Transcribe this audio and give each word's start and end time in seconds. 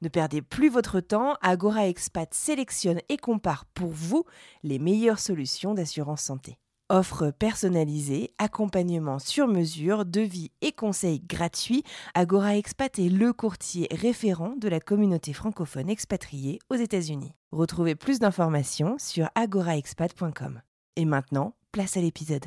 Ne 0.00 0.08
perdez 0.08 0.42
plus 0.42 0.68
votre 0.68 1.00
temps, 1.00 1.34
Agora 1.42 1.88
Expat 1.88 2.32
sélectionne 2.32 3.00
et 3.08 3.16
compare 3.16 3.64
pour 3.74 3.90
vous 3.90 4.24
les 4.62 4.78
meilleures 4.78 5.18
solutions 5.18 5.74
d'assurance 5.74 6.22
santé. 6.22 6.58
Offre 6.90 7.32
personnalisée, 7.32 8.32
accompagnement 8.38 9.18
sur 9.18 9.46
mesure, 9.46 10.06
devis 10.06 10.52
et 10.62 10.72
conseils 10.72 11.20
gratuits, 11.20 11.82
Agora 12.14 12.56
Expat 12.56 12.98
est 12.98 13.10
le 13.10 13.32
courtier 13.32 13.88
référent 13.90 14.54
de 14.56 14.68
la 14.68 14.80
communauté 14.80 15.32
francophone 15.32 15.90
expatriée 15.90 16.60
aux 16.70 16.76
États-Unis. 16.76 17.34
Retrouvez 17.52 17.94
plus 17.94 18.20
d'informations 18.20 18.96
sur 18.98 19.28
agoraexpat.com. 19.34 20.62
Et 20.96 21.04
maintenant, 21.04 21.54
place 21.72 21.96
à 21.96 22.00
l'épisode. 22.00 22.46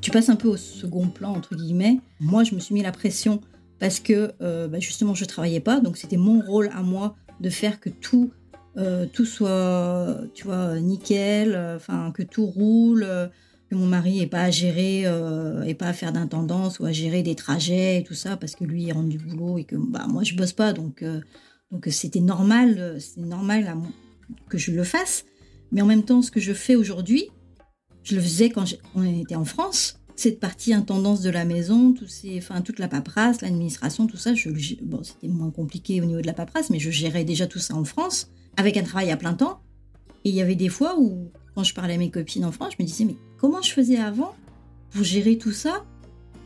Tu- 0.00 0.10
passes 0.10 0.28
un 0.28 0.36
peu 0.36 0.48
au 0.48 0.56
second 0.56 1.08
plan, 1.08 1.32
entre 1.32 1.54
guillemets. 1.54 1.98
Moi, 2.20 2.44
je 2.44 2.54
me 2.54 2.60
suis 2.60 2.74
mis 2.74 2.82
la 2.82 2.92
pression 2.92 3.40
parce 3.78 4.00
que 4.00 4.32
euh, 4.40 4.68
bah, 4.68 4.80
justement, 4.80 5.14
je 5.14 5.24
travaillais 5.24 5.60
pas. 5.60 5.80
Donc, 5.80 5.96
c'était 5.96 6.16
mon 6.16 6.40
rôle 6.40 6.70
à 6.74 6.82
moi 6.82 7.16
de 7.40 7.50
faire 7.50 7.80
que 7.80 7.90
tout, 7.90 8.30
euh, 8.76 9.06
soit, 9.24 10.18
tu 10.34 10.44
vois, 10.44 10.80
nickel, 10.80 11.52
euh, 11.54 11.78
que 12.12 12.22
tout 12.22 12.46
roule, 12.46 13.06
que 13.70 13.74
mon 13.74 13.86
mari 13.86 14.20
n'ait 14.20 14.26
pas 14.26 14.42
à 14.42 14.50
pas 15.74 15.92
faire 15.92 16.12
d'intendance 16.12 16.80
ou 16.80 16.86
à 16.86 16.92
gérer 16.92 17.22
des 17.22 17.34
trajets 17.34 17.98
et 17.98 18.02
tout 18.02 18.14
ça, 18.14 18.36
parce 18.36 18.54
que 18.56 18.64
lui, 18.64 18.84
il 18.84 18.92
rentre 18.92 19.08
du 19.08 19.18
boulot 19.18 19.58
et 19.58 19.64
que 19.64 19.76
bah, 19.76 20.06
moi, 20.08 20.22
je 20.22 20.34
bosse 20.34 20.52
pas. 20.52 20.72
Donc, 20.72 21.04
donc 21.70 21.86
c'était 21.90 22.20
normal, 22.20 22.98
normal 23.16 23.76
que 24.48 24.58
je 24.58 24.72
le 24.72 24.84
fasse. 24.84 25.24
Mais 25.72 25.82
en 25.82 25.86
même 25.86 26.02
temps, 26.02 26.22
ce 26.22 26.30
que 26.30 26.40
je 26.40 26.52
fais 26.52 26.74
aujourd'hui, 26.74 27.28
je 28.02 28.14
le 28.14 28.20
faisais 28.20 28.50
quand 28.50 28.64
on 28.94 29.02
était 29.02 29.36
en 29.36 29.44
France. 29.44 29.96
Cette 30.16 30.38
partie 30.38 30.74
intendance 30.74 31.22
de 31.22 31.30
la 31.30 31.44
maison, 31.44 31.92
tous 31.92 32.06
ces, 32.06 32.38
enfin, 32.38 32.60
toute 32.60 32.78
la 32.78 32.88
paperasse, 32.88 33.40
l'administration, 33.40 34.06
tout 34.06 34.18
ça, 34.18 34.32
bon, 34.82 35.02
c'était 35.02 35.28
moins 35.28 35.50
compliqué 35.50 36.00
au 36.02 36.04
niveau 36.04 36.20
de 36.20 36.26
la 36.26 36.34
paperasse, 36.34 36.68
mais 36.68 36.78
je 36.78 36.90
gérais 36.90 37.24
déjà 37.24 37.46
tout 37.46 37.58
ça 37.58 37.74
en 37.74 37.84
France, 37.84 38.30
avec 38.56 38.76
un 38.76 38.82
travail 38.82 39.10
à 39.10 39.16
plein 39.16 39.32
temps. 39.32 39.60
Et 40.24 40.28
il 40.28 40.34
y 40.34 40.42
avait 40.42 40.56
des 40.56 40.68
fois 40.68 40.98
où, 40.98 41.30
quand 41.54 41.64
je 41.64 41.72
parlais 41.72 41.94
à 41.94 41.98
mes 41.98 42.10
copines 42.10 42.44
en 42.44 42.52
France, 42.52 42.74
je 42.76 42.82
me 42.82 42.86
disais, 42.86 43.04
mais 43.04 43.16
comment 43.38 43.62
je 43.62 43.72
faisais 43.72 43.96
avant 43.96 44.34
pour 44.90 45.04
gérer 45.04 45.38
tout 45.38 45.52
ça 45.52 45.84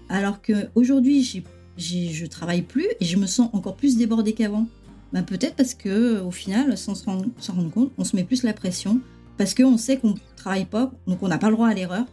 Alors 0.09 0.41
qu'aujourd'hui, 0.41 1.43
j'ai, 1.77 2.13
je 2.13 2.27
travaille 2.27 2.63
plus 2.63 2.87
et 3.01 3.05
je 3.05 3.17
me 3.17 3.27
sens 3.27 3.51
encore 3.53 3.75
plus 3.75 3.97
débordée 3.97 4.35
qu'avant. 4.35 4.69
Ben, 5.13 5.23
peut-être 5.25 5.57
parce 5.57 5.75
que 5.75 6.21
au 6.21 6.31
final, 6.31 6.77
sans 6.79 6.95
s'en 6.95 7.25
rendre 7.49 7.71
compte, 7.71 7.93
on 7.99 8.05
se 8.05 8.15
met 8.15 8.25
plus 8.25 8.45
la 8.45 8.53
pression 8.53 9.01
parce 9.37 9.55
qu'on 9.55 9.77
sait 9.77 9.99
qu'on 9.99 10.15
travaille 10.37 10.67
pas, 10.67 10.93
donc 11.07 11.23
on 11.23 11.29
n'a 11.29 11.39
pas 11.39 11.49
le 11.49 11.55
droit 11.55 11.69
à 11.69 11.75
l'erreur. 11.75 12.07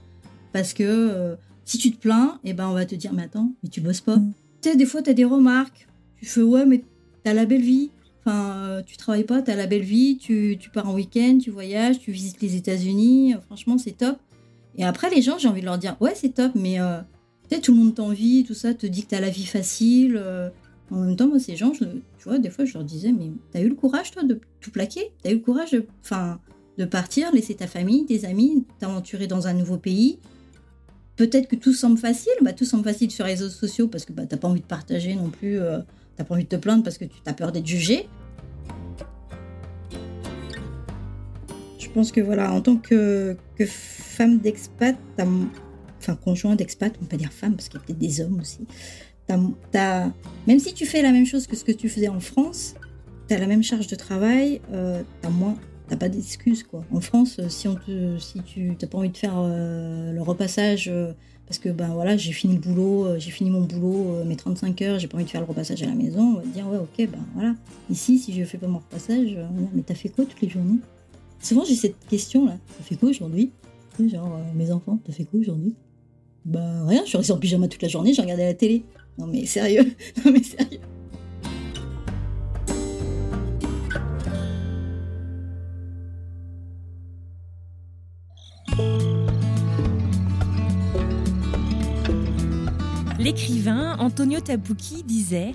Parce 0.54 0.74
que 0.74 0.84
euh, 0.84 1.36
si 1.66 1.78
tu 1.78 1.92
te 1.92 2.00
plains, 2.00 2.40
eh 2.44 2.54
ben 2.54 2.68
on 2.68 2.74
va 2.74 2.86
te 2.86 2.96
dire, 2.96 3.14
mais 3.14 3.24
attends, 3.24 3.54
mais 3.64 3.70
tu 3.70 3.82
bosses 3.82 4.02
pas. 4.02 4.18
Tu 4.62 4.70
sais, 4.70 4.76
des 4.76 4.86
fois, 4.86 5.02
tu 5.02 5.10
as 5.10 5.14
des 5.14 5.26
remarques. 5.26 5.88
Tu 6.18 6.26
fais, 6.26 6.42
ouais, 6.42 6.66
mais 6.66 6.84
t'as 7.24 7.34
la 7.34 7.46
belle 7.46 7.62
vie. 7.62 7.90
Enfin, 8.20 8.56
euh, 8.58 8.82
tu 8.84 8.98
travailles 8.98 9.24
pas, 9.24 9.42
t'as 9.42 9.56
la 9.56 9.66
belle 9.66 9.82
vie, 9.82 10.18
tu, 10.18 10.58
tu 10.60 10.70
pars 10.70 10.88
en 10.88 10.94
week-end, 10.94 11.40
tu 11.42 11.50
voyages, 11.50 12.00
tu 12.00 12.12
visites 12.12 12.42
les 12.42 12.56
États-Unis. 12.56 13.34
euh, 13.34 13.40
franchement, 13.40 13.78
c'est 13.78 13.98
top. 13.98 14.18
Et 14.78 14.84
après, 14.84 15.10
les 15.10 15.22
gens, 15.22 15.38
j'ai 15.38 15.48
envie 15.48 15.62
de 15.62 15.66
leur 15.66 15.78
dire, 15.78 15.96
ouais, 16.02 16.14
c'est 16.16 16.36
top, 16.36 16.52
mais 16.54 16.80
euh, 16.80 17.00
tu 17.50 17.56
sais, 17.56 17.62
tout 17.62 17.72
le 17.72 17.80
monde 17.80 17.96
t'envie, 17.96 18.44
tout 18.44 18.54
ça, 18.54 18.74
te 18.74 18.86
dit 18.86 19.04
que 19.04 19.10
t'as 19.10 19.20
la 19.20 19.30
vie 19.30 19.46
facile. 19.46 20.22
en 20.92 21.00
même 21.00 21.16
temps, 21.16 21.28
moi, 21.28 21.40
ces 21.40 21.56
gens, 21.56 21.74
je, 21.74 21.84
tu 21.84 22.24
vois, 22.26 22.38
des 22.38 22.50
fois, 22.50 22.66
je 22.66 22.74
leur 22.74 22.84
disais, 22.84 23.12
mais 23.12 23.32
t'as 23.52 23.62
eu 23.62 23.70
le 23.70 23.76
courage, 23.76 24.12
toi, 24.12 24.24
de 24.24 24.40
tout 24.60 24.72
plaquer? 24.72 25.12
T'as 25.24 25.32
eu 25.32 25.36
le 25.36 25.40
courage 25.40 25.72
de. 25.72 25.86
Enfin 26.04 26.40
de 26.78 26.86
partir, 26.86 27.32
laisser 27.32 27.56
ta 27.56 27.68
famille, 27.68 28.06
tes 28.06 28.26
amis, 28.26 28.66
t'aventurer 28.80 29.28
dans 29.28 29.48
un 29.48 29.54
nouveau 29.54 29.78
pays. 29.78 30.20
Peut-être 31.16 31.48
que 31.48 31.56
tout 31.56 31.74
semble 31.74 31.98
facile, 31.98 32.34
bah, 32.42 32.54
tout 32.54 32.66
semble 32.66 32.84
facile 32.84 33.12
sur 33.12 33.26
les 33.26 33.34
réseaux 33.34 33.50
sociaux 33.50 33.88
parce 33.88 34.06
que 34.06 34.14
bah, 34.14 34.26
t'as 34.28 34.38
pas 34.38 34.48
envie 34.48 34.62
de 34.62 34.66
partager 34.66 35.16
non 35.16 35.30
plus, 35.30 35.60
euh, 35.60 35.80
t'as 36.16 36.24
pas 36.24 36.34
envie 36.36 36.46
de 36.46 36.50
te 36.50 36.56
plaindre 36.56 36.84
parce 36.84 36.98
que 36.98 37.06
tu 37.06 37.12
as 37.26 37.34
peur 37.34 37.52
d'être 37.52 37.68
jugé. 37.68 38.08
Je 41.78 41.90
pense 41.90 42.12
que 42.12 42.22
voilà, 42.22 42.54
en 42.54 42.62
tant 42.62 42.78
que, 42.78 43.36
que 43.58 43.66
femme 43.66 44.40
d'expat, 44.40 44.96
enfin 45.20 46.16
conjoint 46.16 46.56
d'expat, 46.56 46.94
on 47.02 47.06
peut 47.06 47.18
dire 47.18 47.34
femme 47.34 47.56
parce 47.56 47.68
qu'il 47.68 47.80
y 47.80 47.84
a 47.84 47.86
peut-être 47.86 48.00
des 48.00 48.22
hommes 48.22 48.40
aussi. 48.40 48.66
même 50.48 50.60
si 50.60 50.74
tu 50.74 50.86
fais 50.86 51.02
la 51.02 51.12
même 51.12 51.26
chose 51.26 51.48
que 51.48 51.56
ce 51.58 51.66
que 51.66 51.74
tu 51.74 51.90
faisais 51.90 52.08
en 52.08 52.22
France, 52.22 52.76
tu 53.28 53.34
as 53.34 53.38
la 53.38 53.48
même 53.48 53.62
charge 53.62 53.88
de 53.88 53.96
travail, 53.96 54.62
euh, 54.72 55.04
moins, 55.30 55.58
t'as 55.92 55.98
pas 55.98 56.08
d'excuses 56.08 56.64
quoi. 56.64 56.86
En 56.94 57.02
France, 57.02 57.38
euh, 57.40 57.50
si 57.50 57.68
on 57.68 57.76
te, 57.76 58.18
si 58.18 58.42
tu 58.44 58.76
t'as 58.80 58.88
pas 58.88 58.98
envie 58.98 59.10
de 59.10 59.18
faire 59.18 59.34
euh, 59.36 60.14
le 60.14 60.22
repassage 60.22 60.88
euh, 60.88 61.12
parce 61.46 61.60
que 61.60 61.68
ben 61.68 61.90
voilà, 61.90 62.16
j'ai 62.16 62.32
fini 62.32 62.54
le 62.54 62.62
boulot, 62.62 63.20
j'ai 63.20 63.30
fini 63.30 63.50
mon 63.50 63.60
boulot, 63.60 64.24
mes 64.24 64.38
35 64.38 64.82
heures, 64.84 65.00
j'ai 65.00 65.10
pas 65.10 65.18
envie 65.18 65.26
de 65.26 65.30
faire 65.30 65.42
le 65.42 65.48
repassage 65.48 65.84
à 65.84 65.88
la 65.88 65.94
maison, 65.94 66.22
on 66.22 66.34
va 66.36 66.42
te 66.44 66.48
dire 66.48 66.66
ouais 66.70 66.78
ok 66.78 67.10
ben 67.12 67.20
voilà. 67.36 67.56
Ici, 67.90 68.20
si 68.20 68.34
je 68.34 68.46
fais 68.46 68.58
pas 68.58 68.68
mon 68.68 68.78
repassage, 68.78 69.38
mais 69.74 69.82
t'as 69.82 69.96
fait 69.96 70.08
quoi 70.08 70.24
toutes 70.24 70.40
les 70.40 70.48
journées? 70.48 70.80
Souvent 71.42 71.66
j'ai 71.66 71.76
cette 71.76 72.00
question 72.10 72.46
là, 72.46 72.58
t'as 72.78 72.84
fait 72.86 72.96
quoi 72.96 73.10
aujourd'hui? 73.10 73.52
Genre 74.00 74.40
mes 74.56 74.72
enfants, 74.72 74.98
t'as 75.06 75.12
fait 75.12 75.26
quoi 75.26 75.42
aujourd'hui? 75.42 75.76
Bah 76.46 76.86
rien, 76.86 77.02
je 77.04 77.10
suis 77.10 77.18
restée 77.18 77.34
en 77.34 77.38
pyjama 77.38 77.68
toute 77.68 77.82
la 77.82 77.90
journée, 77.90 78.14
j'ai 78.14 78.22
regardé 78.22 78.46
la 78.46 78.54
télé. 78.54 78.86
Non 79.18 79.28
mais 79.28 79.46
sérieux, 79.46 79.94
non 80.26 80.32
mais 80.32 80.42
sérieux? 80.42 80.80
L'écrivain 93.22 93.98
Antonio 94.00 94.40
Tabucchi 94.40 95.04
disait 95.04 95.54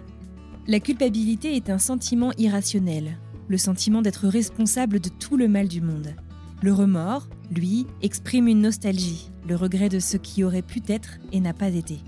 La 0.68 0.78
culpabilité 0.78 1.56
est 1.56 1.68
un 1.68 1.78
sentiment 1.78 2.30
irrationnel, 2.38 3.18
le 3.48 3.58
sentiment 3.58 4.02
d'être 4.02 4.28
responsable 4.28 5.00
de 5.00 5.08
tout 5.08 5.36
le 5.36 5.48
mal 5.48 5.66
du 5.66 5.80
monde. 5.80 6.14
Le 6.62 6.72
remords, 6.72 7.28
lui, 7.50 7.88
exprime 8.02 8.46
une 8.46 8.60
nostalgie, 8.60 9.32
le 9.48 9.56
regret 9.56 9.88
de 9.88 9.98
ce 9.98 10.16
qui 10.16 10.44
aurait 10.44 10.62
pu 10.62 10.80
être 10.86 11.18
et 11.32 11.40
n'a 11.40 11.54
pas 11.54 11.70
été. 11.70 11.98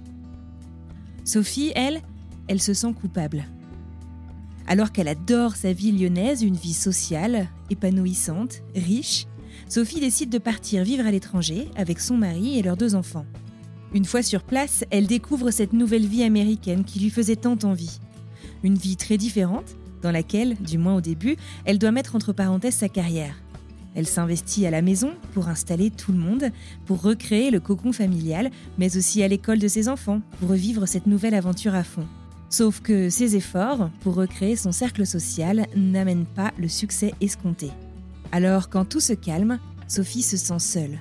Sophie, 1.25 1.73
elle, 1.75 2.03
elle 2.47 2.63
se 2.63 2.73
sent 2.73 2.93
coupable. 2.93 3.45
Alors 4.69 4.93
qu'elle 4.93 5.09
adore 5.09 5.57
sa 5.57 5.73
vie 5.73 5.91
lyonnaise, 5.91 6.45
une 6.45 6.55
vie 6.55 6.73
sociale, 6.73 7.49
épanouissante, 7.69 8.63
riche, 8.77 9.27
Sophie 9.69 9.99
décide 9.99 10.31
de 10.31 10.39
partir 10.39 10.85
vivre 10.85 11.05
à 11.05 11.11
l'étranger 11.11 11.69
avec 11.75 11.99
son 11.99 12.17
mari 12.17 12.61
et 12.61 12.63
leurs 12.63 12.77
deux 12.77 12.95
enfants. 12.95 13.27
Une 13.95 14.05
fois 14.05 14.23
sur 14.23 14.43
place, 14.43 14.85
elle 14.91 15.07
découvre 15.07 15.51
cette 15.51 15.73
nouvelle 15.73 16.07
vie 16.07 16.23
américaine 16.23 16.85
qui 16.85 17.01
lui 17.01 17.11
faisait 17.11 17.37
tant 17.37 17.57
envie. 17.63 18.01
Une 18.63 18.77
vie 18.77 18.97
très 18.97 19.17
différente, 19.17 19.77
dans 20.03 20.11
laquelle, 20.11 20.57
du 20.57 20.79
moins 20.79 20.97
au 20.97 21.01
début, 21.01 21.37
elle 21.65 21.79
doit 21.79 21.91
mettre 21.91 22.15
entre 22.15 22.33
parenthèses 22.33 22.75
sa 22.75 22.89
carrière. 22.89 23.35
Elle 23.95 24.07
s'investit 24.07 24.67
à 24.67 24.71
la 24.71 24.83
maison 24.83 25.13
pour 25.33 25.49
installer 25.49 25.91
tout 25.91 26.13
le 26.13 26.19
monde, 26.19 26.51
pour 26.87 27.03
recréer 27.03 27.51
le 27.51 27.61
cocon 27.61 27.93
familial, 27.93 28.51
mais 28.77 28.97
aussi 28.97 29.23
à 29.23 29.29
l'école 29.29 29.59
de 29.59 29.69
ses 29.69 29.89
enfants, 29.89 30.21
pour 30.39 30.51
revivre 30.51 30.87
cette 30.87 31.07
nouvelle 31.07 31.35
aventure 31.35 31.75
à 31.75 31.83
fond. 31.83 32.07
Sauf 32.51 32.81
que 32.81 33.11
ses 33.11 33.37
efforts 33.37 33.91
pour 34.01 34.15
recréer 34.15 34.57
son 34.57 34.73
cercle 34.73 35.07
social 35.07 35.67
n'amènent 35.75 36.27
pas 36.27 36.53
le 36.59 36.69
succès 36.69 37.13
escompté. 37.21 37.71
Alors, 38.33 38.69
quand 38.69 38.85
tout 38.85 39.01
se 39.01 39.15
calme, 39.15 39.59
Sophie 39.87 40.23
se 40.23 40.37
sent 40.37 40.59
seule, 40.59 41.01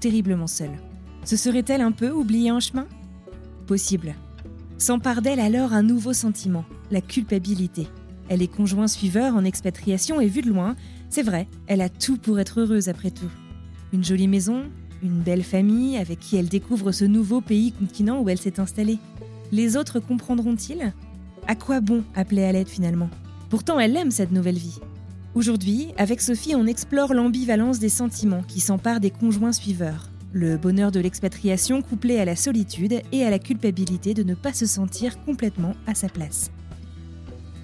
terriblement 0.00 0.46
seule. 0.46 0.78
Se 1.24 1.36
serait-elle 1.36 1.80
un 1.80 1.92
peu 1.92 2.10
oubliée 2.10 2.50
en 2.50 2.60
chemin? 2.60 2.86
Possible. 3.66 4.14
S'empare 4.76 5.22
d'elle 5.22 5.40
alors 5.40 5.72
un 5.72 5.84
nouveau 5.84 6.12
sentiment, 6.12 6.64
la 6.90 7.00
culpabilité? 7.00 7.86
Elle 8.28 8.42
est 8.42 8.48
conjoint 8.48 8.88
suiveur 8.88 9.36
en 9.36 9.44
expatriation 9.44 10.20
et 10.20 10.26
vue 10.26 10.42
de 10.42 10.48
loin, 10.48 10.74
c'est 11.10 11.22
vrai, 11.22 11.46
elle 11.66 11.80
a 11.80 11.88
tout 11.88 12.16
pour 12.16 12.40
être 12.40 12.60
heureuse 12.60 12.88
après 12.88 13.10
tout. 13.10 13.30
Une 13.92 14.04
jolie 14.04 14.28
maison, 14.28 14.64
une 15.02 15.20
belle 15.20 15.44
famille 15.44 15.96
avec 15.96 16.18
qui 16.18 16.36
elle 16.36 16.48
découvre 16.48 16.90
ce 16.92 17.04
nouveau 17.04 17.40
pays 17.40 17.72
continent 17.72 18.20
où 18.20 18.28
elle 18.28 18.38
s'est 18.38 18.58
installée. 18.58 18.98
Les 19.52 19.76
autres 19.76 20.00
comprendront-ils? 20.00 20.92
À 21.46 21.54
quoi 21.54 21.80
bon 21.80 22.02
appeler 22.14 22.44
à 22.44 22.52
l'aide 22.52 22.68
finalement? 22.68 23.10
Pourtant, 23.50 23.78
elle 23.78 23.96
aime 23.96 24.10
cette 24.10 24.32
nouvelle 24.32 24.58
vie. 24.58 24.78
Aujourd'hui, 25.34 25.88
avec 25.98 26.20
Sophie, 26.20 26.54
on 26.54 26.66
explore 26.66 27.14
l'ambivalence 27.14 27.78
des 27.78 27.88
sentiments 27.88 28.42
qui 28.42 28.60
s'emparent 28.60 29.00
des 29.00 29.10
conjoints 29.10 29.52
suiveurs. 29.52 30.08
Le 30.34 30.56
bonheur 30.56 30.90
de 30.90 30.98
l'expatriation 30.98 31.82
couplé 31.82 32.18
à 32.18 32.24
la 32.24 32.36
solitude 32.36 33.02
et 33.12 33.22
à 33.22 33.28
la 33.28 33.38
culpabilité 33.38 34.14
de 34.14 34.22
ne 34.22 34.34
pas 34.34 34.54
se 34.54 34.64
sentir 34.64 35.22
complètement 35.24 35.74
à 35.86 35.94
sa 35.94 36.08
place. 36.08 36.50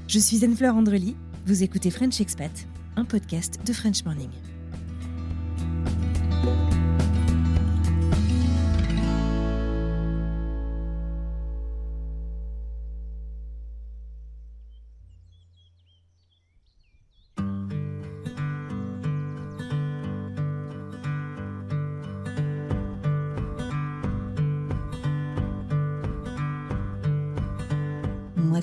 Je 0.07 0.19
suis 0.19 0.45
Anne-Fleur 0.45 0.75
Andrely, 0.75 1.17
vous 1.47 1.63
écoutez 1.63 1.91
French 1.91 2.21
Expat, 2.21 2.53
un 2.97 3.07
podcast 3.07 3.59
de 3.65 3.73
French 3.73 4.05
Morning. 4.05 4.29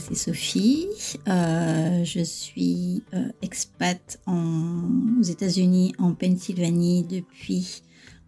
C'est 0.07 0.15
Sophie. 0.15 0.87
Euh, 1.27 2.03
je 2.03 2.21
suis 2.21 3.03
euh, 3.13 3.27
expat 3.41 4.19
aux 4.27 5.23
États-Unis, 5.23 5.93
en 5.97 6.13
Pennsylvanie, 6.13 7.03
depuis 7.03 7.81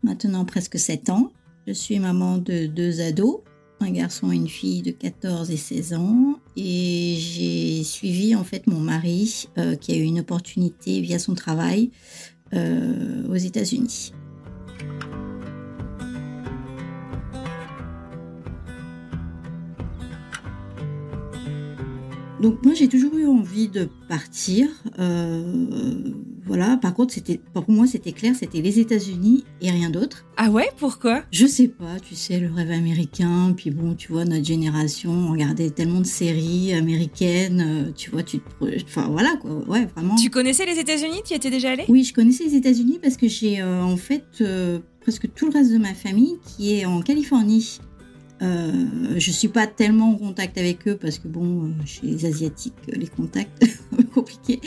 maintenant 0.03 0.45
presque 0.45 0.79
7 0.79 1.09
ans. 1.09 1.31
Je 1.68 1.74
suis 1.74 2.00
maman 2.00 2.38
de 2.38 2.65
deux 2.65 3.01
ados, 3.01 3.41
un 3.79 3.91
garçon 3.91 4.31
et 4.31 4.35
une 4.35 4.47
fille 4.47 4.81
de 4.81 4.91
14 4.91 5.51
et 5.51 5.57
16 5.57 5.94
ans. 5.94 6.39
Et 6.56 7.15
j'ai 7.19 7.83
suivi 7.83 8.35
en 8.35 8.44
fait 8.44 8.65
mon 8.68 8.80
mari 8.80 9.47
euh, 9.57 9.75
qui 9.75 9.91
a 9.91 9.97
eu 9.97 10.03
une 10.03 10.21
opportunité 10.21 11.01
via 11.01 11.19
son 11.19 11.35
travail 11.35 11.91
aux 12.53 13.35
États-Unis. 13.35 14.13
Donc 22.41 22.63
moi 22.63 22.73
j'ai 22.75 22.87
toujours 22.87 23.15
eu 23.17 23.25
envie 23.25 23.67
de 23.67 23.89
partir. 24.07 24.67
Euh, 24.99 26.13
voilà. 26.45 26.77
Par 26.77 26.93
contre 26.93 27.13
c'était 27.13 27.39
pour 27.53 27.69
moi 27.69 27.87
c'était 27.87 28.11
clair, 28.11 28.35
c'était 28.35 28.61
les 28.61 28.79
États-Unis 28.79 29.43
et 29.61 29.71
rien 29.71 29.89
d'autre. 29.89 30.25
Ah 30.37 30.51
ouais, 30.51 30.69
pourquoi? 30.77 31.23
Je 31.31 31.47
sais 31.47 31.67
pas. 31.67 31.99
Tu 31.99 32.15
sais 32.15 32.39
le 32.39 32.51
rêve 32.51 32.71
américain. 32.71 33.53
Puis 33.57 33.71
bon, 33.71 33.95
tu 33.95 34.11
vois 34.11 34.25
notre 34.25 34.45
génération, 34.45 35.11
on 35.11 35.31
regardait 35.31 35.71
tellement 35.71 36.01
de 36.01 36.05
séries 36.05 36.73
américaines. 36.73 37.87
Euh, 37.87 37.91
tu 37.95 38.11
vois, 38.11 38.21
tu 38.21 38.39
te, 38.39 38.83
enfin 38.83 39.07
voilà 39.09 39.35
quoi. 39.41 39.51
Ouais 39.67 39.87
vraiment. 39.95 40.15
Tu 40.15 40.29
connaissais 40.29 40.65
les 40.65 40.79
États-Unis? 40.79 41.21
Tu 41.25 41.33
y 41.33 41.35
étais 41.35 41.49
déjà 41.49 41.71
allé 41.71 41.85
Oui, 41.89 42.03
je 42.03 42.13
connaissais 42.13 42.43
les 42.43 42.55
États-Unis 42.55 42.99
parce 43.01 43.17
que 43.17 43.27
j'ai 43.27 43.61
euh, 43.61 43.81
en 43.81 43.97
fait 43.97 44.43
presque 45.01 45.33
tout 45.33 45.47
le 45.47 45.53
reste 45.53 45.71
de 45.71 45.77
ma 45.79 45.93
famille 45.95 46.35
qui 46.45 46.75
est 46.75 46.85
en 46.85 47.01
Californie. 47.01 47.79
Euh, 48.41 49.17
je 49.17 49.31
suis 49.31 49.47
pas 49.47 49.65
tellement 49.65 50.11
en 50.11 50.15
contact 50.15 50.57
avec 50.57 50.87
eux 50.87 50.95
parce 50.95 51.17
que 51.17 51.27
bon, 51.27 51.63
euh, 51.63 51.69
chez 51.85 52.05
les 52.05 52.25
asiatiques, 52.25 52.75
euh, 52.89 52.95
les 52.95 53.07
contacts 53.07 53.65
compliqués. 54.13 54.61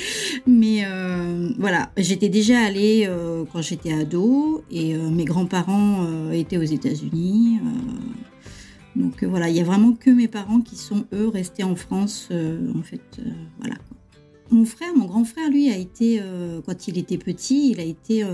Mais 0.47 0.85
euh, 0.85 1.51
voilà, 1.59 1.91
j'étais 1.97 2.29
déjà 2.29 2.59
allée 2.59 3.09
quand 3.53 3.63
j'étais 3.63 3.93
ado 3.93 4.65
et 4.71 4.95
mes 4.95 5.25
grands-parents 5.25 6.31
étaient 6.33 6.57
aux 6.57 6.63
États-Unis. 6.63 7.59
donc 8.97 9.25
voilà, 9.25 9.49
il 9.49 9.57
y 9.57 9.61
a 9.61 9.65
vraiment 9.65 9.93
que 9.93 10.11
mes 10.11 10.29
parents 10.29 10.61
qui 10.61 10.77
sont 10.77 11.05
eux 11.13 11.29
restés 11.29 11.65
en 11.65 11.77
France. 11.77 12.29
en 12.31 12.83
fait, 12.83 13.21
voilà. 13.59 13.77
Mon 14.51 14.65
frère, 14.65 14.95
mon 14.97 15.07
grand 15.07 15.25
frère, 15.25 15.49
lui, 15.49 15.71
a 15.71 15.77
été, 15.77 16.21
quand 16.67 16.89
il 16.89 16.99
était 16.99 17.19
petit, 17.19 17.71
il 17.71 17.81
a 17.81 17.85
été 17.85 18.25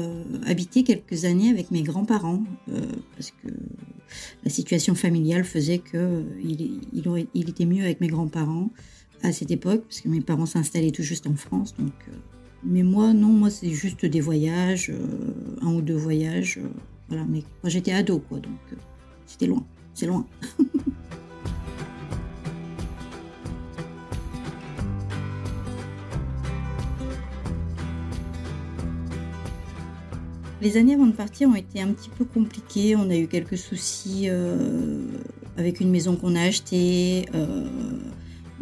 habité 0.47 0.83
quelques 0.83 1.25
années 1.25 1.51
avec 1.51 1.71
mes 1.71 1.83
grands-parents, 1.83 2.43
parce 3.17 3.33
que 3.43 3.49
la 4.45 4.51
situation 4.51 4.95
familiale 4.95 5.45
faisait 5.45 5.79
que 5.79 6.25
il, 6.43 6.81
il, 7.35 7.51
était 7.51 7.67
mieux 7.67 7.85
avec 7.85 8.01
mes 8.01 8.09
grands-parents 8.09 8.71
à 9.23 9.33
cette 9.33 9.51
époque, 9.51 9.83
parce 9.83 10.01
que 10.01 10.09
mes 10.09 10.21
parents 10.21 10.47
s'installaient 10.47 10.91
tout 10.91 11.03
juste 11.03 11.27
en 11.27 11.35
France. 11.35 11.75
Donc, 11.79 11.95
mais 12.65 12.83
moi, 12.83 13.13
non, 13.13 13.29
moi, 13.29 13.51
c'est 13.51 13.71
juste 13.71 14.05
des 14.05 14.21
voyages, 14.21 14.93
un 15.63 15.73
ou 15.73 15.83
deux 15.83 15.97
voyages. 15.97 16.61
voilà, 17.09 17.25
mais 17.29 17.43
quand 17.63 17.69
j'étais 17.69 17.93
ado, 17.93 18.19
quoi, 18.19 18.39
donc 18.39 18.59
c'était 19.27 19.47
loin, 19.47 19.65
c'est 19.95 20.07
loin. 20.07 20.27
Les 30.67 30.77
années 30.77 30.95
avant 30.95 31.07
de 31.07 31.13
partir 31.13 31.49
ont 31.49 31.55
été 31.55 31.81
un 31.81 31.93
petit 31.93 32.09
peu 32.09 32.25
compliquées. 32.25 32.97
On 32.97 33.09
a 33.09 33.17
eu 33.17 33.29
quelques 33.29 33.57
soucis 33.57 34.25
euh, 34.29 34.99
avec 35.57 35.79
une 35.79 35.93
maison 35.93 36.17
qu'on 36.17 36.35
a 36.35 36.41
achetée. 36.41 37.27
Euh, 37.37 37.69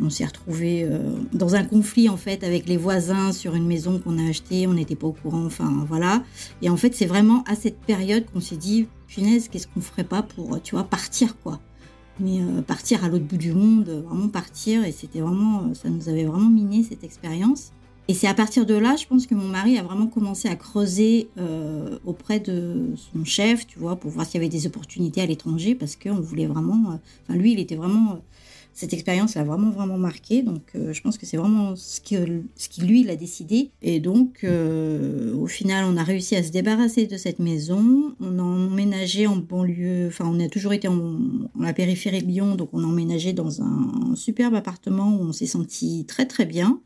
on 0.02 0.10
s'est 0.10 0.26
retrouvé 0.26 0.84
euh, 0.84 0.98
dans 1.32 1.54
un 1.54 1.64
conflit 1.64 2.10
en 2.10 2.18
fait 2.18 2.44
avec 2.44 2.68
les 2.68 2.76
voisins 2.76 3.32
sur 3.32 3.54
une 3.54 3.66
maison 3.66 3.98
qu'on 3.98 4.18
a 4.18 4.28
achetée. 4.28 4.66
On 4.66 4.74
n'était 4.74 4.96
pas 4.96 5.06
au 5.06 5.14
courant. 5.14 5.46
Enfin 5.46 5.86
voilà. 5.88 6.22
Et 6.60 6.68
en 6.68 6.76
fait, 6.76 6.94
c'est 6.94 7.06
vraiment 7.06 7.42
à 7.44 7.54
cette 7.54 7.78
période 7.78 8.26
qu'on 8.30 8.40
s'est 8.40 8.58
dit, 8.58 8.86
punaise, 9.06 9.48
qu'est-ce 9.48 9.66
qu'on 9.66 9.80
ferait 9.80 10.04
pas 10.04 10.20
pour, 10.22 10.60
tu 10.60 10.74
vois, 10.74 10.84
partir 10.84 11.38
quoi. 11.38 11.58
Mais 12.20 12.40
partir 12.66 13.02
à 13.02 13.08
l'autre 13.08 13.24
bout 13.24 13.38
du 13.38 13.52
monde, 13.52 13.88
vraiment 14.06 14.28
partir. 14.28 14.84
Et 14.84 14.92
c'était 14.92 15.20
vraiment, 15.20 15.72
ça 15.72 15.88
nous 15.88 16.10
avait 16.10 16.24
vraiment 16.24 16.50
miné 16.50 16.82
cette 16.86 17.02
expérience. 17.02 17.72
Et 18.06 18.12
c'est 18.12 18.26
à 18.26 18.34
partir 18.34 18.66
de 18.66 18.74
là, 18.74 18.96
je 18.96 19.06
pense 19.06 19.26
que 19.26 19.34
mon 19.34 19.48
mari 19.48 19.78
a 19.78 19.82
vraiment 19.82 20.06
commencé 20.06 20.46
à 20.48 20.56
creuser 20.56 21.28
euh, 21.38 21.98
auprès 22.04 22.38
de 22.38 22.92
son 22.96 23.24
chef, 23.24 23.66
tu 23.66 23.78
vois, 23.78 23.96
pour 23.96 24.10
voir 24.10 24.26
s'il 24.26 24.34
y 24.34 24.44
avait 24.44 24.50
des 24.50 24.66
opportunités 24.66 25.22
à 25.22 25.26
l'étranger, 25.26 25.74
parce 25.74 25.96
qu'on 25.96 26.20
voulait 26.20 26.46
vraiment. 26.46 26.92
Euh, 26.92 26.96
enfin, 27.22 27.38
lui, 27.38 27.52
il 27.52 27.60
était 27.60 27.76
vraiment. 27.76 28.12
Euh, 28.12 28.16
cette 28.74 28.92
expérience 28.92 29.36
l'a 29.36 29.44
vraiment, 29.44 29.70
vraiment 29.70 29.98
marqué. 29.98 30.42
Donc, 30.42 30.72
je 30.74 31.00
pense 31.00 31.16
que 31.16 31.26
c'est 31.26 31.36
vraiment 31.36 31.76
ce, 31.76 32.00
que, 32.00 32.42
ce 32.56 32.68
qui, 32.68 32.80
lui, 32.80 33.02
il 33.02 33.10
a 33.10 33.14
décidé. 33.14 33.70
Et 33.82 34.00
donc, 34.00 34.44
au 34.44 35.46
final, 35.46 35.84
on 35.84 35.96
a 35.96 36.02
réussi 36.02 36.34
à 36.34 36.42
se 36.42 36.50
débarrasser 36.50 37.06
de 37.06 37.16
cette 37.16 37.38
maison. 37.38 38.16
On 38.18 38.36
a 38.40 38.42
emménagé 38.42 39.28
en 39.28 39.36
banlieue. 39.36 40.08
Enfin, 40.08 40.24
on 40.26 40.40
a 40.40 40.48
toujours 40.48 40.72
été 40.72 40.88
en, 40.88 40.96
en 40.96 41.62
la 41.62 41.72
périphérie 41.72 42.24
de 42.24 42.26
Lyon. 42.26 42.56
Donc, 42.56 42.70
on 42.72 42.82
a 42.82 42.86
emménagé 42.86 43.32
dans 43.32 43.62
un 43.62 44.16
superbe 44.16 44.56
appartement 44.56 45.18
où 45.20 45.20
on 45.20 45.32
s'est 45.32 45.46
senti 45.46 46.04
très, 46.04 46.26
très 46.26 46.44
bien. 46.44 46.80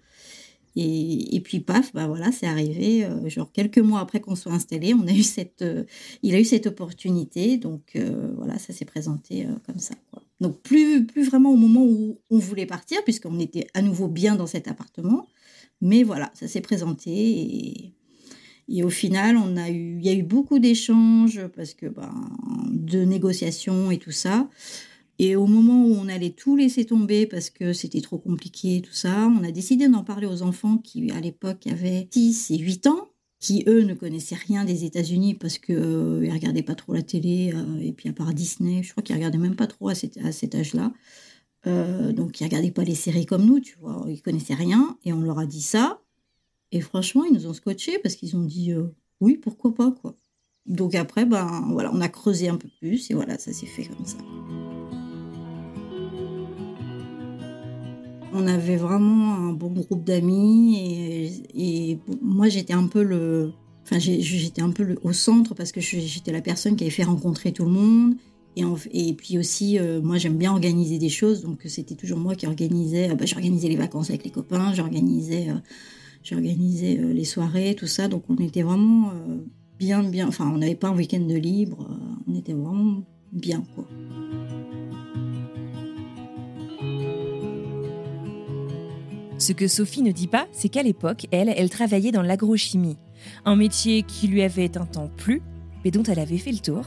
Et, 0.80 1.40
puis 1.40 1.58
paf, 1.58 1.92
bah 1.92 2.06
voilà, 2.06 2.30
c'est 2.30 2.46
arrivé. 2.46 3.04
Euh, 3.04 3.28
genre 3.28 3.50
quelques 3.50 3.78
mois 3.78 3.98
après 3.98 4.20
qu'on 4.20 4.36
soit 4.36 4.52
installé, 4.52 4.94
on 4.94 5.06
a 5.08 5.12
eu 5.12 5.24
cette, 5.24 5.62
euh, 5.62 5.82
il 6.22 6.36
a 6.36 6.40
eu 6.40 6.44
cette 6.44 6.68
opportunité. 6.68 7.56
Donc 7.56 7.96
euh, 7.96 8.32
voilà, 8.36 8.58
ça 8.58 8.72
s'est 8.72 8.84
présenté 8.84 9.46
comme 9.66 9.80
ça. 9.80 9.94
Donc 10.40 10.60
plus, 10.62 11.04
plus 11.04 11.26
vraiment 11.26 11.50
au 11.50 11.56
moment 11.56 11.84
où 11.84 12.18
on 12.30 12.38
voulait 12.38 12.66
partir, 12.66 13.02
puisqu'on 13.02 13.40
était 13.40 13.66
à 13.74 13.82
nouveau 13.82 14.06
bien 14.06 14.36
dans 14.36 14.46
cet 14.46 14.68
appartement. 14.68 15.26
Mais 15.80 16.04
voilà, 16.04 16.30
ça 16.34 16.46
s'est 16.46 16.60
présenté 16.60 17.10
et, 17.10 17.94
et, 18.68 18.82
au 18.84 18.90
final, 18.90 19.36
on 19.36 19.56
a 19.56 19.70
eu, 19.70 19.98
il 19.98 20.06
y 20.06 20.10
a 20.10 20.14
eu 20.14 20.22
beaucoup 20.22 20.60
d'échanges 20.60 21.40
parce 21.56 21.74
que 21.74 21.86
ben, 21.86 22.12
de 22.70 23.04
négociations 23.04 23.90
et 23.90 23.98
tout 23.98 24.12
ça. 24.12 24.48
Et 25.18 25.34
au 25.34 25.46
moment 25.46 25.84
où 25.84 25.94
on 25.94 26.08
allait 26.08 26.30
tout 26.30 26.54
laisser 26.56 26.84
tomber 26.84 27.26
parce 27.26 27.50
que 27.50 27.72
c'était 27.72 28.00
trop 28.00 28.18
compliqué, 28.18 28.80
tout 28.82 28.92
ça, 28.92 29.28
on 29.28 29.42
a 29.42 29.50
décidé 29.50 29.88
d'en 29.88 30.04
parler 30.04 30.28
aux 30.28 30.42
enfants 30.42 30.78
qui, 30.78 31.10
à 31.10 31.20
l'époque, 31.20 31.66
avaient 31.66 32.08
6 32.12 32.52
et 32.52 32.58
8 32.58 32.86
ans, 32.86 33.08
qui, 33.40 33.64
eux, 33.66 33.82
ne 33.82 33.94
connaissaient 33.94 34.36
rien 34.36 34.64
des 34.64 34.84
États-Unis 34.84 35.34
parce 35.34 35.58
qu'ils 35.58 35.74
euh, 35.76 36.20
ne 36.20 36.32
regardaient 36.32 36.62
pas 36.62 36.76
trop 36.76 36.94
la 36.94 37.02
télé, 37.02 37.52
euh, 37.52 37.80
et 37.80 37.92
puis 37.92 38.08
à 38.08 38.12
part 38.12 38.32
Disney, 38.32 38.82
je 38.84 38.92
crois 38.92 39.02
qu'ils 39.02 39.16
regardaient 39.16 39.38
même 39.38 39.56
pas 39.56 39.66
trop 39.66 39.88
à 39.88 39.94
cet, 39.94 40.54
âge-là. 40.54 40.92
Euh, 41.66 42.12
donc, 42.12 42.40
ils 42.40 42.44
regardaient 42.44 42.70
pas 42.70 42.84
les 42.84 42.94
séries 42.94 43.26
comme 43.26 43.44
nous, 43.44 43.58
tu 43.58 43.76
vois, 43.80 44.04
ils 44.08 44.22
connaissaient 44.22 44.54
rien, 44.54 44.96
et 45.04 45.12
on 45.12 45.20
leur 45.20 45.40
a 45.40 45.46
dit 45.46 45.62
ça. 45.62 46.00
Et 46.70 46.80
franchement, 46.80 47.24
ils 47.24 47.32
nous 47.32 47.46
ont 47.46 47.54
scotché 47.54 47.98
parce 47.98 48.14
qu'ils 48.14 48.36
ont 48.36 48.44
dit 48.44 48.72
oui, 49.20 49.36
pourquoi 49.36 49.74
pas, 49.74 49.90
quoi. 49.90 50.16
Donc 50.66 50.94
après, 50.94 51.24
ben 51.24 51.66
voilà, 51.72 51.90
on 51.94 52.00
a 52.00 52.08
creusé 52.08 52.48
un 52.48 52.56
peu 52.56 52.68
plus, 52.78 53.10
et 53.10 53.14
voilà, 53.14 53.38
ça 53.38 53.52
s'est 53.52 53.66
fait 53.66 53.84
comme 53.84 54.04
ça. 54.04 54.18
On 58.32 58.46
avait 58.46 58.76
vraiment 58.76 59.34
un 59.34 59.52
bon 59.52 59.70
groupe 59.70 60.04
d'amis 60.04 61.42
et, 61.54 61.98
moi 62.20 62.48
j'étais 62.48 62.74
un 62.74 62.86
peu 62.86 63.02
le, 63.02 63.52
j'étais 63.98 64.62
un 64.62 64.70
peu 64.70 64.96
au 65.02 65.12
centre 65.12 65.54
parce 65.54 65.72
que 65.72 65.80
j'étais 65.80 66.32
la 66.32 66.42
personne 66.42 66.76
qui 66.76 66.84
avait 66.84 66.90
fait 66.90 67.04
rencontrer 67.04 67.52
tout 67.52 67.64
le 67.64 67.70
monde. 67.70 68.14
Et, 68.92 69.14
puis 69.14 69.38
aussi 69.38 69.78
euh, 69.78 70.00
moi 70.02 70.18
j'aime 70.18 70.36
bien 70.36 70.52
organiser 70.52 70.98
des 70.98 71.08
choses. 71.08 71.42
Donc 71.42 71.60
c'était 71.66 71.94
toujours 71.94 72.18
moi 72.18 72.34
qui 72.34 72.46
organisais, 72.46 73.14
bah, 73.14 73.24
j'organisais 73.24 73.68
les 73.68 73.76
vacances 73.76 74.10
avec 74.10 74.24
les 74.24 74.30
copains, 74.30 74.74
j'organisais, 74.74 75.48
euh, 75.48 75.58
j'organisais 76.22 76.98
euh, 76.98 77.12
les 77.12 77.24
soirées, 77.24 77.74
tout 77.76 77.86
ça. 77.86 78.08
Donc 78.08 78.24
on 78.28 78.36
était 78.36 78.62
vraiment 78.62 79.12
bien 79.78 80.02
bien, 80.02 80.28
enfin 80.28 80.50
on 80.52 80.58
n'avait 80.58 80.74
pas 80.74 80.88
un 80.88 80.96
week-end 80.96 81.20
de 81.20 81.36
libre, 81.36 81.88
on 82.26 82.34
était 82.34 82.52
vraiment 82.52 83.04
bien 83.32 83.62
quoi. 83.74 83.86
Ce 89.38 89.52
que 89.52 89.68
Sophie 89.68 90.02
ne 90.02 90.10
dit 90.10 90.26
pas, 90.26 90.48
c'est 90.50 90.68
qu'à 90.68 90.82
l'époque, 90.82 91.26
elle, 91.30 91.48
elle 91.56 91.70
travaillait 91.70 92.10
dans 92.10 92.22
l'agrochimie, 92.22 92.98
un 93.44 93.54
métier 93.54 94.02
qui 94.02 94.26
lui 94.26 94.42
avait 94.42 94.76
un 94.76 94.84
temps 94.84 95.10
plu, 95.16 95.42
mais 95.84 95.92
dont 95.92 96.02
elle 96.02 96.18
avait 96.18 96.38
fait 96.38 96.50
le 96.50 96.58
tour. 96.58 96.84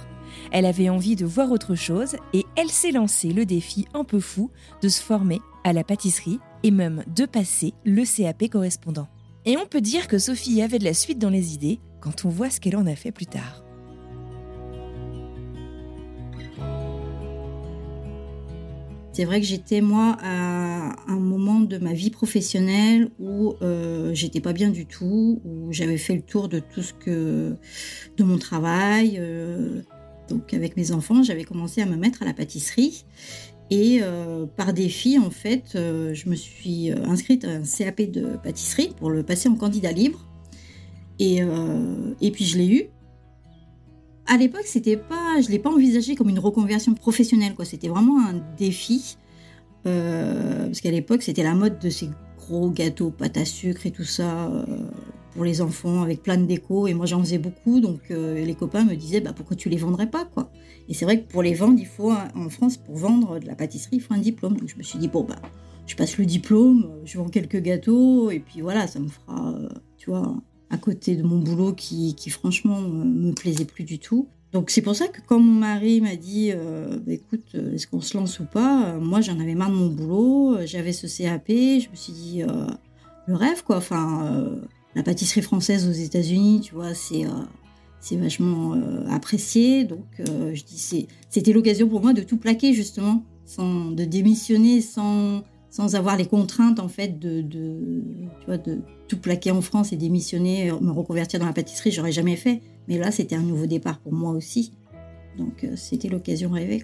Elle 0.52 0.66
avait 0.66 0.90
envie 0.90 1.16
de 1.16 1.26
voir 1.26 1.52
autre 1.52 1.76
chose 1.76 2.18
et 2.34 2.46
elle 2.58 2.70
s'est 2.70 2.92
lancée 2.92 3.32
le 3.32 3.46
défi 3.46 3.86
un 3.94 4.04
peu 4.04 4.20
fou 4.20 4.52
de 4.82 4.90
se 4.90 5.02
former 5.02 5.40
à 5.64 5.72
la 5.72 5.86
pâtisserie 5.86 6.40
et 6.64 6.72
même 6.72 7.04
de 7.16 7.26
passer 7.26 7.74
le 7.86 8.04
CAP 8.04 8.50
correspondant. 8.50 9.08
Et 9.46 9.58
on 9.58 9.66
peut 9.66 9.82
dire 9.82 10.08
que 10.08 10.20
Sophie 10.20 10.62
avait 10.62 10.80
de 10.80 10.84
la 10.84 10.94
suite 10.94 11.20
dans 11.20 11.30
les 11.30 11.54
idées 11.54 11.80
quand 12.02 12.26
on 12.26 12.30
voit 12.30 12.50
ce 12.50 12.60
qu'elle 12.60 12.76
en 12.76 12.86
a 12.86 12.96
fait 12.96 13.12
plus 13.12 13.28
tard. 13.28 13.64
C'est 19.14 19.26
vrai 19.26 19.42
que 19.42 19.46
j'étais 19.46 19.82
moi 19.82 20.18
à 20.22 20.96
un 21.12 21.20
moment 21.20 21.60
de 21.60 21.78
ma 21.78 21.92
vie 21.92 22.12
professionnelle 22.12 23.10
où 23.20 23.56
euh, 23.62 24.14
j'étais 24.14 24.40
pas 24.40 24.54
bien 24.54 24.70
du 24.70 24.86
tout, 24.86 25.42
où 25.44 25.74
j'avais 25.74 25.98
fait 25.98 26.16
le 26.16 26.22
tour 26.22 26.48
de 26.48 26.60
tout 26.60 26.82
ce 26.82 26.94
que 26.94 27.56
de 28.16 28.24
mon 28.24 28.38
travail. 28.38 29.18
Euh, 29.20 29.82
donc 30.30 30.54
avec 30.54 30.78
mes 30.78 30.94
enfants, 30.94 31.24
j'avais 31.24 31.44
commencé 31.44 31.82
à 31.82 31.86
me 31.86 31.98
mettre 31.98 32.22
à 32.22 32.26
la 32.26 32.34
pâtisserie 32.34 33.04
et 33.70 34.00
euh, 34.02 34.46
par 34.46 34.72
défi 34.72 35.20
en 35.20 35.30
fait, 35.30 35.72
je 35.74 36.30
me 36.30 36.36
suis 36.36 36.90
inscrite 36.92 37.44
à 37.44 37.50
un 37.50 37.64
CAP 37.64 38.04
de 38.04 38.38
pâtisserie 38.42 38.94
pour 38.98 39.10
le 39.10 39.24
passer 39.24 39.50
en 39.50 39.56
candidat 39.56 39.92
libre. 39.92 40.26
Et, 41.20 41.42
et 42.22 42.32
puis 42.32 42.46
je 42.46 42.58
l'ai 42.58 42.68
eu 42.68 42.90
à 44.32 44.38
l'époque, 44.38 44.64
c'était 44.64 44.96
pas, 44.96 45.42
je 45.42 45.50
l'ai 45.50 45.60
pas 45.60 45.70
envisagé 45.70 46.16
comme 46.16 46.30
une 46.30 46.40
reconversion 46.40 46.94
professionnelle, 46.94 47.54
quoi. 47.54 47.66
C'était 47.66 47.90
vraiment 47.90 48.26
un 48.26 48.42
défi, 48.58 49.18
euh, 49.86 50.68
parce 50.68 50.80
qu'à 50.80 50.90
l'époque, 50.90 51.22
c'était 51.22 51.44
la 51.44 51.54
mode 51.54 51.80
de 51.80 51.90
ces 51.90 52.10
gros 52.38 52.70
gâteaux 52.70 53.12
pâte 53.12 53.36
à 53.36 53.44
sucre 53.44 53.86
et 53.86 53.92
tout 53.92 54.06
ça 54.06 54.48
euh, 54.48 54.64
pour 55.34 55.44
les 55.44 55.62
enfants 55.62 56.02
avec 56.02 56.24
plein 56.24 56.38
de 56.38 56.46
déco. 56.46 56.88
Et 56.88 56.94
moi, 56.94 57.08
j'en 57.08 57.20
faisais 57.20 57.40
beaucoup, 57.40 57.82
donc 57.82 58.10
euh, 58.10 58.46
les 58.46 58.56
copains 58.56 58.86
me 58.86 58.96
disaient, 58.96 59.20
bah 59.20 59.34
pourquoi 59.36 59.58
tu 59.58 59.68
les 59.68 59.76
vendrais 59.76 60.10
pas, 60.10 60.24
quoi? 60.24 60.50
Et 60.88 60.94
c'est 60.94 61.04
vrai 61.04 61.22
que 61.22 61.30
pour 61.30 61.44
les 61.44 61.54
vendre, 61.54 61.78
il 61.78 61.86
faut 61.86 62.14
en 62.14 62.50
France, 62.50 62.78
pour 62.78 62.96
vendre 62.96 63.38
de 63.38 63.46
la 63.46 63.56
pâtisserie, 63.56 63.98
il 63.98 64.02
faut 64.02 64.14
un 64.14 64.20
diplôme. 64.20 64.56
Donc 64.56 64.70
je 64.70 64.78
me 64.78 64.84
suis 64.84 64.98
dit 64.98 65.10
bon 65.10 65.26
bah, 65.26 65.42
je 65.88 65.96
passe 65.98 66.18
le 66.18 66.26
diplôme, 66.26 66.90
je 67.04 67.18
vends 67.18 67.28
quelques 67.28 67.62
gâteaux 67.62 68.32
et 68.32 68.40
puis 68.40 68.62
voilà, 68.62 68.88
ça 68.88 69.00
me 69.00 69.10
fera, 69.10 69.56
tu 69.98 70.10
vois 70.10 70.36
à 70.72 70.78
côté 70.78 71.16
de 71.16 71.24
mon 71.24 71.38
boulot 71.38 71.74
qui, 71.74 72.16
franchement 72.30 72.82
me 72.82 73.34
plaisait 73.34 73.66
plus 73.66 73.84
du 73.84 74.00
tout. 74.00 74.28
Donc 74.54 74.70
c'est 74.70 74.82
pour 74.82 74.96
ça 74.96 75.08
que 75.08 75.22
quand 75.26 75.40
mon 75.40 75.60
mari 75.60 76.02
m'a 76.02 76.16
dit 76.16 76.52
euh, 76.54 76.98
bah, 76.98 77.14
écoute, 77.14 77.46
euh, 77.56 77.74
est-ce 77.74 77.88
qu'on 77.88 78.02
se 78.02 78.18
lance 78.18 78.40
ou 78.40 78.46
pas 78.46 78.88
euh, 78.88 79.00
Moi 79.00 79.22
j'en 79.22 79.40
avais 79.40 79.56
marre 79.56 79.70
de 79.70 79.76
mon 79.76 79.88
boulot, 79.88 80.58
j'avais 80.66 80.92
ce 80.92 81.08
CAP, 81.08 81.48
je 81.48 81.90
me 81.90 81.96
suis 81.96 82.14
dit 82.14 82.44
le 83.28 83.36
rêve 83.36 83.64
quoi. 83.64 83.78
Enfin, 83.78 84.50
la 84.96 85.04
pâtisserie 85.04 85.42
française 85.42 85.88
aux 85.88 85.94
États-Unis, 85.94 86.62
tu 86.62 86.74
vois, 86.74 86.94
c'est 86.94 87.26
c'est 88.02 88.18
vachement 88.18 88.76
apprécié. 89.10 89.86
Donc 89.86 90.06
je 90.20 90.64
dis 90.64 91.08
c'était 91.30 91.54
l'occasion 91.54 91.88
pour 91.88 92.02
moi 92.02 92.14
de 92.14 92.22
tout 92.22 92.38
plaquer 92.38 92.74
justement, 92.74 93.24
sans 93.46 93.92
de 93.92 94.04
démissionner, 94.04 94.82
sans 94.82 95.44
sans 95.72 95.96
avoir 95.96 96.18
les 96.18 96.28
contraintes 96.28 96.80
en 96.80 96.88
fait 96.88 97.18
de, 97.18 97.44
tout 99.08 99.18
plaquer 99.18 99.50
en 99.50 99.62
France 99.62 99.92
et 99.92 99.98
démissionner, 99.98 100.72
me 100.72 100.92
reconvertir 100.92 101.40
dans 101.40 101.48
la 101.48 101.54
pâtisserie, 101.54 101.92
j'aurais 101.92 102.12
jamais 102.12 102.36
fait. 102.36 102.62
Mais 102.88 102.98
là, 102.98 103.12
c'était 103.12 103.36
un 103.36 103.42
nouveau 103.42 103.66
départ 103.66 104.00
pour 104.00 104.14
moi 104.14 104.32
aussi. 104.32 104.74
Donc 105.38 105.64
euh, 105.64 105.76
c'était 105.76 106.10
l'occasion 106.10 106.52
rêvée. 106.52 106.84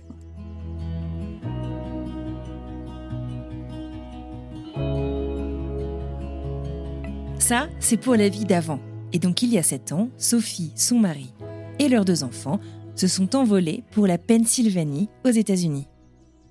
Ça, 7.39 7.70
c'est 7.79 7.98
pour 7.98 8.15
la 8.15 8.29
vie 8.29 8.46
d'avant. 8.46 8.79
Et 9.13 9.20
donc 9.20 9.41
il 9.41 9.53
y 9.53 9.58
a 9.58 9.63
sept 9.63 9.91
ans, 9.91 10.10
Sophie, 10.17 10.72
son 10.75 11.00
mari 11.00 11.34
et 11.79 11.89
leurs 11.89 12.06
deux 12.06 12.24
enfants 12.24 12.60
se 12.96 13.08
sont 13.08 13.36
envolés 13.36 13.84
pour 13.91 14.08
la 14.08 14.17
Pennsylvanie 14.17 15.10
aux 15.25 15.29
États-Unis. 15.29 15.88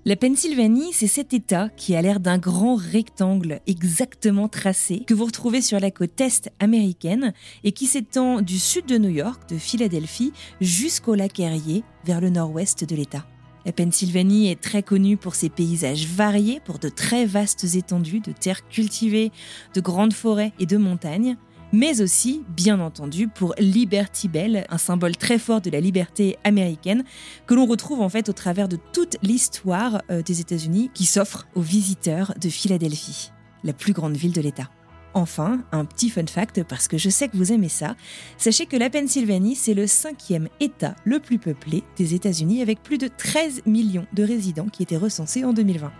La 0.08 0.14
Pennsylvanie, 0.14 0.92
c'est 0.92 1.08
cet 1.08 1.34
État 1.34 1.68
qui 1.76 1.96
a 1.96 2.00
l'air 2.00 2.20
d'un 2.20 2.38
grand 2.38 2.76
rectangle 2.76 3.60
exactement 3.66 4.46
tracé 4.46 5.00
que 5.04 5.14
vous 5.14 5.24
retrouvez 5.24 5.60
sur 5.60 5.80
la 5.80 5.90
côte 5.90 6.20
est 6.20 6.48
américaine 6.60 7.34
et 7.64 7.72
qui 7.72 7.86
s'étend 7.86 8.40
du 8.40 8.56
sud 8.60 8.86
de 8.86 8.98
New 8.98 9.10
York, 9.10 9.48
de 9.48 9.58
Philadelphie, 9.58 10.32
jusqu'au 10.60 11.16
lac 11.16 11.40
Erie, 11.40 11.82
vers 12.04 12.20
le 12.20 12.30
nord-ouest 12.30 12.84
de 12.84 12.94
l'État. 12.94 13.26
La 13.64 13.72
Pennsylvanie 13.72 14.48
est 14.48 14.60
très 14.60 14.84
connue 14.84 15.16
pour 15.16 15.34
ses 15.34 15.48
paysages 15.48 16.06
variés, 16.06 16.60
pour 16.64 16.78
de 16.78 16.88
très 16.88 17.26
vastes 17.26 17.74
étendues 17.74 18.20
de 18.20 18.30
terres 18.30 18.68
cultivées, 18.68 19.32
de 19.74 19.80
grandes 19.80 20.12
forêts 20.12 20.52
et 20.60 20.66
de 20.66 20.76
montagnes, 20.76 21.36
mais 21.76 22.00
aussi, 22.00 22.42
bien 22.48 22.80
entendu, 22.80 23.28
pour 23.28 23.54
Liberty 23.58 24.28
Bell, 24.28 24.64
un 24.70 24.78
symbole 24.78 25.14
très 25.14 25.38
fort 25.38 25.60
de 25.60 25.68
la 25.68 25.78
liberté 25.78 26.38
américaine, 26.42 27.04
que 27.46 27.52
l'on 27.52 27.66
retrouve 27.66 28.00
en 28.00 28.08
fait 28.08 28.30
au 28.30 28.32
travers 28.32 28.66
de 28.66 28.78
toute 28.94 29.18
l'histoire 29.22 30.00
euh, 30.10 30.22
des 30.22 30.40
États-Unis 30.40 30.90
qui 30.94 31.04
s'offre 31.04 31.46
aux 31.54 31.60
visiteurs 31.60 32.32
de 32.40 32.48
Philadelphie, 32.48 33.30
la 33.62 33.74
plus 33.74 33.92
grande 33.92 34.16
ville 34.16 34.32
de 34.32 34.40
l'État. 34.40 34.70
Enfin, 35.12 35.60
un 35.70 35.84
petit 35.84 36.08
fun 36.08 36.26
fact, 36.26 36.62
parce 36.64 36.88
que 36.88 36.96
je 36.96 37.10
sais 37.10 37.28
que 37.28 37.36
vous 37.36 37.52
aimez 37.52 37.68
ça, 37.68 37.94
sachez 38.38 38.64
que 38.64 38.78
la 38.78 38.88
Pennsylvanie, 38.88 39.54
c'est 39.54 39.74
le 39.74 39.86
cinquième 39.86 40.48
État 40.60 40.96
le 41.04 41.20
plus 41.20 41.38
peuplé 41.38 41.84
des 41.98 42.14
États-Unis, 42.14 42.62
avec 42.62 42.82
plus 42.82 42.96
de 42.96 43.08
13 43.08 43.66
millions 43.66 44.06
de 44.14 44.24
résidents 44.24 44.68
qui 44.72 44.82
étaient 44.82 44.96
recensés 44.96 45.44
en 45.44 45.52
2020. 45.52 45.92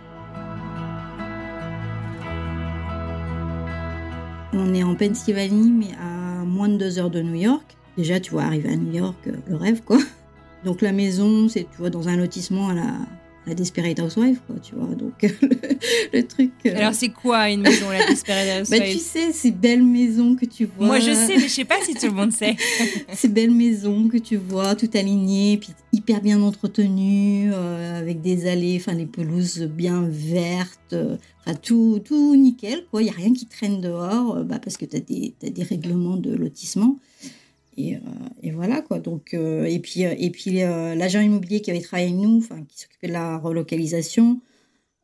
On 4.59 4.73
est 4.73 4.83
en 4.83 4.95
Pennsylvanie, 4.95 5.71
mais 5.71 5.93
à 6.01 6.45
moins 6.45 6.69
de 6.69 6.79
deux 6.79 6.99
heures 6.99 7.11
de 7.11 7.21
New 7.21 7.35
York. 7.35 7.77
Déjà, 7.99 8.21
tu 8.21 8.31
vois, 8.31 8.45
arriver 8.45 8.71
à 8.71 8.77
New 8.77 8.93
York, 8.93 9.17
euh, 9.27 9.33
le 9.49 9.57
rêve, 9.57 9.83
quoi. 9.85 9.99
Donc 10.65 10.81
la 10.81 10.93
maison, 10.93 11.49
c'est, 11.49 11.65
tu 11.65 11.79
vois, 11.79 11.91
dans 11.91 12.09
un 12.09 12.17
lotissement 12.17 12.71
à 12.71 12.75
la, 12.75 12.93
la 13.47 13.55
Desperate 13.55 13.99
Housewife, 14.01 14.41
quoi, 14.47 14.57
tu 14.61 14.75
vois. 14.75 14.95
Donc, 14.95 15.23
le, 16.13 16.23
truc. 16.23 16.51
Euh, 16.67 16.77
Alors, 16.77 16.95
c'est 16.95 17.11
quoi 17.11 17.49
une 17.49 17.61
maison, 17.61 17.89
la 17.91 18.05
Desperate 18.07 18.63
Housewife 18.63 18.81
bah, 18.81 18.87
Tu 18.91 18.99
sais, 18.99 19.33
ces 19.33 19.53
belles 19.53 19.85
maisons 19.85 20.35
que 20.35 20.45
tu 20.45 20.65
vois. 20.65 20.87
Moi, 20.87 20.99
je 20.99 21.13
sais, 21.13 21.37
mais 21.37 21.49
je 21.49 21.53
sais 21.53 21.65
pas 21.65 21.81
si 21.85 21.95
tout 21.95 22.07
le 22.07 22.13
monde 22.13 22.33
sait. 22.33 22.57
ces 23.13 23.29
belles 23.29 23.53
maisons 23.53 24.09
que 24.09 24.17
tu 24.17 24.37
vois, 24.37 24.75
tout 24.75 24.91
alignées, 24.95 25.59
puis 25.59 25.71
hyper 25.93 26.21
bien 26.21 26.43
entretenues, 26.43 27.51
euh, 27.53 28.01
avec 28.01 28.21
des 28.21 28.49
allées, 28.49 28.79
enfin, 28.81 28.95
les 28.95 29.07
pelouses 29.07 29.63
bien 29.63 30.09
vertes, 30.11 30.93
euh, 30.93 31.17
enfin, 31.41 31.57
tout, 31.57 32.01
tout 32.05 32.35
nickel, 32.35 32.85
quoi. 32.91 33.03
Il 33.03 33.05
n'y 33.05 33.11
a 33.11 33.15
rien 33.15 33.33
qui 33.33 33.47
traîne 33.47 33.81
dehors, 33.81 34.43
bah, 34.45 34.59
parce 34.59 34.77
que 34.77 34.85
tu 34.85 34.97
as 34.97 35.47
as 35.47 35.51
des 35.51 35.63
règlements 35.63 36.17
de 36.17 36.35
lotissement. 36.35 36.99
Et, 37.77 37.97
euh, 37.97 38.01
et, 38.43 38.51
voilà 38.53 38.81
quoi. 38.81 39.01
Donc 39.01 39.35
euh, 39.35 39.65
et 39.65 39.79
puis 39.81 40.07
euh, 40.07 40.15
et 40.19 40.31
puis 40.31 40.53
l'agent 40.53 41.21
immobilier 41.21 41.61
qui 41.61 41.71
avait 41.71 41.81
travaillé 41.81 42.09
avec 42.09 42.21
nous, 42.21 42.39
enfin 42.39 42.65
qui 42.65 42.79
s'occupait 42.81 43.09
de 43.09 43.13
la 43.13 43.39
relocalisation, 43.39 44.41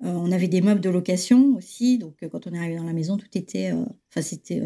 on 0.00 0.32
avait 0.32 0.48
des 0.48 0.62
meubles 0.62 0.80
de 0.80 0.90
location 0.90 1.54
aussi. 1.56 1.98
Donc 1.98 2.16
quand 2.30 2.46
on 2.46 2.52
est 2.54 2.58
arrivé 2.58 2.76
dans 2.76 2.84
la 2.84 2.92
maison, 2.92 3.16
tout 3.16 3.38
était, 3.38 3.72
enfin 3.72 4.22
c'était 4.22 4.62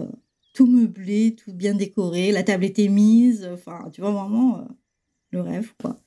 tout 0.55 0.67
meublé, 0.67 1.35
tout 1.37 1.53
bien 1.53 1.75
décoré, 1.75 2.33
la 2.33 2.43
table 2.43 2.65
était 2.65 2.89
mise. 2.89 3.49
Enfin 3.53 3.91
tu 3.93 4.01
vois 4.01 4.13
vraiment 4.13 4.67
le 5.31 5.41
rêve 5.41 5.73
quoi. 5.81 6.01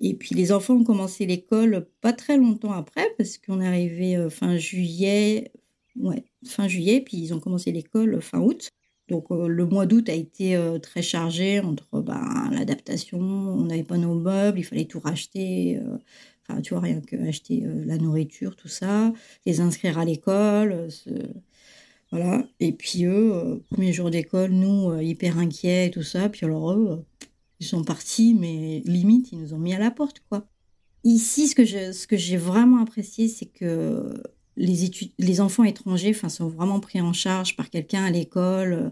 Et 0.00 0.14
puis 0.14 0.34
les 0.34 0.52
enfants 0.52 0.74
ont 0.74 0.84
commencé 0.84 1.26
l'école 1.26 1.88
pas 2.00 2.12
très 2.12 2.36
longtemps 2.38 2.72
après 2.72 3.08
parce 3.18 3.38
qu'on 3.38 3.60
est 3.60 3.66
arrivé 3.66 4.28
fin 4.30 4.56
juillet, 4.56 5.52
ouais 5.96 6.24
fin 6.46 6.68
juillet, 6.68 7.02
puis 7.02 7.18
ils 7.18 7.34
ont 7.34 7.40
commencé 7.40 7.72
l'école 7.72 8.20
fin 8.22 8.40
août. 8.40 8.70
Donc 9.08 9.26
euh, 9.30 9.46
le 9.46 9.66
mois 9.66 9.86
d'août 9.86 10.08
a 10.08 10.12
été 10.12 10.56
euh, 10.56 10.78
très 10.78 11.02
chargé 11.02 11.60
entre 11.60 12.00
ben, 12.00 12.50
l'adaptation, 12.52 13.18
on 13.18 13.64
n'avait 13.64 13.84
pas 13.84 13.98
nos 13.98 14.14
meubles, 14.14 14.58
il 14.58 14.64
fallait 14.64 14.86
tout 14.86 14.98
racheter, 14.98 15.78
euh, 15.78 15.96
enfin 16.48 16.60
tu 16.60 16.74
vois, 16.74 16.82
rien 16.82 17.00
que 17.00 17.16
acheter 17.28 17.64
la 17.86 17.98
nourriture, 17.98 18.56
tout 18.56 18.68
ça, 18.68 19.12
les 19.44 19.60
inscrire 19.60 19.98
à 19.98 20.04
l'école, 20.04 20.88
voilà. 22.10 22.44
Et 22.60 22.72
puis 22.72 23.04
eux, 23.04 23.62
premier 23.70 23.92
jour 23.92 24.10
d'école, 24.10 24.50
nous, 24.50 24.98
hyper 25.00 25.38
inquiets 25.38 25.86
et 25.86 25.90
tout 25.90 26.02
ça, 26.02 26.28
puis 26.28 26.46
alors 26.46 26.72
eux, 26.72 27.04
ils 27.60 27.66
sont 27.66 27.84
partis, 27.84 28.34
mais 28.34 28.82
limite, 28.84 29.32
ils 29.32 29.40
nous 29.40 29.54
ont 29.54 29.58
mis 29.58 29.74
à 29.74 29.78
la 29.78 29.90
porte, 29.90 30.22
quoi. 30.28 30.46
Ici, 31.04 31.48
ce 31.48 31.54
que 31.54 31.64
ce 31.64 32.06
que 32.06 32.16
j'ai 32.16 32.36
vraiment 32.36 32.82
apprécié, 32.82 33.28
c'est 33.28 33.46
que 33.46 34.22
les, 34.56 35.40
enfants 35.40 35.64
étrangers 35.64 36.14
sont 36.14 36.48
vraiment 36.48 36.80
pris 36.80 37.00
en 37.00 37.12
charge 37.12 37.56
par 37.56 37.70
quelqu'un 37.70 38.04
à 38.04 38.10
l'école, 38.10 38.72
euh, 38.72 38.90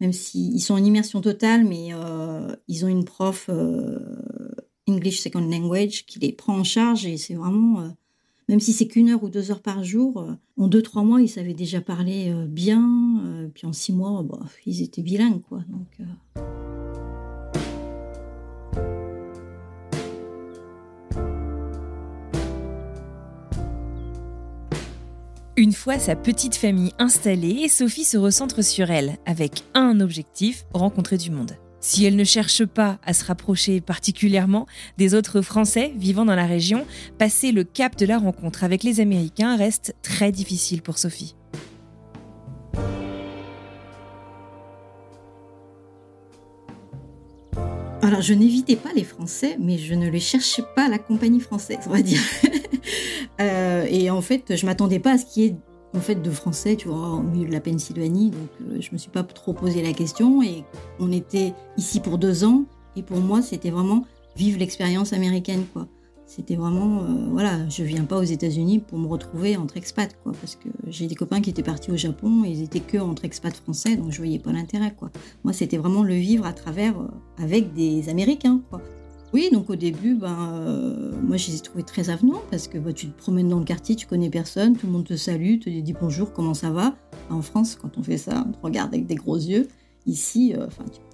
même 0.00 0.12
s'ils 0.12 0.60
sont 0.60 0.74
en 0.74 0.84
immersion 0.84 1.20
totale, 1.20 1.64
mais 1.64 1.88
euh, 1.92 2.54
ils 2.68 2.84
ont 2.84 2.88
une 2.88 3.04
prof 3.04 3.46
euh, 3.48 3.98
English 4.86 5.20
Second 5.20 5.40
Language 5.40 6.04
qui 6.06 6.18
les 6.18 6.32
prend 6.32 6.58
en 6.58 6.64
charge 6.64 7.06
et 7.06 7.16
c'est 7.16 7.34
vraiment, 7.34 7.90
même 8.48 8.60
si 8.60 8.72
c'est 8.72 8.86
qu'une 8.86 9.08
heure 9.08 9.24
ou 9.24 9.30
deux 9.30 9.50
heures 9.50 9.62
par 9.62 9.84
jour, 9.84 10.26
en 10.58 10.68
deux, 10.68 10.82
trois 10.82 11.02
mois, 11.02 11.22
ils 11.22 11.28
savaient 11.28 11.54
déjà 11.54 11.80
parler 11.80 12.32
bien, 12.46 13.50
puis 13.54 13.66
en 13.66 13.72
six 13.72 13.92
mois, 13.92 14.22
bah, 14.22 14.40
ils 14.66 14.82
étaient 14.82 15.02
bilingues. 15.02 15.40
Quoi, 15.40 15.64
Une 25.58 25.72
fois 25.72 25.98
sa 25.98 26.16
petite 26.16 26.54
famille 26.54 26.92
installée, 26.98 27.66
Sophie 27.68 28.04
se 28.04 28.18
recentre 28.18 28.62
sur 28.62 28.90
elle, 28.90 29.16
avec 29.24 29.62
un 29.72 30.00
objectif, 30.00 30.66
rencontrer 30.74 31.16
du 31.16 31.30
monde. 31.30 31.56
Si 31.80 32.04
elle 32.04 32.16
ne 32.16 32.24
cherche 32.24 32.66
pas 32.66 32.98
à 33.06 33.14
se 33.14 33.24
rapprocher 33.24 33.80
particulièrement 33.80 34.66
des 34.98 35.14
autres 35.14 35.40
Français 35.40 35.94
vivant 35.96 36.26
dans 36.26 36.34
la 36.34 36.44
région, 36.44 36.84
passer 37.16 37.52
le 37.52 37.64
cap 37.64 37.96
de 37.96 38.04
la 38.04 38.18
rencontre 38.18 38.64
avec 38.64 38.82
les 38.82 39.00
Américains 39.00 39.56
reste 39.56 39.94
très 40.02 40.30
difficile 40.30 40.82
pour 40.82 40.98
Sophie. 40.98 41.34
Alors, 48.02 48.20
je 48.20 48.34
n'évitais 48.34 48.76
pas 48.76 48.92
les 48.94 49.04
Français, 49.04 49.56
mais 49.58 49.78
je 49.78 49.94
ne 49.94 50.10
les 50.10 50.20
cherchais 50.20 50.62
pas 50.76 50.84
à 50.84 50.88
la 50.88 50.98
compagnie 50.98 51.40
française, 51.40 51.78
on 51.86 51.90
va 51.90 52.02
dire. 52.02 52.20
Euh, 53.40 53.86
et 53.88 54.10
en 54.10 54.20
fait, 54.22 54.56
je 54.56 54.66
m'attendais 54.66 54.98
pas 54.98 55.12
à 55.12 55.18
ce 55.18 55.26
qu'il 55.26 55.42
y 55.42 55.46
ait 55.46 55.56
en 55.94 56.00
fait 56.00 56.16
de 56.16 56.30
Français, 56.30 56.76
tu 56.76 56.88
vois, 56.88 57.14
au 57.14 57.22
milieu 57.22 57.48
de 57.48 57.52
la 57.52 57.60
Pennsylvanie. 57.60 58.30
Donc, 58.30 58.48
euh, 58.62 58.80
je 58.80 58.90
me 58.92 58.98
suis 58.98 59.10
pas 59.10 59.22
trop 59.22 59.52
posé 59.52 59.82
la 59.82 59.92
question. 59.92 60.42
Et 60.42 60.64
on 60.98 61.12
était 61.12 61.54
ici 61.76 62.00
pour 62.00 62.18
deux 62.18 62.44
ans. 62.44 62.64
Et 62.96 63.02
pour 63.02 63.18
moi, 63.18 63.42
c'était 63.42 63.70
vraiment 63.70 64.04
vivre 64.36 64.58
l'expérience 64.58 65.12
américaine, 65.12 65.64
quoi. 65.72 65.88
C'était 66.26 66.56
vraiment, 66.56 67.02
euh, 67.02 67.28
voilà, 67.30 67.68
je 67.68 67.84
viens 67.84 68.04
pas 68.04 68.18
aux 68.18 68.24
États-Unis 68.24 68.80
pour 68.80 68.98
me 68.98 69.06
retrouver 69.06 69.56
entre 69.56 69.76
expats, 69.76 70.16
quoi, 70.24 70.32
parce 70.40 70.56
que 70.56 70.68
j'ai 70.88 71.06
des 71.06 71.14
copains 71.14 71.40
qui 71.40 71.50
étaient 71.50 71.62
partis 71.62 71.92
au 71.92 71.96
Japon, 71.96 72.42
et 72.44 72.48
ils 72.48 72.62
étaient 72.64 72.80
que 72.80 72.98
entre 72.98 73.24
expats 73.24 73.54
français, 73.54 73.96
donc 73.96 74.10
je 74.10 74.16
voyais 74.16 74.40
pas 74.40 74.50
l'intérêt, 74.52 74.92
quoi. 74.92 75.10
Moi, 75.44 75.52
c'était 75.52 75.76
vraiment 75.76 76.02
le 76.02 76.14
vivre 76.14 76.44
à 76.44 76.52
travers, 76.52 76.98
euh, 76.98 77.06
avec 77.38 77.74
des 77.74 78.08
Américains, 78.08 78.60
quoi. 78.70 78.82
Oui, 79.32 79.50
donc 79.52 79.70
au 79.70 79.76
début, 79.76 80.14
ben, 80.14 80.60
euh, 80.62 81.12
moi 81.22 81.36
je 81.36 81.48
les 81.48 81.56
ai 81.56 81.60
trouvés 81.60 81.82
très 81.82 82.10
avenants 82.10 82.42
parce 82.50 82.68
que 82.68 82.78
bah, 82.78 82.92
tu 82.92 83.08
te 83.08 83.18
promènes 83.18 83.48
dans 83.48 83.58
le 83.58 83.64
quartier, 83.64 83.96
tu 83.96 84.06
connais 84.06 84.30
personne, 84.30 84.76
tout 84.76 84.86
le 84.86 84.92
monde 84.92 85.04
te 85.04 85.16
salue, 85.16 85.58
te 85.58 85.68
dit 85.68 85.94
bonjour, 86.00 86.32
comment 86.32 86.54
ça 86.54 86.70
va? 86.70 86.96
En 87.28 87.42
France, 87.42 87.76
quand 87.80 87.98
on 87.98 88.02
fait 88.02 88.18
ça, 88.18 88.46
on 88.46 88.64
regarde 88.64 88.94
avec 88.94 89.06
des 89.06 89.16
gros 89.16 89.36
yeux. 89.36 89.68
Ici, 90.06 90.54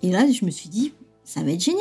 et 0.02 0.10
là, 0.10 0.30
je 0.30 0.44
me 0.44 0.50
suis 0.50 0.68
dit, 0.68 0.92
ça 1.24 1.42
va 1.42 1.50
être 1.52 1.62
génial, 1.62 1.80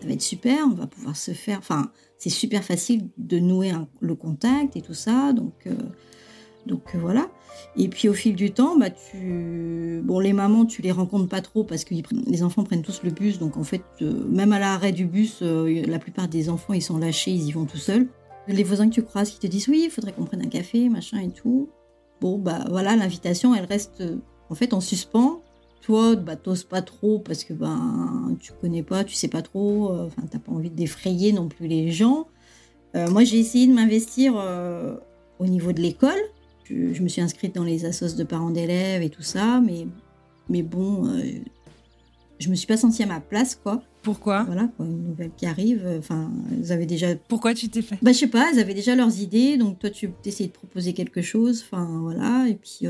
ça 0.00 0.06
va 0.06 0.12
être 0.12 0.22
super, 0.22 0.66
on 0.66 0.74
va 0.74 0.86
pouvoir 0.86 1.16
se 1.16 1.32
faire. 1.32 1.58
Enfin, 1.58 1.90
c'est 2.18 2.30
super 2.30 2.62
facile 2.62 3.08
de 3.16 3.38
nouer 3.38 3.72
le 4.00 4.14
contact 4.14 4.76
et 4.76 4.82
tout 4.82 4.94
ça. 4.94 5.32
Donc, 5.32 5.66
euh, 5.66 5.72
donc 6.66 6.94
euh, 6.94 6.98
voilà. 6.98 7.28
Et 7.76 7.88
puis 7.88 8.08
au 8.08 8.12
fil 8.12 8.34
du 8.34 8.52
temps, 8.52 8.78
bah, 8.78 8.90
tu... 8.90 10.00
bon, 10.04 10.18
les 10.18 10.32
mamans, 10.32 10.66
tu 10.66 10.82
les 10.82 10.92
rencontres 10.92 11.28
pas 11.28 11.40
trop 11.40 11.64
parce 11.64 11.84
que 11.84 11.94
les 12.26 12.42
enfants 12.42 12.64
prennent 12.64 12.82
tous 12.82 13.02
le 13.02 13.10
bus. 13.10 13.38
Donc 13.38 13.56
en 13.56 13.64
fait, 13.64 13.82
euh, 14.02 14.24
même 14.28 14.52
à 14.52 14.58
l'arrêt 14.58 14.92
du 14.92 15.06
bus, 15.06 15.42
la 15.42 15.98
plupart 15.98 16.28
des 16.28 16.48
enfants, 16.48 16.72
ils 16.72 16.82
sont 16.82 16.98
lâchés, 16.98 17.30
ils 17.30 17.48
y 17.48 17.52
vont 17.52 17.64
tout 17.64 17.78
seuls. 17.78 18.06
Les 18.48 18.64
voisins 18.64 18.88
que 18.88 18.94
tu 18.94 19.02
croises 19.02 19.30
qui 19.30 19.38
te 19.38 19.46
disent 19.46 19.68
oui, 19.68 19.82
il 19.84 19.90
faudrait 19.90 20.12
qu'on 20.12 20.24
prenne 20.24 20.42
un 20.42 20.48
café, 20.48 20.88
machin 20.88 21.20
et 21.20 21.30
tout. 21.30 21.68
Bon, 22.20 22.38
bah 22.38 22.64
voilà, 22.68 22.96
l'invitation, 22.96 23.54
elle 23.54 23.64
reste 23.64 24.02
en 24.48 24.54
fait 24.54 24.74
en 24.74 24.80
suspens 24.80 25.40
toi, 25.80 26.14
bah, 26.16 26.36
t'oses 26.36 26.64
pas 26.64 26.82
trop 26.82 27.18
parce 27.18 27.44
que 27.44 27.52
ben, 27.52 28.36
tu 28.40 28.52
connais 28.60 28.82
pas, 28.82 29.04
tu 29.04 29.14
sais 29.14 29.28
pas 29.28 29.42
trop, 29.42 29.92
euh, 29.92 30.06
enfin, 30.06 30.22
t'as 30.30 30.38
pas 30.38 30.52
envie 30.52 30.70
d'effrayer 30.70 31.32
non 31.32 31.48
plus 31.48 31.66
les 31.66 31.90
gens. 31.90 32.28
Euh, 32.96 33.08
moi, 33.10 33.24
j'ai 33.24 33.38
essayé 33.38 33.66
de 33.66 33.72
m'investir 33.72 34.34
euh, 34.36 34.96
au 35.38 35.46
niveau 35.46 35.72
de 35.72 35.80
l'école. 35.80 36.20
Je, 36.70 37.02
me 37.02 37.08
suis 37.08 37.20
inscrite 37.20 37.54
dans 37.54 37.64
les 37.64 37.84
assos 37.84 38.16
de 38.16 38.24
parents 38.24 38.50
d'élèves 38.50 39.02
et 39.02 39.10
tout 39.10 39.22
ça, 39.22 39.60
mais, 39.60 39.86
mais 40.48 40.62
bon, 40.62 41.12
je 42.38 42.48
me 42.48 42.54
suis 42.54 42.66
pas 42.66 42.76
sentie 42.76 43.02
à 43.02 43.06
ma 43.06 43.20
place, 43.20 43.56
quoi. 43.56 43.82
Pourquoi? 44.02 44.44
Voilà, 44.44 44.68
quoi, 44.76 44.86
une 44.86 45.08
nouvelle 45.08 45.32
qui 45.36 45.46
arrive. 45.46 45.86
Enfin, 45.98 46.30
elles 46.52 46.72
avaient 46.72 46.86
déjà. 46.86 47.16
Pourquoi 47.28 47.54
tu 47.54 47.68
t'es 47.68 47.82
fait? 47.82 47.98
Bah, 48.00 48.12
je 48.12 48.18
sais 48.18 48.28
pas, 48.28 48.50
elles 48.52 48.60
avaient 48.60 48.74
déjà 48.74 48.94
leurs 48.94 49.20
idées, 49.20 49.56
donc 49.56 49.78
toi, 49.78 49.90
tu 49.90 50.10
essayais 50.24 50.48
de 50.48 50.54
proposer 50.54 50.92
quelque 50.92 51.22
chose. 51.22 51.64
Enfin, 51.66 51.98
voilà, 52.00 52.46
et 52.48 52.54
puis. 52.54 52.86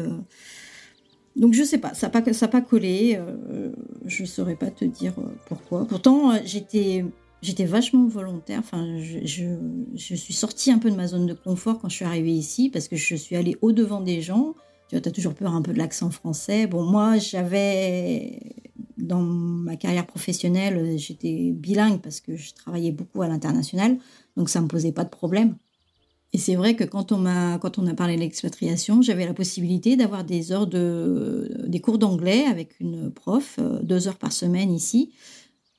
Donc 1.36 1.54
je 1.54 1.62
sais 1.62 1.78
pas, 1.78 1.94
ça 1.94 2.08
n'a 2.08 2.20
pas, 2.20 2.32
ça 2.32 2.48
pas 2.48 2.60
collé. 2.60 3.18
Euh, 3.18 3.70
je 4.04 4.24
saurais 4.24 4.56
pas 4.56 4.70
te 4.70 4.84
dire 4.84 5.14
euh, 5.18 5.30
pourquoi. 5.46 5.86
Pourtant, 5.86 6.32
euh, 6.32 6.38
j'étais, 6.44 7.04
j'étais 7.42 7.64
vachement 7.64 8.06
volontaire. 8.06 8.60
Enfin, 8.60 8.98
je, 8.98 9.18
je, 9.94 10.14
suis 10.14 10.34
sortie 10.34 10.70
un 10.70 10.78
peu 10.78 10.90
de 10.90 10.96
ma 10.96 11.06
zone 11.06 11.26
de 11.26 11.34
confort 11.34 11.78
quand 11.78 11.88
je 11.88 11.96
suis 11.96 12.04
arrivée 12.04 12.32
ici 12.32 12.70
parce 12.70 12.88
que 12.88 12.96
je 12.96 13.14
suis 13.14 13.36
allée 13.36 13.56
au 13.62 13.72
devant 13.72 14.00
des 14.00 14.22
gens. 14.22 14.54
Tu 14.88 14.96
vois, 14.96 15.06
as 15.06 15.10
toujours 15.10 15.34
peur 15.34 15.54
un 15.54 15.62
peu 15.62 15.72
de 15.72 15.78
l'accent 15.78 16.10
français. 16.10 16.66
Bon, 16.66 16.82
moi, 16.82 17.18
j'avais 17.18 18.40
dans 18.98 19.22
ma 19.22 19.76
carrière 19.76 20.06
professionnelle, 20.06 20.98
j'étais 20.98 21.52
bilingue 21.52 22.00
parce 22.00 22.20
que 22.20 22.36
je 22.36 22.52
travaillais 22.54 22.92
beaucoup 22.92 23.22
à 23.22 23.28
l'international, 23.28 23.96
donc 24.36 24.50
ça 24.50 24.60
me 24.60 24.68
posait 24.68 24.92
pas 24.92 25.04
de 25.04 25.08
problème. 25.08 25.56
Et 26.32 26.38
c'est 26.38 26.54
vrai 26.54 26.76
que 26.76 26.84
quand 26.84 27.10
on 27.10 27.18
m'a 27.18 27.58
quand 27.58 27.78
on 27.78 27.86
a 27.88 27.94
parlé 27.94 28.14
de 28.14 28.20
l'expatriation, 28.20 29.02
j'avais 29.02 29.26
la 29.26 29.34
possibilité 29.34 29.96
d'avoir 29.96 30.24
des 30.24 30.52
heures 30.52 30.68
de 30.68 31.50
des 31.66 31.80
cours 31.80 31.98
d'anglais 31.98 32.44
avec 32.44 32.78
une 32.78 33.10
prof, 33.10 33.56
euh, 33.58 33.80
deux 33.82 34.06
heures 34.06 34.18
par 34.18 34.32
semaine 34.32 34.72
ici, 34.72 35.12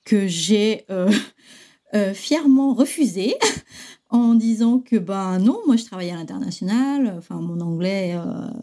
que 0.03 0.27
j'ai 0.27 0.85
euh, 0.89 1.11
euh, 1.93 2.13
fièrement 2.13 2.73
refusé 2.73 3.35
en 4.09 4.35
disant 4.35 4.79
que 4.79 4.97
ben 4.97 5.39
non, 5.39 5.59
moi 5.65 5.77
je 5.77 5.85
travaillais 5.85 6.11
à 6.11 6.17
l'international, 6.17 7.15
enfin 7.17 7.35
mon 7.35 7.61
anglais, 7.61 8.17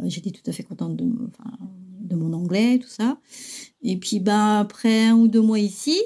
j'étais 0.05 0.31
tout 0.31 0.42
à 0.46 0.53
fait 0.53 0.62
contente 0.62 0.94
de, 0.96 2.14
mon 2.14 2.33
anglais, 2.35 2.79
tout 2.79 2.88
ça. 2.88 3.18
Et 3.81 3.96
puis 3.96 4.20
ben 4.20 4.59
après 4.59 5.07
un 5.07 5.14
ou 5.14 5.27
deux 5.27 5.40
mois 5.40 5.59
ici, 5.59 5.98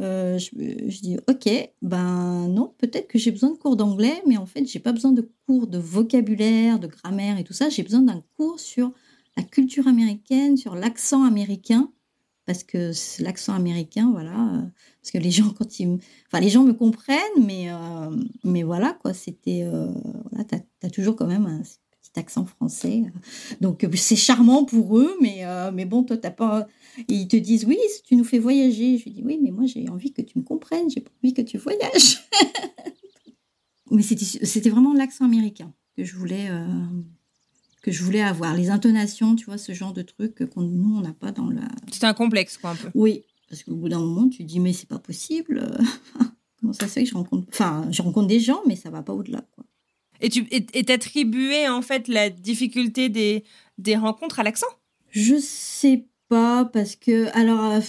euh, 0.00 0.38
je, 0.38 1.00
dis 1.00 1.18
ok, 1.28 1.48
ben 1.82 2.48
non, 2.48 2.74
peut-être 2.78 3.06
que 3.06 3.18
j'ai 3.18 3.30
besoin 3.30 3.50
de 3.50 3.56
cours 3.56 3.76
d'anglais, 3.76 4.22
mais 4.26 4.38
en 4.38 4.46
fait, 4.46 4.64
j'ai 4.66 4.78
pas 4.78 4.92
besoin 4.92 5.12
de 5.12 5.30
cours 5.46 5.66
de 5.66 5.78
vocabulaire, 5.78 6.78
de 6.78 6.86
grammaire 6.86 7.38
et 7.38 7.44
tout 7.44 7.52
ça. 7.52 7.68
J'ai 7.68 7.82
besoin 7.82 8.00
d'un 8.00 8.22
cours 8.36 8.60
sur 8.60 8.92
la 9.36 9.42
culture 9.42 9.86
américaine, 9.88 10.56
sur 10.56 10.74
l'accent 10.74 11.24
américain, 11.24 11.90
parce 12.46 12.64
que 12.64 12.92
l'accent 13.22 13.54
américain, 13.54 14.10
voilà, 14.10 14.54
euh, 14.54 14.62
parce 15.00 15.12
que 15.12 15.18
les 15.18 15.30
gens 15.30 15.50
quand 15.58 15.78
ils, 15.78 15.98
enfin 16.26 16.40
les 16.40 16.50
gens 16.50 16.64
me 16.64 16.72
comprennent, 16.72 17.18
mais 17.44 17.70
euh, 17.70 18.10
mais 18.44 18.62
voilà 18.62 18.92
quoi, 19.00 19.14
c'était, 19.14 19.64
voilà, 20.30 20.44
t'as 20.44 20.58
as 20.82 20.90
toujours 20.90 21.16
quand 21.16 21.26
même 21.26 21.46
un 21.46 21.60
petit 21.60 22.18
accent 22.18 22.46
français, 22.46 23.04
donc 23.60 23.86
c'est 23.94 24.16
charmant 24.16 24.64
pour 24.64 24.98
eux, 24.98 25.16
mais 25.20 25.44
mais 25.72 25.84
bon, 25.84 26.02
toi 26.02 26.16
t'as 26.16 26.30
pas 26.30 26.66
ils 27.08 27.28
te 27.28 27.36
disent 27.36 27.64
oui, 27.64 27.78
tu 28.04 28.16
nous 28.16 28.24
fais 28.24 28.38
voyager. 28.38 28.98
Je 28.98 29.04
lui 29.04 29.10
dis 29.12 29.22
oui, 29.24 29.38
mais 29.42 29.50
moi 29.50 29.66
j'ai 29.66 29.88
envie 29.88 30.12
que 30.12 30.22
tu 30.22 30.38
me 30.38 30.44
comprennes, 30.44 30.90
j'ai 30.90 31.04
envie 31.22 31.34
que 31.34 31.42
tu 31.42 31.58
voyages. 31.58 32.20
mais 33.90 34.02
c'était 34.02 34.70
vraiment 34.70 34.94
l'accent 34.94 35.24
américain 35.24 35.72
que 35.96 36.04
je 36.04 36.16
voulais 36.16 36.48
euh, 36.50 36.66
que 37.80 37.90
je 37.90 38.02
voulais 38.02 38.22
avoir, 38.22 38.54
les 38.54 38.70
intonations, 38.70 39.34
tu 39.36 39.46
vois, 39.46 39.58
ce 39.58 39.72
genre 39.72 39.92
de 39.92 40.02
truc 40.02 40.34
que 40.34 40.44
nous 40.56 40.96
on 40.96 41.00
n'a 41.00 41.12
pas 41.12 41.32
dans 41.32 41.48
la. 41.48 41.68
C'est 41.90 42.04
un 42.04 42.14
complexe 42.14 42.58
quoi 42.58 42.70
un 42.70 42.76
peu. 42.76 42.90
Oui, 42.94 43.24
parce 43.48 43.62
qu'au 43.62 43.74
bout 43.74 43.88
d'un 43.88 43.98
moment 43.98 44.28
tu 44.28 44.38
te 44.38 44.42
dis 44.44 44.60
mais 44.60 44.72
c'est 44.72 44.88
pas 44.88 44.98
possible. 44.98 45.78
Comment 46.60 46.72
ça 46.72 46.86
se 46.86 46.92
fait 46.92 47.04
que 47.04 47.10
je 47.10 47.14
rencontre, 47.14 47.46
enfin 47.48 47.86
je 47.90 48.02
rencontre 48.02 48.28
des 48.28 48.40
gens 48.40 48.60
mais 48.66 48.76
ça 48.76 48.90
va 48.90 49.02
pas 49.02 49.14
au-delà 49.14 49.42
quoi. 49.52 49.64
Et 50.20 50.28
tu 50.28 50.46
et 50.50 50.84
t'attribuais 50.84 51.68
en 51.68 51.80
fait 51.80 52.06
la 52.06 52.28
difficulté 52.28 53.08
des, 53.08 53.44
des 53.78 53.96
rencontres 53.96 54.38
à 54.38 54.42
l'accent? 54.42 54.66
Je 55.08 55.36
sais 55.40 56.06
pas 56.28 56.66
parce 56.66 56.94
que 56.94 57.34
alors 57.36 57.72
euh, 57.72 57.80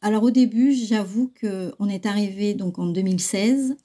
alors 0.00 0.22
au 0.22 0.30
début 0.30 0.72
j'avoue 0.72 1.32
que 1.34 1.74
on 1.78 1.88
est 1.88 2.06
arrivé 2.06 2.54
donc 2.54 2.78
en 2.78 2.86
2016 2.86 3.76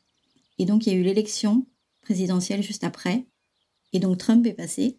et 0.60 0.66
donc 0.66 0.86
il 0.86 0.94
y 0.94 0.96
a 0.96 1.00
eu 1.00 1.04
l'élection 1.04 1.66
présidentielle 2.02 2.64
juste 2.64 2.84
après 2.84 3.26
et 3.92 4.00
donc 4.00 4.18
Trump 4.18 4.46
est 4.46 4.54
passé 4.54 4.98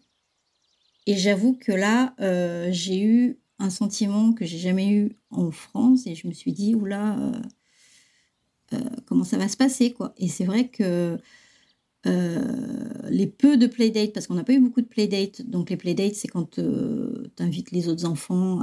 et 1.07 1.17
j'avoue 1.17 1.53
que 1.53 1.71
là 1.71 2.13
euh, 2.19 2.69
j'ai 2.71 3.01
eu 3.01 3.39
un 3.57 3.71
sentiment 3.71 4.33
que 4.33 4.45
j'ai 4.45 4.59
jamais 4.59 4.91
eu 4.91 5.17
en 5.31 5.49
France 5.49 6.05
et 6.05 6.13
je 6.13 6.27
me 6.27 6.33
suis 6.33 6.51
dit 6.51 6.75
oula 6.75 7.17
euh, 8.73 8.77
comment 9.07 9.23
ça 9.23 9.37
va 9.37 9.47
se 9.47 9.57
passer 9.57 9.91
quoi 9.91 10.13
et 10.17 10.27
c'est 10.27 10.45
vrai 10.45 10.67
que 10.67 11.17
euh, 12.07 12.39
les 13.09 13.27
peu 13.27 13.57
de 13.57 13.67
playdates, 13.67 14.13
parce 14.13 14.27
qu'on 14.27 14.35
n'a 14.35 14.43
pas 14.43 14.53
eu 14.53 14.59
beaucoup 14.59 14.81
de 14.81 14.87
playdates. 14.87 15.41
Donc 15.41 15.69
les 15.69 15.77
playdates, 15.77 16.15
c'est 16.15 16.27
quand 16.27 16.59
euh, 16.59 17.31
tu 17.35 17.43
invites 17.43 17.71
les 17.71 17.89
autres 17.89 18.05
enfants 18.05 18.61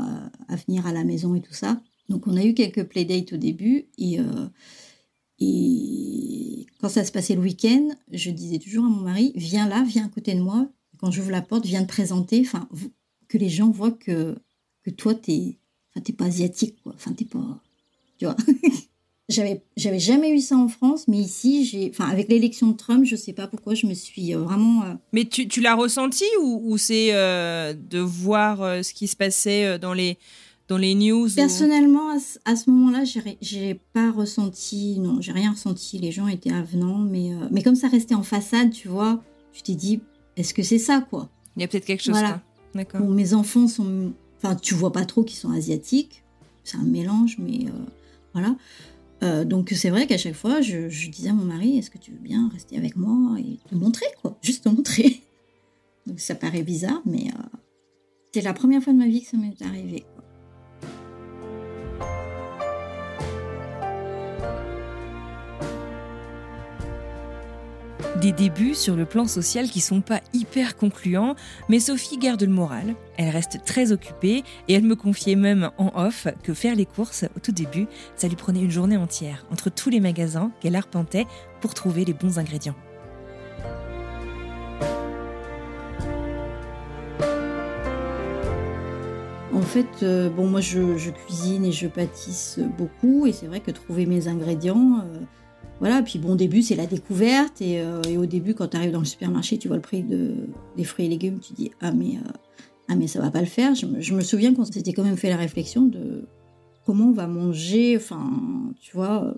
à, 0.49 0.57
venir 0.57 0.87
à 0.87 0.93
la 0.93 1.05
maison 1.05 1.35
et 1.35 1.41
tout 1.41 1.53
ça. 1.53 1.81
Donc 2.09 2.27
on 2.27 2.37
a 2.37 2.45
eu 2.45 2.55
quelques 2.55 2.85
playdates 2.85 3.33
au 3.33 3.37
début 3.37 3.87
euh, 4.01 4.49
et 5.41 6.67
quand 6.81 6.89
ça 6.89 7.05
se 7.05 7.13
passait 7.13 7.35
le 7.35 7.41
week-end, 7.41 7.89
je 8.13 8.31
disais 8.31 8.59
toujours 8.59 8.85
à 8.85 8.89
mon 8.89 9.01
mari, 9.03 9.33
viens 9.35 9.69
là, 9.69 9.83
viens 9.87 10.07
à 10.07 10.09
côté 10.09 10.35
de 10.35 10.41
moi. 10.41 10.69
Quand 11.05 11.11
j'ouvre 11.11 11.33
la 11.33 11.43
porte, 11.43 11.67
viens 11.67 11.83
te 11.83 11.89
présenter, 11.89 12.41
enfin 12.41 12.67
que 13.29 13.37
les 13.37 13.51
gens 13.51 13.69
voient 13.69 13.91
que, 13.91 14.39
que 14.85 14.91
toi, 14.91 15.15
t'es 15.15 15.59
enfin, 15.95 16.15
pas 16.17 16.25
asiatique, 16.25 16.77
quoi. 16.83 16.93
Enfin, 16.95 17.13
t'es 17.13 17.27
pas... 17.27 17.61
Tu 18.17 18.25
vois 18.25 18.37
J'avais, 19.29 19.63
j'avais 19.77 19.99
jamais 19.99 20.31
eu 20.31 20.41
ça 20.41 20.57
en 20.57 20.69
France, 20.69 21.07
mais 21.07 21.19
ici, 21.19 21.67
j'ai, 21.67 21.91
enfin, 21.91 22.09
avec 22.09 22.31
l'élection 22.31 22.69
de 22.69 22.77
Trump, 22.79 23.05
je 23.05 23.17
sais 23.17 23.35
pas 23.35 23.47
pourquoi 23.47 23.75
je 23.75 23.87
me 23.87 23.93
suis 23.93 24.35
euh, 24.35 24.39
vraiment. 24.39 24.83
Euh, 24.85 24.95
mais 25.13 25.27
tu, 25.27 25.47
tu 25.47 25.61
l'as 25.61 25.75
ressenti 25.75 26.25
ou, 26.41 26.63
ou 26.65 26.79
c'est 26.79 27.11
euh, 27.13 27.75
de 27.75 27.99
voir 27.99 28.83
ce 28.83 28.95
qui 28.95 29.07
se 29.07 29.17
passait 29.17 29.79
dans 29.79 29.93
les 29.93 30.17
dans 30.69 30.79
les 30.79 30.95
news 30.95 31.29
Personnellement, 31.37 32.17
à, 32.47 32.57
ce 32.57 32.71
moment-là, 32.71 33.05
j'ai, 33.05 33.37
j'ai 33.43 33.75
pas 33.93 34.11
ressenti, 34.11 34.99
non, 35.01 35.21
j'ai 35.21 35.33
rien 35.33 35.53
ressenti. 35.53 35.99
Les 35.99 36.13
gens 36.13 36.29
étaient 36.29 36.53
avenants, 36.53 37.01
mais 37.01 37.31
mais 37.51 37.63
comme 37.63 37.77
ça 37.77 37.89
restait 37.89 38.15
en 38.15 38.23
façade, 38.23 38.71
tu 38.71 38.89
vois, 38.89 39.23
tu 39.53 39.63
t'es 39.63 39.75
dit, 39.75 40.01
est-ce 40.37 40.55
que 40.55 40.63
c'est 40.63 40.79
ça, 40.79 41.01
quoi? 41.01 41.29
Il 41.57 41.63
y 41.63 41.65
a 41.65 41.69
peut-être 41.69 41.85
quelque 41.85 42.03
chose. 42.03 42.15
Voilà. 42.15 42.43
D'accord. 42.75 43.03
mes 43.03 43.35
enfants 43.35 43.69
sont, 43.69 44.13
enfin, 44.39 44.57
tu 44.57 44.75
vois 44.75 44.93
pas 44.93 45.05
trop 45.05 45.23
qu'ils 45.23 45.39
sont 45.39 45.53
asiatiques. 45.53 46.25
C'est 46.65 46.77
un 46.77 46.83
mélange, 46.83 47.37
mais 47.39 47.67
Voilà. 48.33 48.57
Euh, 49.23 49.45
donc 49.45 49.71
c'est 49.71 49.91
vrai 49.91 50.07
qu'à 50.07 50.19
chaque 50.19 50.35
fois, 50.35 50.61
je, 50.61 51.09
disais 51.09 51.31
à 51.31 51.33
mon 51.33 51.45
mari, 51.45 51.79
est-ce 51.79 51.91
que 51.91 51.99
tu 51.99 52.11
veux 52.11 52.19
bien 52.19 52.51
rester 52.53 52.77
avec 52.77 52.97
moi? 52.97 53.39
Et 53.39 53.59
te 53.69 53.75
montrer, 53.75 54.07
quoi, 54.21 54.37
juste 54.43 54.65
te 54.65 54.69
montrer. 54.69 55.23
Donc 56.07 56.21
ça 56.21 56.35
paraît 56.35 56.63
bizarre, 56.63 57.01
mais 57.07 57.29
euh, 57.29 57.59
c'est 58.33 58.43
la 58.43 58.53
première 58.53 58.83
fois 58.83 58.93
de 58.93 58.99
ma 58.99 59.07
vie 59.07 59.23
que 59.23 59.29
ça 59.29 59.37
m'est 59.37 59.63
arrivé. 59.63 60.05
Des 68.25 68.33
débuts 68.33 68.75
sur 68.75 68.97
le 68.97 69.05
plan 69.05 69.27
social 69.27 69.69
qui 69.69 69.81
sont 69.81 70.01
pas 70.01 70.23
hyper 70.33 70.79
concluants, 70.79 71.35
mais 71.69 71.79
Sophie 71.79 72.17
garde 72.17 72.41
le 72.41 72.49
moral. 72.49 72.95
Elle 73.19 73.29
reste 73.29 73.63
très 73.67 73.93
occupée 73.93 74.45
et 74.67 74.73
elle 74.73 74.85
me 74.85 74.97
confiait 74.97 75.37
même 75.37 75.71
en 75.77 75.93
off 75.95 76.27
que 76.43 76.55
faire 76.55 76.75
les 76.75 76.87
courses 76.87 77.27
au 77.37 77.41
tout 77.41 77.53
début, 77.53 77.87
ça 78.17 78.27
lui 78.27 78.37
prenait 78.37 78.63
une 78.63 78.71
journée 78.71 78.97
entière 78.97 79.45
entre 79.53 79.69
tous 79.69 79.91
les 79.91 80.01
magasins 80.01 80.53
qu'elle 80.61 80.75
arpentait 80.75 81.27
pour 81.61 81.75
trouver 81.75 82.07
les 82.07 82.15
bons 82.15 82.39
ingrédients. 82.39 82.75
En 89.53 89.61
fait, 89.61 90.03
euh, 90.03 90.31
bon, 90.31 90.47
moi 90.47 90.63
je, 90.63 91.11
cuisine 91.11 91.67
et 91.67 91.73
je 91.73 91.89
pâtisse 91.89 92.59
beaucoup, 92.79 93.27
et 93.27 93.33
c'est 93.33 93.49
vrai 93.49 93.61
que 93.61 93.71
trouver 93.71 94.07
mes 94.07 94.29
ingrédients, 94.29 95.03
euh, 95.05 95.21
voilà, 95.81 96.03
puis 96.03 96.19
bon, 96.19 96.33
au 96.33 96.37
début, 96.37 96.63
c'est 96.63 96.77
la 96.77 96.87
découverte. 96.87 97.61
Euh, 97.63 98.03
et, 98.09 98.17
au 98.17 98.27
début, 98.27 98.55
quand 98.55 98.69
tu 98.69 98.77
arrives 98.77 98.93
dans 98.93 99.01
le 99.01 99.05
supermarché, 99.05 99.59
tu 99.59 99.69
vois 99.69 99.77
le 99.77 99.83
prix 99.83 100.03
de, 100.03 100.35
des 100.77 100.85
fruits 100.85 101.07
et 101.07 101.09
légumes, 101.09 101.41
tu 101.41 101.53
dis 101.53 101.71
Ah, 101.81 101.93
mais, 101.93 102.17
euh, 102.17 102.31
ah, 102.89 102.97
mais 102.97 103.07
ça 103.07 103.21
va 103.21 103.31
pas 103.31 103.41
le 103.41 103.47
faire. 103.47 103.75
Je, 103.75 104.15
me 104.15 104.21
souviens 104.23 104.55
qu'on 104.55 104.65
s'était 104.65 104.93
quand 104.93 105.05
même 105.05 105.17
fait 105.17 105.29
la 105.29 105.37
réflexion 105.37 105.83
de 105.83 106.27
comment 106.87 107.07
on 107.07 107.13
va 107.13 107.27
manger, 107.27 107.97
enfin, 107.97 108.31
tu 108.81 108.97
vois, 108.97 109.35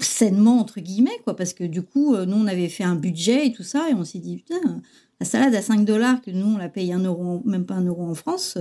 sainement, 0.00 0.58
entre 0.58 0.80
guillemets, 0.80 1.18
quoi. 1.24 1.34
Parce 1.34 1.54
que 1.54 1.64
du 1.64 1.82
coup, 1.82 2.14
euh, 2.14 2.26
nous, 2.26 2.36
on 2.36 2.46
avait 2.46 2.68
fait 2.68 2.84
un 2.84 2.96
budget 2.96 3.46
et 3.46 3.52
tout 3.52 3.62
ça, 3.62 3.88
et 3.90 3.94
on 3.94 4.04
s'est 4.04 4.18
dit 4.18 4.36
Putain, 4.36 4.82
la 5.18 5.26
salade 5.26 5.54
à 5.54 5.62
5 5.62 5.84
dollars, 5.84 6.20
que 6.20 6.30
nous, 6.30 6.54
on 6.54 6.58
la 6.58 6.68
paye 6.68 6.92
un 6.92 7.00
euro, 7.00 7.42
même 7.46 7.64
pas 7.64 7.74
un 7.74 7.84
euro 7.86 8.02
en 8.02 8.14
France, 8.14 8.58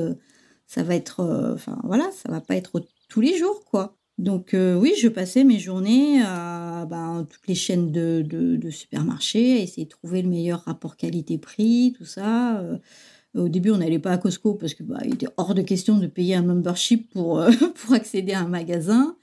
ça 0.67 0.84
va 0.84 0.95
être. 0.95 1.51
Enfin, 1.53 1.79
voilà, 1.84 2.10
ça 2.12 2.32
va 2.32 2.39
pas 2.39 2.55
être 2.55 2.82
tous 3.10 3.21
les 3.21 3.38
jours, 3.38 3.65
quoi. 3.65 3.98
Donc 4.19 4.53
euh, 4.53 4.75
oui, 4.75 4.93
je 4.99 5.08
passais 5.08 5.45
mes 5.45 5.60
journées 5.60 6.21
à 6.21 6.86
ben, 6.89 7.25
toutes 7.29 7.47
les 7.47 7.55
chaînes 7.55 7.89
de, 7.89 8.69
supermarchés, 8.69 9.53
à 9.53 9.62
essayer 9.62 9.86
de 9.86 9.89
trouver 9.89 10.21
le 10.21 10.27
meilleur 10.27 10.60
rapport 10.65 10.97
qualité-prix, 10.97 11.95
tout 11.97 12.03
ça. 12.03 12.60
Euh, 12.60 12.77
au 13.34 13.47
début, 13.47 13.71
on 13.71 13.77
n'allait 13.77 13.97
pas 13.97 14.12
à 14.12 14.17
Costco 14.17 14.55
parce 14.55 14.73
que 14.73 14.84
bah, 14.84 14.99
était 15.05 15.29
hors 15.38 15.55
de 15.55 15.62
question 15.62 15.97
de 15.97 16.05
payer 16.05 16.36
un 16.36 16.41
membership 16.41 17.10
pour, 17.13 17.39
euh, 17.39 17.49
accéder 17.93 18.34
à 18.34 18.41
un 18.41 18.49
magasin. 18.49 19.15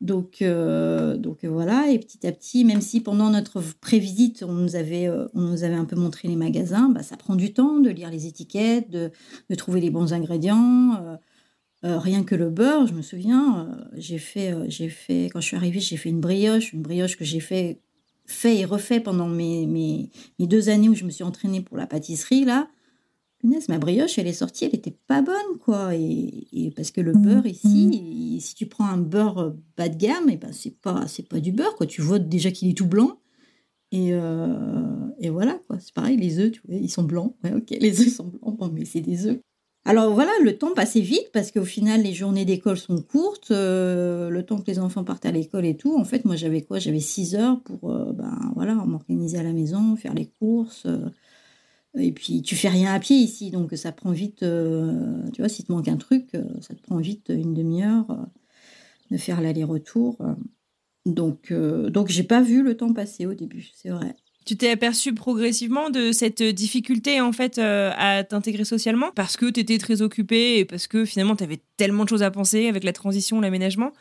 Donc, 0.00 0.42
voilà, 0.42 1.90
et 1.90 1.98
petit 1.98 2.26
à 2.26 2.32
petit, 2.32 2.64
même 2.64 2.80
si 2.80 3.02
pendant 3.02 3.28
notre 3.28 3.62
prévisite, 3.82 4.42
on 4.42 4.52
nous 4.52 4.74
avait, 4.74 5.10
on 5.34 5.42
nous 5.42 5.62
avait 5.62 5.74
un 5.74 5.84
peu 5.84 5.96
montré 5.96 6.26
les 6.26 6.36
magasins, 6.36 6.88
bah, 6.88 7.02
ça 7.02 7.18
prend 7.18 7.36
du 7.36 7.52
temps 7.52 7.80
de 7.80 7.90
lire 7.90 8.10
les 8.10 8.26
étiquettes, 8.26 8.90
de 8.90 9.10
trouver 9.54 9.82
les 9.82 9.90
bons 9.90 10.14
ingrédients. 10.14 11.18
Euh, 11.82 11.98
rien 11.98 12.24
que 12.24 12.34
le 12.34 12.50
beurre, 12.50 12.86
je 12.86 12.92
me 12.92 13.00
souviens, 13.00 13.66
euh, 13.66 13.84
j'ai 13.96 14.18
fait, 14.18 14.52
euh, 14.52 14.66
j'ai 14.68 14.90
fait, 14.90 15.30
quand 15.32 15.40
je 15.40 15.46
suis 15.46 15.56
arrivée, 15.56 15.80
j'ai 15.80 15.96
fait 15.96 16.10
une 16.10 16.20
brioche, 16.20 16.74
une 16.74 16.82
brioche 16.82 17.16
que 17.16 17.24
j'ai 17.24 17.40
fait, 17.40 17.80
fait 18.26 18.58
et 18.58 18.66
refait 18.66 19.00
pendant 19.00 19.28
mes, 19.28 19.66
mes, 19.66 20.10
deux 20.46 20.68
années 20.68 20.90
où 20.90 20.94
je 20.94 21.04
me 21.04 21.10
suis 21.10 21.24
entraînée 21.24 21.62
pour 21.62 21.78
la 21.78 21.86
pâtisserie, 21.86 22.44
là. 22.44 22.68
Punaise, 23.38 23.70
ma 23.70 23.78
brioche, 23.78 24.18
elle 24.18 24.26
est 24.26 24.34
sortie, 24.34 24.66
elle 24.66 24.74
était 24.74 24.94
pas 25.06 25.22
bonne, 25.22 25.56
quoi. 25.64 25.94
Et, 25.94 26.70
parce 26.76 26.90
que 26.90 27.00
le 27.00 27.14
mmh, 27.14 27.22
beurre 27.22 27.46
ici, 27.46 28.36
mmh. 28.36 28.40
si 28.40 28.54
tu 28.54 28.66
prends 28.66 28.84
un 28.84 28.98
beurre 28.98 29.54
bas 29.78 29.88
de 29.88 29.96
gamme, 29.96 30.28
et 30.28 30.34
eh 30.34 30.36
ben 30.36 30.52
c'est 30.52 30.78
pas, 30.78 31.06
c'est 31.06 31.26
pas 31.26 31.40
du 31.40 31.50
beurre, 31.50 31.74
quoi. 31.76 31.86
Tu 31.86 32.02
vois 32.02 32.18
déjà 32.18 32.50
qu'il 32.50 32.68
est 32.68 32.76
tout 32.76 32.86
blanc. 32.86 33.18
Et, 33.92 34.10
et 35.18 35.30
voilà, 35.30 35.58
quoi. 35.66 35.80
C'est 35.80 35.94
pareil, 35.94 36.18
les 36.18 36.38
œufs, 36.38 36.52
tu 36.52 36.60
vois, 36.66 36.76
ils 36.76 36.90
sont 36.90 37.02
blancs. 37.02 37.34
Ouais, 37.42 37.54
ok, 37.54 37.70
les 37.80 38.02
œufs 38.02 38.12
sont 38.12 38.26
blancs, 38.26 38.58
bon, 38.58 38.70
mais 38.70 38.84
c'est 38.84 39.00
des 39.00 39.26
œufs. 39.26 39.40
Alors 39.86 40.12
voilà, 40.12 40.30
le 40.42 40.56
temps 40.58 40.74
passait 40.74 41.00
vite 41.00 41.30
parce 41.32 41.50
qu'au 41.50 41.64
final, 41.64 42.02
les 42.02 42.12
journées 42.12 42.44
d'école 42.44 42.76
sont 42.76 43.00
courtes. 43.00 43.50
Euh, 43.50 44.28
le 44.28 44.44
temps 44.44 44.58
que 44.60 44.66
les 44.66 44.78
enfants 44.78 45.04
partent 45.04 45.24
à 45.24 45.32
l'école 45.32 45.64
et 45.64 45.76
tout, 45.76 45.96
en 45.98 46.04
fait, 46.04 46.24
moi, 46.26 46.36
j'avais 46.36 46.62
quoi? 46.62 46.78
J'avais 46.78 47.00
6 47.00 47.34
heures 47.34 47.60
pour 47.62 47.90
euh, 47.90 48.12
ben, 48.12 48.38
voilà, 48.54 48.74
m'organiser 48.74 49.38
à 49.38 49.42
la 49.42 49.52
maison, 49.52 49.96
faire 49.96 50.14
les 50.14 50.26
courses. 50.26 50.84
Euh, 50.86 51.08
et 51.98 52.12
puis, 52.12 52.42
tu 52.42 52.56
fais 52.56 52.68
rien 52.68 52.94
à 52.94 53.00
pied 53.00 53.16
ici, 53.16 53.50
donc 53.50 53.74
ça 53.76 53.92
prend 53.92 54.12
vite. 54.12 54.40
tu 54.40 55.40
vois, 55.42 55.48
si 55.48 55.64
te 55.64 55.72
manque 55.72 55.88
un 55.88 55.96
truc, 55.96 56.36
ça 56.60 56.74
te 56.74 56.82
prend 56.82 56.98
vite 56.98 57.30
une 57.30 57.54
demi-heure 57.54 58.06
de 59.10 59.16
faire 59.16 59.40
l'aller-retour. 59.40 60.18
Donc, 61.06 61.52
donc 61.52 62.08
j'ai 62.08 62.22
pas 62.22 62.42
vu 62.42 62.62
le 62.62 62.76
temps 62.76 62.92
passer 62.92 63.26
au 63.26 63.34
début, 63.34 63.70
c'est 63.74 63.90
vrai. 63.90 64.14
Tu 64.46 64.56
t'es 64.56 64.70
aperçu 64.70 65.14
progressivement 65.14 65.90
de 65.90 66.12
cette 66.12 66.42
difficulté 66.42 67.20
en 67.20 67.30
fait 67.30 67.58
euh, 67.58 67.92
à 67.96 68.24
t'intégrer 68.24 68.64
socialement? 68.64 69.10
Parce 69.14 69.36
que 69.36 69.46
tu 69.50 69.60
étais 69.60 69.78
très 69.78 70.00
occupé 70.02 70.58
et 70.58 70.64
parce 70.64 70.86
que 70.86 71.04
finalement 71.04 71.36
tu 71.36 71.44
avais 71.44 71.60
tellement 71.76 72.04
de 72.04 72.08
choses 72.08 72.22
à 72.22 72.30
penser 72.30 72.66
avec 72.66 72.82
la 72.82 72.92
transition, 72.92 73.40
l'aménagement? 73.40 73.92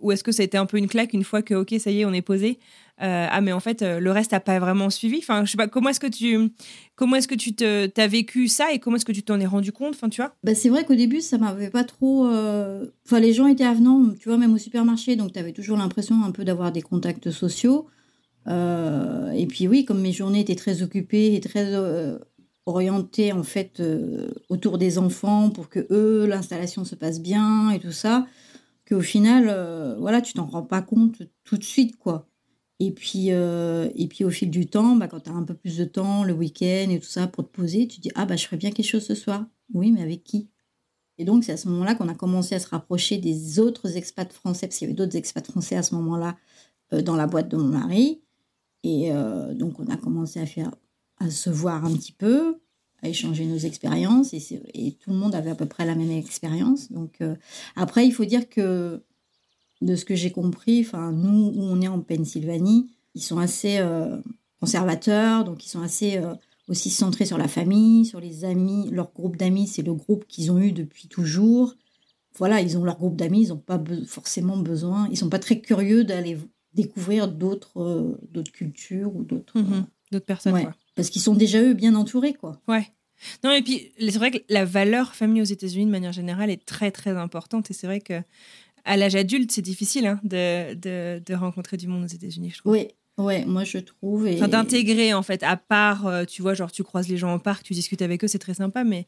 Ou 0.00 0.10
est-ce 0.10 0.24
que 0.24 0.32
ça 0.32 0.42
a 0.42 0.44
été 0.44 0.58
un 0.58 0.66
peu 0.66 0.76
une 0.78 0.88
claque 0.88 1.12
une 1.12 1.22
fois 1.22 1.40
que 1.42 1.54
ok 1.54 1.74
ça 1.78 1.90
y 1.92 2.00
est 2.00 2.04
on 2.04 2.12
est 2.12 2.22
posé 2.22 2.58
euh, 3.02 3.26
ah 3.30 3.40
mais 3.40 3.52
en 3.52 3.60
fait 3.60 3.82
euh, 3.82 3.98
le 4.00 4.10
reste 4.10 4.32
n'a 4.32 4.40
pas 4.40 4.58
vraiment 4.58 4.90
suivi? 4.90 5.18
Enfin 5.18 5.44
je 5.44 5.52
sais 5.52 5.56
pas 5.56 5.68
comment 5.68 5.88
est-ce 5.90 6.00
que 6.00 6.08
tu 6.08 6.50
comment 6.96 7.14
est-ce 7.16 7.28
que 7.28 7.34
tu 7.36 7.54
t'as 7.54 8.06
vécu 8.08 8.48
ça 8.48 8.72
et 8.72 8.80
comment 8.80 8.96
est-ce 8.96 9.04
que 9.04 9.12
tu 9.12 9.22
t'en 9.22 9.38
es 9.38 9.46
rendu 9.46 9.70
compte? 9.70 9.94
Enfin 9.94 10.08
tu 10.08 10.20
vois? 10.20 10.34
Bah 10.42 10.56
c'est 10.56 10.68
vrai 10.68 10.84
qu'au 10.84 10.96
début 10.96 11.20
ça 11.20 11.38
m'avait 11.38 11.70
pas 11.70 11.84
trop 11.84 12.26
enfin 12.26 13.20
les 13.20 13.32
gens 13.32 13.46
étaient 13.46 13.64
avenants 13.64 14.10
tu 14.18 14.28
vois 14.28 14.38
même 14.38 14.52
au 14.54 14.58
supermarché 14.58 15.14
donc 15.14 15.32
tu 15.32 15.38
avais 15.38 15.52
toujours 15.52 15.76
l'impression 15.76 16.22
un 16.24 16.32
peu 16.32 16.44
d'avoir 16.44 16.72
des 16.72 16.82
contacts 16.82 17.30
sociaux 17.30 17.86
euh, 18.48 19.30
et 19.30 19.46
puis 19.46 19.68
oui, 19.68 19.84
comme 19.84 20.00
mes 20.00 20.12
journées 20.12 20.40
étaient 20.40 20.54
très 20.54 20.82
occupées 20.82 21.34
et 21.34 21.40
très 21.40 21.74
euh, 21.74 22.18
orientées 22.66 23.32
en 23.32 23.42
fait 23.42 23.80
euh, 23.80 24.30
autour 24.48 24.78
des 24.78 24.98
enfants 24.98 25.50
pour 25.50 25.68
que 25.68 25.86
eux 25.90 26.26
l'installation 26.26 26.84
se 26.84 26.94
passe 26.94 27.20
bien 27.20 27.70
et 27.70 27.80
tout 27.80 27.92
ça, 27.92 28.26
qu'au 28.88 29.00
final, 29.00 29.96
voilà, 29.98 30.20
tu 30.20 30.34
t'en 30.34 30.46
rends 30.46 30.62
pas 30.62 30.82
compte 30.82 31.22
tout 31.44 31.56
de 31.56 31.64
suite 31.64 31.96
quoi. 31.96 32.28
Et 32.80 32.90
puis, 32.92 33.28
et 33.28 34.08
puis 34.08 34.24
au 34.24 34.30
fil 34.30 34.50
du 34.50 34.66
temps, 34.66 34.96
bah, 34.96 35.08
quand 35.08 35.20
tu 35.20 35.30
as 35.30 35.32
un 35.32 35.44
peu 35.44 35.54
plus 35.54 35.78
de 35.78 35.84
temps, 35.84 36.24
le 36.24 36.34
week-end 36.34 36.90
et 36.90 36.98
tout 37.00 37.06
ça, 37.06 37.26
pour 37.28 37.44
te 37.44 37.50
poser, 37.50 37.88
tu 37.88 38.00
dis 38.00 38.10
Ah, 38.14 38.26
bah, 38.26 38.36
je 38.36 38.44
ferais 38.44 38.56
bien 38.56 38.70
quelque 38.72 38.86
chose 38.86 39.04
ce 39.06 39.14
soir. 39.14 39.46
Oui, 39.72 39.92
mais 39.92 40.02
avec 40.02 40.24
qui? 40.24 40.50
Et 41.18 41.24
donc, 41.24 41.44
c'est 41.44 41.52
à 41.52 41.56
ce 41.56 41.68
moment-là 41.68 41.94
qu'on 41.94 42.08
a 42.08 42.14
commencé 42.14 42.54
à 42.56 42.60
se 42.60 42.68
rapprocher 42.68 43.18
des 43.18 43.60
autres 43.60 43.96
expats 43.96 44.32
français, 44.32 44.66
parce 44.66 44.78
qu'il 44.78 44.88
y 44.88 44.90
avait 44.90 44.96
d'autres 44.96 45.16
expats 45.16 45.46
français 45.46 45.76
à 45.76 45.82
ce 45.82 45.94
moment-là 45.94 46.36
dans 47.04 47.16
la 47.16 47.26
boîte 47.26 47.48
de 47.48 47.56
mon 47.56 47.68
mari. 47.68 48.23
Et 48.84 49.10
euh, 49.10 49.54
donc, 49.54 49.80
on 49.80 49.86
a 49.86 49.96
commencé 49.96 50.38
à 50.38 50.46
faire, 50.46 50.70
à 51.18 51.30
se 51.30 51.48
voir 51.48 51.84
un 51.86 51.92
petit 51.94 52.12
peu, 52.12 52.60
à 53.02 53.08
échanger 53.08 53.46
nos 53.46 53.56
expériences. 53.56 54.34
Et, 54.34 54.92
tout 55.00 55.10
le 55.10 55.16
monde 55.16 55.34
avait 55.34 55.50
à 55.50 55.54
peu 55.54 55.66
près 55.66 55.86
la 55.86 55.94
même 55.94 56.10
expérience. 56.10 56.92
Donc, 56.92 57.16
euh, 57.22 57.34
après, 57.76 58.06
il 58.06 58.12
faut 58.12 58.26
dire 58.26 58.48
que 58.48 59.02
de 59.80 59.96
ce 59.96 60.04
que 60.04 60.14
j'ai 60.14 60.30
compris, 60.30 60.86
nous, 60.92 61.52
où 61.56 61.62
on 61.62 61.80
est 61.80 61.88
en 61.88 62.00
Pennsylvanie, 62.00 62.90
ils 63.14 63.22
sont 63.22 63.38
assez 63.38 63.78
euh, 63.78 64.18
conservateurs, 64.60 65.44
donc 65.44 65.64
ils 65.64 65.68
sont 65.68 65.82
assez 65.82 66.20
aussi 66.68 66.90
centrés 66.90 67.26
sur 67.26 67.38
la 67.38 67.48
famille, 67.48 68.04
sur 68.04 68.20
les 68.20 68.44
amis. 68.44 68.88
Leur 68.90 69.12
groupe 69.12 69.36
d'amis, 69.36 69.66
c'est 69.66 69.82
le 69.82 69.94
groupe 69.94 70.26
qu'ils 70.26 70.52
ont 70.52 70.58
eu 70.58 70.72
depuis 70.72 71.08
toujours. 71.08 71.74
Voilà, 72.36 72.60
ils 72.60 72.76
ont 72.76 72.84
leur 72.84 72.98
groupe 72.98 73.16
d'amis, 73.16 73.44
ils 73.44 73.48
n'ont 73.48 73.56
pas 73.56 73.82
forcément 74.06 74.56
besoin, 74.56 75.08
ils 75.10 75.16
sont 75.16 75.28
pas 75.28 75.38
très 75.38 75.60
curieux 75.60 76.04
d'aller 76.04 76.36
découvrir 76.74 77.28
d'autres 77.28 77.80
euh, 77.80 78.18
d'autres 78.30 78.52
cultures 78.52 79.14
ou 79.14 79.24
d'autres 79.24 79.58
mhm. 79.58 79.72
euh, 79.72 79.80
d'autres 80.12 80.26
personnes. 80.26 80.72
Parce 80.94 81.10
qu'ils 81.10 81.22
sont 81.22 81.34
déjà 81.34 81.60
eux 81.60 81.74
bien 81.74 81.94
entourés, 81.94 82.34
quoi. 82.34 82.60
Ouais. 82.68 82.86
Non, 83.42 83.52
et 83.52 83.62
puis 83.62 83.92
c'est 83.98 84.16
vrai 84.16 84.30
que 84.30 84.38
la 84.48 84.64
valeur 84.64 85.14
famille 85.14 85.40
aux 85.40 85.46
États-Unis 85.46 85.86
de 85.86 85.90
manière 85.90 86.12
générale 86.12 86.50
est 86.50 86.64
très 86.64 86.90
très 86.90 87.12
importante 87.12 87.70
et 87.70 87.74
c'est 87.74 87.86
vrai 87.86 88.00
que 88.00 88.20
à 88.84 88.96
l'âge 88.96 89.14
adulte 89.14 89.50
c'est 89.50 89.62
difficile 89.62 90.06
hein, 90.06 90.20
de, 90.24 90.74
de, 90.74 91.22
de, 91.24 91.34
rencontrer 91.34 91.76
du 91.76 91.86
monde 91.86 92.04
aux 92.04 92.14
États-Unis, 92.14 92.50
je 92.50 92.58
trouve. 92.58 92.72
Oui. 92.72 92.88
Ouais, 93.16 93.44
moi 93.44 93.62
je 93.62 93.78
trouve. 93.78 94.26
Et... 94.26 94.34
Enfin, 94.34 94.48
d'intégrer 94.48 95.14
en 95.14 95.22
fait, 95.22 95.44
à 95.44 95.56
part, 95.56 96.06
euh, 96.06 96.24
tu 96.24 96.42
vois, 96.42 96.54
genre 96.54 96.72
tu 96.72 96.82
croises 96.82 97.08
les 97.08 97.16
gens 97.16 97.32
au 97.34 97.38
parc, 97.38 97.62
tu 97.62 97.72
discutes 97.72 98.02
avec 98.02 98.24
eux, 98.24 98.26
c'est 98.26 98.40
très 98.40 98.54
sympa, 98.54 98.82
mais 98.82 99.06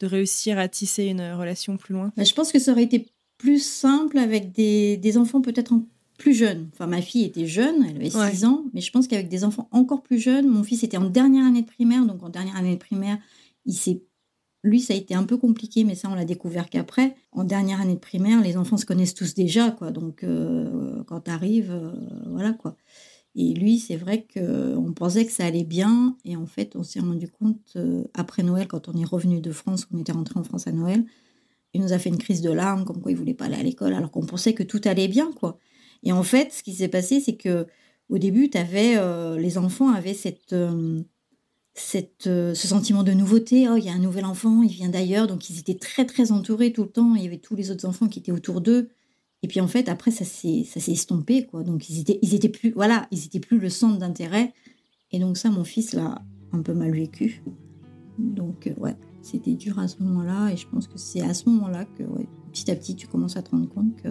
de 0.00 0.06
réussir 0.06 0.58
à 0.58 0.68
tisser 0.68 1.04
une 1.06 1.32
relation 1.32 1.78
plus 1.78 1.94
loin. 1.94 2.12
Bah, 2.16 2.24
je 2.24 2.34
pense 2.34 2.52
que 2.52 2.58
ça 2.58 2.72
aurait 2.72 2.82
été 2.82 3.06
plus 3.38 3.64
simple 3.64 4.18
avec 4.18 4.52
des, 4.52 4.98
des 4.98 5.16
enfants 5.16 5.40
peut-être 5.40 5.72
en 5.72 5.86
plus 6.16 6.34
jeune. 6.34 6.68
Enfin, 6.72 6.86
ma 6.86 7.02
fille 7.02 7.24
était 7.24 7.46
jeune, 7.46 7.84
elle 7.88 7.96
avait 7.96 8.10
6 8.10 8.44
ans, 8.44 8.64
mais 8.72 8.80
je 8.80 8.90
pense 8.90 9.06
qu'avec 9.06 9.28
des 9.28 9.44
enfants 9.44 9.68
encore 9.72 10.02
plus 10.02 10.18
jeunes, 10.18 10.48
mon 10.48 10.62
fils 10.62 10.82
était 10.82 10.96
en 10.96 11.08
dernière 11.08 11.44
année 11.44 11.62
de 11.62 11.66
primaire, 11.66 12.04
donc 12.06 12.22
en 12.22 12.28
dernière 12.28 12.56
année 12.56 12.74
de 12.74 12.80
primaire, 12.80 13.18
il 13.64 13.74
s'est 13.74 14.02
lui, 14.66 14.80
ça 14.80 14.94
a 14.94 14.96
été 14.96 15.14
un 15.14 15.22
peu 15.24 15.36
compliqué, 15.36 15.84
mais 15.84 15.94
ça, 15.94 16.08
on 16.10 16.14
l'a 16.14 16.24
découvert 16.24 16.68
qu'après. 16.68 17.14
En 17.30 17.44
dernière 17.44 17.80
année 17.80 17.94
de 17.94 18.00
primaire, 18.00 18.42
les 18.42 18.56
enfants 18.56 18.76
se 18.76 18.84
connaissent 18.84 19.14
tous 19.14 19.34
déjà, 19.34 19.70
quoi. 19.70 19.92
Donc, 19.92 20.24
euh, 20.24 21.04
quand 21.04 21.20
tu 21.22 21.30
arrives, 21.30 21.70
euh, 21.70 21.92
voilà, 22.30 22.52
quoi. 22.52 22.76
Et 23.36 23.54
lui, 23.54 23.78
c'est 23.78 23.96
vrai 23.96 24.26
qu'on 24.32 24.92
pensait 24.92 25.24
que 25.24 25.32
ça 25.32 25.44
allait 25.44 25.64
bien. 25.64 26.16
Et 26.24 26.36
en 26.36 26.46
fait, 26.46 26.74
on 26.74 26.82
s'est 26.82 27.00
rendu 27.00 27.28
compte, 27.28 27.74
euh, 27.76 28.04
après 28.14 28.42
Noël, 28.42 28.66
quand 28.66 28.88
on 28.88 28.94
est 29.00 29.04
revenu 29.04 29.40
de 29.40 29.52
France, 29.52 29.86
on 29.92 29.98
était 29.98 30.12
rentré 30.12 30.38
en 30.40 30.44
France 30.44 30.66
à 30.66 30.72
Noël, 30.72 31.04
il 31.72 31.80
nous 31.82 31.92
a 31.92 31.98
fait 31.98 32.08
une 32.08 32.18
crise 32.18 32.40
de 32.40 32.50
larmes, 32.50 32.84
comme 32.84 33.00
quoi 33.02 33.12
il 33.12 33.16
voulait 33.16 33.34
pas 33.34 33.44
aller 33.46 33.56
à 33.56 33.62
l'école, 33.62 33.94
alors 33.94 34.10
qu'on 34.10 34.24
pensait 34.24 34.54
que 34.54 34.62
tout 34.62 34.80
allait 34.84 35.08
bien, 35.08 35.30
quoi. 35.32 35.58
Et 36.02 36.12
en 36.12 36.22
fait, 36.22 36.52
ce 36.52 36.62
qui 36.62 36.74
s'est 36.74 36.88
passé, 36.88 37.20
c'est 37.20 37.36
que 37.36 37.66
au 38.08 38.18
début, 38.18 38.50
avais, 38.54 38.96
euh, 38.96 39.36
les 39.38 39.58
enfants 39.58 39.90
avaient 39.90 40.14
cette, 40.14 40.52
euh, 40.52 41.02
cette, 41.74 42.26
euh, 42.26 42.54
ce 42.54 42.68
sentiment 42.68 43.02
de 43.02 43.12
nouveauté. 43.12 43.68
Oh, 43.68 43.76
il 43.76 43.84
y 43.84 43.88
a 43.88 43.92
un 43.92 43.98
nouvel 43.98 44.24
enfant, 44.24 44.62
il 44.62 44.70
vient 44.70 44.88
d'ailleurs. 44.88 45.26
Donc, 45.26 45.50
ils 45.50 45.58
étaient 45.58 45.76
très, 45.76 46.06
très 46.06 46.30
entourés 46.30 46.72
tout 46.72 46.84
le 46.84 46.88
temps. 46.88 47.14
Il 47.16 47.22
y 47.22 47.26
avait 47.26 47.38
tous 47.38 47.56
les 47.56 47.70
autres 47.70 47.86
enfants 47.86 48.06
qui 48.06 48.20
étaient 48.20 48.32
autour 48.32 48.60
d'eux. 48.60 48.90
Et 49.42 49.48
puis, 49.48 49.60
en 49.60 49.66
fait, 49.66 49.88
après, 49.88 50.10
ça 50.10 50.24
s'est, 50.24 50.66
estompé, 50.86 51.46
quoi. 51.46 51.62
Donc, 51.62 51.90
ils 51.90 52.00
étaient, 52.00 52.18
ils 52.22 52.34
étaient 52.34 52.48
plus, 52.48 52.70
voilà, 52.70 53.06
ils 53.10 53.24
étaient 53.26 53.40
plus 53.40 53.58
le 53.58 53.68
centre 53.68 53.98
d'intérêt. 53.98 54.52
Et 55.10 55.18
donc, 55.18 55.36
ça, 55.36 55.50
mon 55.50 55.64
fils 55.64 55.92
l'a 55.92 56.22
un 56.52 56.62
peu 56.62 56.74
mal 56.74 56.92
vécu. 56.92 57.42
Donc, 58.18 58.72
ouais, 58.78 58.96
c'était 59.20 59.54
dur 59.54 59.78
à 59.80 59.88
ce 59.88 60.00
moment-là. 60.02 60.50
Et 60.52 60.56
je 60.56 60.66
pense 60.68 60.86
que 60.86 60.96
c'est 60.96 61.22
à 61.22 61.34
ce 61.34 61.48
moment-là 61.50 61.84
que, 61.84 62.04
petit 62.52 62.70
à 62.70 62.76
petit, 62.76 62.94
tu 62.94 63.08
commences 63.08 63.36
à 63.36 63.42
te 63.42 63.50
rendre 63.50 63.68
compte 63.68 63.96
que, 63.96 64.08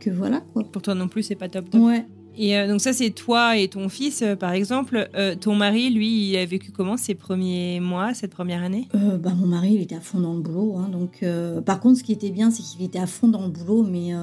que 0.00 0.10
voilà, 0.10 0.40
quoi. 0.52 0.64
Pour 0.64 0.82
toi 0.82 0.94
non 0.94 1.06
plus, 1.06 1.22
c'est 1.22 1.36
pas 1.36 1.48
top. 1.48 1.70
top. 1.70 1.80
Ouais, 1.80 2.04
et 2.36 2.56
euh, 2.56 2.68
donc 2.68 2.80
ça, 2.80 2.92
c'est 2.92 3.10
toi 3.10 3.56
et 3.56 3.68
ton 3.68 3.88
fils, 3.88 4.22
euh, 4.22 4.36
par 4.36 4.52
exemple. 4.52 5.10
Euh, 5.14 5.34
ton 5.34 5.54
mari, 5.54 5.90
lui, 5.90 6.30
il 6.30 6.36
a 6.36 6.46
vécu 6.46 6.70
comment 6.70 6.96
ces 6.96 7.14
premiers 7.14 7.80
mois, 7.80 8.14
cette 8.14 8.30
première 8.30 8.62
année? 8.62 8.88
Bah, 8.94 9.34
Mon 9.36 9.46
mari, 9.46 9.74
il 9.74 9.82
était 9.82 9.96
à 9.96 10.00
fond 10.00 10.20
dans 10.20 10.34
le 10.34 10.40
boulot. 10.40 10.76
Hein, 10.78 10.88
donc, 10.88 11.24
par 11.64 11.80
contre, 11.80 11.98
ce 11.98 12.04
qui 12.04 12.12
était 12.12 12.30
bien, 12.30 12.50
c'est 12.50 12.62
qu'il 12.62 12.82
était 12.84 12.98
à 12.98 13.06
fond 13.06 13.28
dans 13.28 13.42
le 13.42 13.50
boulot, 13.50 13.82
mais 13.82 14.14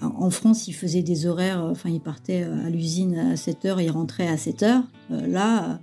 en 0.00 0.30
France, 0.30 0.68
il 0.68 0.74
faisait 0.74 1.02
des 1.02 1.26
horaires, 1.26 1.62
enfin, 1.64 1.88
il 1.90 2.00
partait 2.00 2.42
à 2.42 2.70
l'usine 2.70 3.16
à 3.16 3.34
7h, 3.34 3.82
il 3.82 3.90
rentrait 3.90 4.28
à 4.28 4.36
7h. 4.36 4.82
là, 5.10 5.80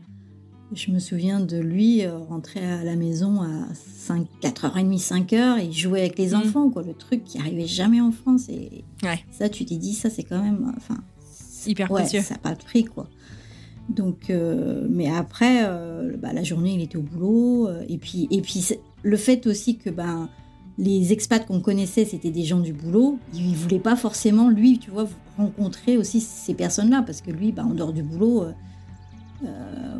je 0.74 0.92
me 0.92 1.00
souviens 1.00 1.40
de 1.40 1.58
lui 1.58 2.08
rentrer 2.08 2.66
à 2.66 2.84
la 2.84 2.96
maison 2.96 3.42
à 3.42 3.68
5, 3.74 4.26
4h30, 4.42 5.00
5h, 5.00 5.60
et 5.60 5.66
il 5.66 5.74
jouait 5.74 6.02
avec 6.02 6.18
les 6.18 6.30
mmh. 6.30 6.36
enfants, 6.36 6.70
quoi, 6.70 6.84
le 6.84 6.94
truc 6.94 7.24
qui 7.24 7.38
arrivait 7.40 7.68
jamais 7.68 8.02
en 8.02 8.12
France. 8.12 8.50
Et 8.50 8.84
ça, 9.32 9.50
tu 9.50 9.66
t'es 9.66 9.78
dit, 9.78 9.94
ça, 9.94 10.10
c'est 10.10 10.24
quand 10.24 10.42
même... 10.42 10.74
Enfin, 10.78 10.98
hyper 11.68 11.88
précieux. 11.88 12.22
Ça 12.22 12.36
n'a 12.36 12.40
pas 12.40 12.56
de 12.56 12.64
prix, 12.64 12.86
quoi. 12.86 13.08
Donc, 13.90 14.30
euh, 14.30 14.88
mais 14.90 15.10
après, 15.10 15.62
euh, 15.64 16.16
bah, 16.18 16.34
la 16.34 16.44
journée, 16.44 16.74
il 16.74 16.82
était 16.82 16.98
au 16.98 17.02
boulot. 17.02 17.68
Euh, 17.68 17.84
et 17.90 17.98
puis, 17.98 18.28
et 18.32 18.42
puis 18.42 18.66
le 19.04 19.18
fait 19.18 19.48
aussi 19.48 19.78
que 19.78 19.90
ben, 19.90 20.30
les 20.78 21.12
expats 21.12 21.46
qu'on 21.46 21.60
connaissait, 21.60 22.06
c'était 22.06 22.32
des 22.32 22.44
gens 22.44 22.60
du 22.60 22.74
boulot. 22.74 23.20
Il 23.34 23.52
ne 23.52 23.56
voulait 23.56 23.80
pas 23.80 23.96
forcément, 23.96 24.50
lui, 24.50 24.80
tu 24.80 24.92
vois, 24.92 25.08
rencontrer 25.38 25.98
aussi 25.98 26.22
ces 26.22 26.54
personnes-là. 26.54 27.04
Parce 27.06 27.22
que 27.22 27.32
lui, 27.32 27.52
bah, 27.52 27.66
en 27.66 27.74
dehors 27.74 27.94
du 27.94 28.04
boulot, 28.04 28.46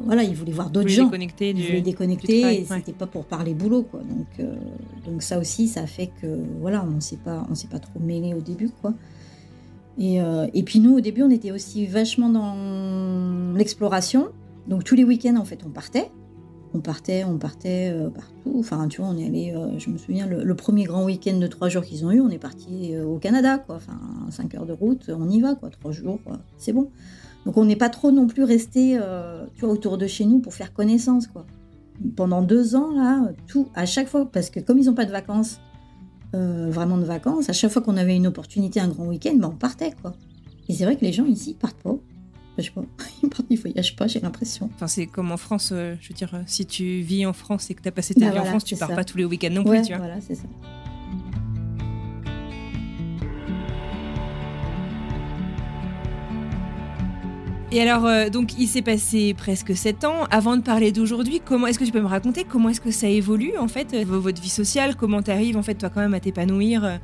voilà, 0.06 0.24
il 0.24 0.36
voulait 0.36 0.52
voir 0.52 0.70
d'autres 0.70 0.90
gens. 0.90 1.06
Déconnecter 1.06 1.50
il 1.50 1.66
voulait 1.66 1.82
déconnecter. 1.82 2.62
et 2.62 2.66
c'était 2.66 2.94
pas 2.94 3.08
pour 3.08 3.26
parler 3.26 3.54
boulot, 3.54 3.84
quoi. 3.84 4.02
Donc, 4.02 4.48
donc 5.06 5.24
ça 5.24 5.40
aussi, 5.40 5.68
ça 5.68 5.88
fait 5.88 6.12
que, 6.22 6.28
voilà, 6.60 6.84
on 6.84 6.96
ne 6.96 7.00
s'est 7.00 7.18
pas, 7.18 7.46
on 7.50 7.56
s'est 7.56 7.68
pas 7.68 7.80
trop 7.80 8.00
mêlé 8.00 8.34
au 8.34 8.42
début, 8.42 8.70
quoi. 8.82 8.94
Euh, 10.00 10.48
et, 10.54 10.64
puis 10.64 10.80
nous, 10.80 10.96
au 10.98 11.02
début, 11.02 11.24
on 11.24 11.30
était 11.30 11.52
aussi 11.52 11.86
vachement 11.86 12.30
dans 12.30 13.54
l'exploration. 13.56 14.30
Donc 14.68 14.84
tous 14.84 14.96
les 14.96 15.04
week-ends, 15.04 15.38
en 15.38 15.46
fait, 15.46 15.60
on 15.66 15.70
partait. 15.70 16.10
On 16.74 16.80
partait, 16.80 17.24
on 17.24 17.38
partait 17.38 17.92
euh, 17.94 18.10
partout. 18.10 18.56
Enfin, 18.58 18.88
tu 18.88 19.02
vois, 19.02 19.10
on 19.10 19.18
est 19.18 19.26
allé, 19.26 19.54
euh, 19.56 19.78
je 19.78 19.90
me 19.90 19.98
souviens, 19.98 20.26
le, 20.26 20.56
premier 20.56 20.86
grand 20.86 21.04
week-end 21.04 21.38
de 21.38 21.48
trois 21.48 21.68
jours 21.68 21.84
qu'ils 21.84 22.06
ont 22.06 22.12
eu, 22.12 22.22
on 22.22 22.30
est 22.30 22.38
parti 22.38 22.98
au 22.98 23.18
Canada, 23.18 23.58
quoi. 23.58 23.76
Enfin, 23.76 24.00
cinq 24.30 24.56
heures 24.56 24.66
de 24.66 24.74
route, 24.74 25.10
on 25.14 25.30
y 25.30 25.42
va, 25.42 25.56
quoi. 25.56 25.70
Trois 25.70 25.92
jours, 25.92 26.20
c'est 26.58 26.74
bon. 26.74 26.90
Donc 27.46 27.58
on 27.58 27.66
n'est 27.66 27.76
pas 27.76 27.90
trop 27.90 28.12
non 28.12 28.28
plus 28.28 28.44
resté, 28.44 29.00
tu 29.56 29.62
vois, 29.62 29.74
autour 29.74 29.98
de 29.98 30.08
chez 30.08 30.26
nous 30.26 30.40
pour 30.40 30.54
faire 30.54 30.74
connaissance, 30.74 31.28
quoi. 31.28 31.46
Pendant 32.16 32.42
deux 32.42 32.76
ans, 32.76 32.92
là, 32.92 33.32
tout, 33.48 33.68
à 33.76 33.86
chaque 33.86 34.08
fois, 34.08 34.26
parce 34.32 34.50
que 34.50 34.60
comme 34.60 34.78
ils 34.78 34.86
n'ont 34.86 34.94
pas 34.94 35.06
de 35.06 35.12
vacances, 35.12 35.60
euh, 36.34 36.70
vraiment 36.70 36.98
de 36.98 37.04
vacances, 37.04 37.50
à 37.50 37.54
chaque 37.54 37.72
fois 37.72 37.82
qu'on 37.82 37.98
avait 37.98 38.16
une 38.16 38.28
opportunité, 38.28 38.80
un 38.80 38.88
grand 38.88 39.06
week-end, 39.06 39.36
ben 39.36 39.50
on 39.54 39.58
partait 39.58 39.92
quoi. 40.02 40.14
Et 40.70 40.74
c'est 40.74 40.86
vrai 40.86 40.96
que 40.96 41.04
les 41.04 41.12
gens 41.12 41.26
ici 41.26 41.56
partent 41.60 41.82
pas. 41.84 41.98
Sais 42.68 42.72
pas, 42.72 42.84
ils 43.24 43.30
partent, 43.30 43.46
ils 43.50 43.60
voyagent 43.60 43.96
pas, 43.96 44.08
j'ai 44.08 44.20
l'impression. 44.20 44.70
Enfin, 44.76 44.88
c'est 44.88 45.08
comme 45.08 45.32
en 45.32 45.38
France, 45.38 45.72
euh, 45.74 45.96
je 46.02 46.10
veux 46.10 46.16
dire, 46.16 46.32
euh, 46.34 46.42
si 46.46 46.66
tu 46.66 47.02
vis 47.02 47.26
en 47.26 47.34
France 47.34 47.70
et 47.70 47.76
que 47.76 47.82
tu 47.82 47.88
as 47.88 47.92
passé 47.92 48.14
ta 48.14 48.28
bah 48.28 48.32
vie 48.32 48.40
en 48.40 48.46
France, 48.46 48.64
tu 48.64 48.76
pars 48.76 48.94
pas 48.94 49.04
tous 49.04 49.18
les 49.18 49.26
week-ends 49.26 49.50
non 49.52 49.64
plus, 49.64 49.82
tu 49.82 49.90
vois. 49.90 49.98
Voilà, 49.98 50.22
c'est 50.22 50.36
ça. 50.36 50.48
Et 57.74 57.82
alors, 57.82 58.06
euh, 58.06 58.30
donc, 58.30 58.60
il 58.60 58.68
s'est 58.68 58.82
passé 58.82 59.34
presque 59.34 59.78
7 59.78 60.04
ans. 60.04 60.26
Avant 60.30 60.58
de 60.58 60.62
parler 60.62 60.92
d'aujourd'hui, 60.92 61.42
comment 61.44 61.68
est-ce 61.68 61.80
que 61.80 61.86
tu 61.86 61.94
peux 61.94 62.02
me 62.02 62.08
raconter 62.08 62.44
comment 62.44 62.68
est-ce 62.68 62.82
que 62.82 62.92
ça 62.92 63.08
évolue 63.08 63.58
en 63.58 63.70
fait 63.70 63.96
votre 64.04 64.42
vie 64.42 64.50
sociale? 64.50 64.96
Comment 64.98 65.22
t'arrives 65.22 65.56
en 65.56 65.64
fait 65.64 65.76
toi 65.76 65.90
quand 65.90 66.02
même 66.02 66.14
à 66.14 66.20
t'épanouir 66.20 67.00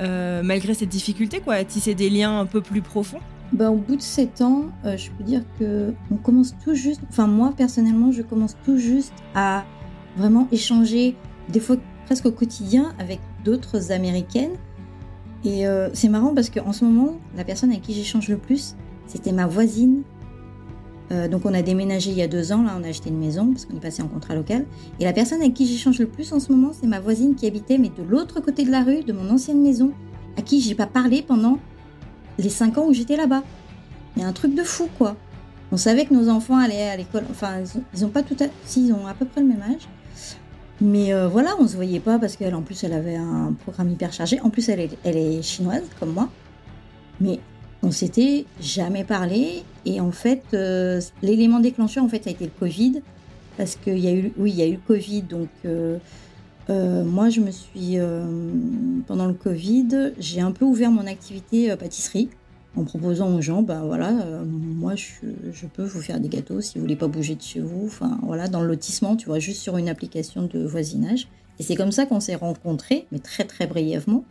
euh, 0.00 0.42
malgré 0.44 0.74
cette 0.74 0.90
difficulté 0.90 1.40
quoi, 1.40 1.54
à 1.54 1.64
tisser 1.64 1.94
des 1.94 2.08
liens 2.08 2.38
un 2.38 2.46
peu 2.46 2.60
plus 2.60 2.82
profonds? 2.82 3.18
Ben, 3.52 3.70
au 3.70 3.76
bout 3.76 3.96
de 3.96 4.02
7 4.02 4.40
ans, 4.40 4.66
je 4.84 5.10
peux 5.10 5.24
dire 5.24 5.42
que 5.58 5.92
on 6.10 6.16
commence 6.16 6.54
tout 6.64 6.74
juste. 6.74 7.00
Enfin, 7.08 7.26
moi 7.26 7.52
personnellement, 7.56 8.10
je 8.10 8.22
commence 8.22 8.56
tout 8.64 8.78
juste 8.78 9.12
à 9.34 9.64
vraiment 10.16 10.48
échanger, 10.52 11.16
des 11.48 11.60
fois 11.60 11.76
presque 12.06 12.26
au 12.26 12.32
quotidien, 12.32 12.92
avec 12.98 13.20
d'autres 13.44 13.92
américaines. 13.92 14.52
Et 15.44 15.64
c'est 15.92 16.08
marrant 16.08 16.34
parce 16.34 16.50
qu'en 16.50 16.72
ce 16.72 16.84
moment, 16.84 17.18
la 17.36 17.44
personne 17.44 17.70
avec 17.70 17.82
qui 17.82 17.94
j'échange 17.94 18.28
le 18.28 18.38
plus, 18.38 18.74
c'était 19.06 19.32
ma 19.32 19.46
voisine 19.46 20.02
euh, 21.12 21.28
donc 21.28 21.44
on 21.44 21.52
a 21.52 21.62
déménagé 21.62 22.10
il 22.10 22.16
y 22.16 22.22
a 22.22 22.28
deux 22.28 22.52
ans, 22.52 22.62
là 22.62 22.74
on 22.78 22.84
a 22.84 22.88
acheté 22.88 23.10
une 23.10 23.18
maison 23.18 23.52
parce 23.52 23.66
qu'on 23.66 23.76
est 23.76 23.80
passé 23.80 24.02
en 24.02 24.08
contrat 24.08 24.34
local. 24.34 24.64
Et 24.98 25.04
la 25.04 25.12
personne 25.12 25.40
avec 25.40 25.54
qui 25.54 25.66
j'échange 25.66 25.98
le 25.98 26.06
plus 26.06 26.32
en 26.32 26.40
ce 26.40 26.50
moment, 26.52 26.72
c'est 26.72 26.86
ma 26.86 27.00
voisine 27.00 27.34
qui 27.34 27.46
habitait 27.46 27.78
mais 27.78 27.90
de 27.90 28.02
l'autre 28.02 28.40
côté 28.40 28.64
de 28.64 28.70
la 28.70 28.82
rue, 28.82 29.02
de 29.02 29.12
mon 29.12 29.28
ancienne 29.30 29.62
maison, 29.62 29.92
à 30.38 30.42
qui 30.42 30.60
j'ai 30.60 30.74
pas 30.74 30.86
parlé 30.86 31.22
pendant 31.22 31.58
les 32.38 32.48
cinq 32.48 32.78
ans 32.78 32.86
où 32.86 32.92
j'étais 32.92 33.16
là-bas. 33.16 33.42
Il 34.16 34.22
y 34.22 34.24
a 34.24 34.28
un 34.28 34.32
truc 34.32 34.54
de 34.54 34.62
fou 34.62 34.88
quoi. 34.98 35.16
On 35.70 35.76
savait 35.76 36.04
que 36.04 36.12
nos 36.12 36.28
enfants 36.28 36.58
allaient 36.58 36.88
à 36.88 36.96
l'école, 36.96 37.24
enfin 37.30 37.62
ils 37.94 38.04
ont, 38.04 38.08
pas 38.08 38.22
tout 38.22 38.36
à... 38.40 38.46
Si, 38.66 38.86
ils 38.86 38.92
ont 38.92 39.06
à 39.06 39.14
peu 39.14 39.24
près 39.24 39.40
le 39.40 39.46
même 39.46 39.62
âge. 39.62 39.88
Mais 40.82 41.14
euh, 41.14 41.28
voilà, 41.28 41.54
on 41.58 41.66
se 41.66 41.76
voyait 41.76 42.00
pas 42.00 42.18
parce 42.18 42.36
qu'elle 42.36 42.54
en 42.54 42.62
plus 42.62 42.84
elle 42.84 42.92
avait 42.92 43.16
un 43.16 43.54
programme 43.62 43.90
hyper 43.90 44.12
chargé. 44.12 44.40
En 44.40 44.50
plus 44.50 44.68
elle 44.68 44.80
est, 44.80 44.98
elle 45.04 45.16
est 45.16 45.42
chinoise 45.42 45.84
comme 45.98 46.12
moi. 46.12 46.28
Mais 47.20 47.40
on 47.82 47.90
s'était 47.90 48.46
jamais 48.60 49.04
parlé 49.04 49.62
et 49.84 50.00
en 50.00 50.12
fait 50.12 50.42
euh, 50.54 51.00
l'élément 51.22 51.60
déclencheur 51.60 52.04
en 52.04 52.08
fait 52.08 52.26
a 52.26 52.30
été 52.30 52.44
le 52.44 52.52
Covid 52.58 53.02
parce 53.56 53.76
qu'il 53.76 53.98
y 53.98 54.08
a 54.08 54.12
eu 54.12 54.32
oui 54.36 54.52
il 54.52 54.56
y 54.56 54.62
a 54.62 54.66
eu 54.66 54.72
le 54.72 54.80
Covid 54.86 55.22
donc 55.22 55.48
euh, 55.64 55.98
euh, 56.70 57.04
moi 57.04 57.28
je 57.28 57.40
me 57.40 57.50
suis 57.50 57.96
pendant 59.06 59.26
le 59.26 59.34
Covid 59.34 60.12
j'ai 60.18 60.40
un 60.40 60.52
peu 60.52 60.64
ouvert 60.64 60.90
mon 60.90 61.06
activité 61.06 61.74
pâtisserie 61.76 62.28
en 62.76 62.84
proposant 62.84 63.34
aux 63.34 63.40
gens 63.40 63.62
ben 63.62 63.82
voilà 63.82 64.12
moi 64.46 64.94
je, 64.94 65.66
peux 65.66 65.84
vous 65.84 66.00
faire 66.00 66.20
des 66.20 66.28
gâteaux 66.28 66.60
si 66.60 66.78
vous 66.78 66.82
voulez 66.82 66.96
pas 66.96 67.08
bouger 67.08 67.34
de 67.34 67.42
chez 67.42 67.60
vous. 67.60 67.86
Enfin 67.86 68.18
voilà 68.22 68.48
dans 68.48 68.60
le 68.60 68.68
lotissement 68.68 69.16
tu 69.16 69.26
vois 69.26 69.38
juste 69.38 69.60
sur 69.60 69.76
une 69.76 69.88
application 69.88 70.42
de 70.42 70.64
voisinage. 70.64 71.28
Et 71.58 71.62
c'est 71.62 71.76
comme 71.76 71.92
ça 71.92 72.06
qu'on 72.06 72.20
s'est 72.20 72.36
rencontrés 72.36 73.06
mais 73.12 73.18
très 73.18 73.44
très 73.44 73.66
brièvement. 73.66 74.24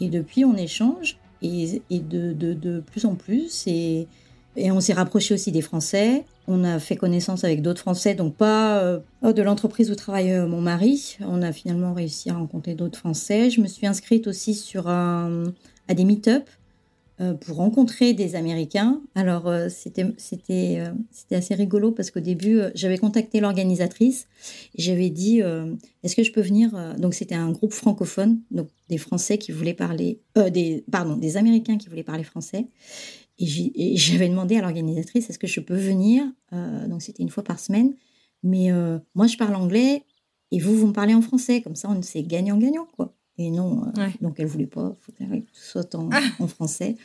Et 0.00 0.08
depuis 0.08 0.44
on 0.44 0.56
échange. 0.56 1.18
Et, 1.42 1.80
de, 1.90 2.32
de, 2.32 2.80
plus 2.80 3.04
en 3.04 3.14
plus. 3.14 3.66
Et, 3.66 4.08
et 4.56 4.70
on 4.70 4.80
s'est 4.80 4.94
rapproché 4.94 5.34
aussi 5.34 5.52
des 5.52 5.60
Français. 5.60 6.24
On 6.48 6.64
a 6.64 6.78
fait 6.78 6.96
connaissance 6.96 7.44
avec 7.44 7.62
d'autres 7.62 7.80
Français, 7.80 8.14
donc 8.14 8.34
pas 8.34 8.78
euh, 8.78 9.00
de 9.22 9.42
l'entreprise 9.42 9.90
où 9.90 9.94
travaille 9.94 10.32
euh, 10.32 10.46
mon 10.46 10.60
mari. 10.60 11.18
On 11.20 11.42
a 11.42 11.52
finalement 11.52 11.92
réussi 11.92 12.30
à 12.30 12.34
rencontrer 12.34 12.74
d'autres 12.74 12.98
Français. 12.98 13.50
Je 13.50 13.60
me 13.60 13.66
suis 13.66 13.86
inscrite 13.86 14.26
aussi 14.26 14.54
sur 14.54 14.88
un, 14.88 15.52
à 15.88 15.94
des 15.94 16.04
meet-up 16.04 16.48
euh, 17.20 17.34
pour 17.34 17.56
rencontrer 17.56 18.14
des 18.14 18.34
Américains. 18.34 19.00
Alors 19.14 19.52
c'était 19.68 20.06
c'était 20.16 20.80
assez 21.32 21.54
rigolo 21.54 21.90
parce 21.90 22.10
qu'au 22.10 22.20
début 22.20 22.60
j'avais 22.74 22.98
contacté 22.98 23.40
l'organisatrice 23.40 24.26
et 24.74 24.82
j'avais 24.82 25.10
dit 25.10 25.40
est-ce 26.02 26.16
que 26.16 26.22
je 26.22 26.32
peux 26.32 26.42
venir 26.42 26.70
donc 26.98 27.14
c'était 27.14 27.34
un 27.34 27.50
groupe 27.50 27.72
francophone 27.72 28.40
donc 28.50 28.68
des 28.88 28.98
Français 28.98 29.38
qui 29.38 29.50
voulaient 29.50 29.74
parler 29.74 30.20
des 30.52 30.84
pardon 30.92 31.16
des 31.16 31.36
Américains 31.38 31.78
qui 31.78 31.88
voulaient 31.88 32.02
parler 32.02 32.24
français 32.24 32.66
et 33.38 33.96
j'avais 33.96 34.28
demandé 34.28 34.56
à 34.56 34.62
l'organisatrice 34.62 35.28
est-ce 35.28 35.38
que 35.38 35.46
je 35.46 35.60
peux 35.60 35.76
venir 35.76 36.24
donc 36.52 37.02
c'était 37.02 37.22
une 37.22 37.28
fois 37.28 37.44
par 37.44 37.58
semaine 37.58 37.94
mais 38.42 38.70
moi 39.14 39.26
je 39.26 39.36
parle 39.36 39.54
anglais 39.54 40.04
et 40.52 40.58
vous 40.58 40.74
vous 40.74 40.86
me 40.86 40.92
parlez 40.92 41.14
en 41.14 41.22
français 41.22 41.60
comme 41.60 41.76
ça 41.76 41.90
on 41.90 42.00
c'est 42.02 42.22
gagnant 42.22 42.56
gagnant 42.56 42.86
quoi 42.96 43.16
et 43.38 43.50
non, 43.50 43.86
euh, 43.98 44.08
donc 44.22 44.36
elle 44.40 44.46
voulait 44.46 44.66
pas, 44.66 44.96
faut 45.00 45.12
que 45.12 45.22
tout 45.22 45.44
soit 45.52 45.94
en, 45.94 46.08
en 46.38 46.46
français. 46.46 46.96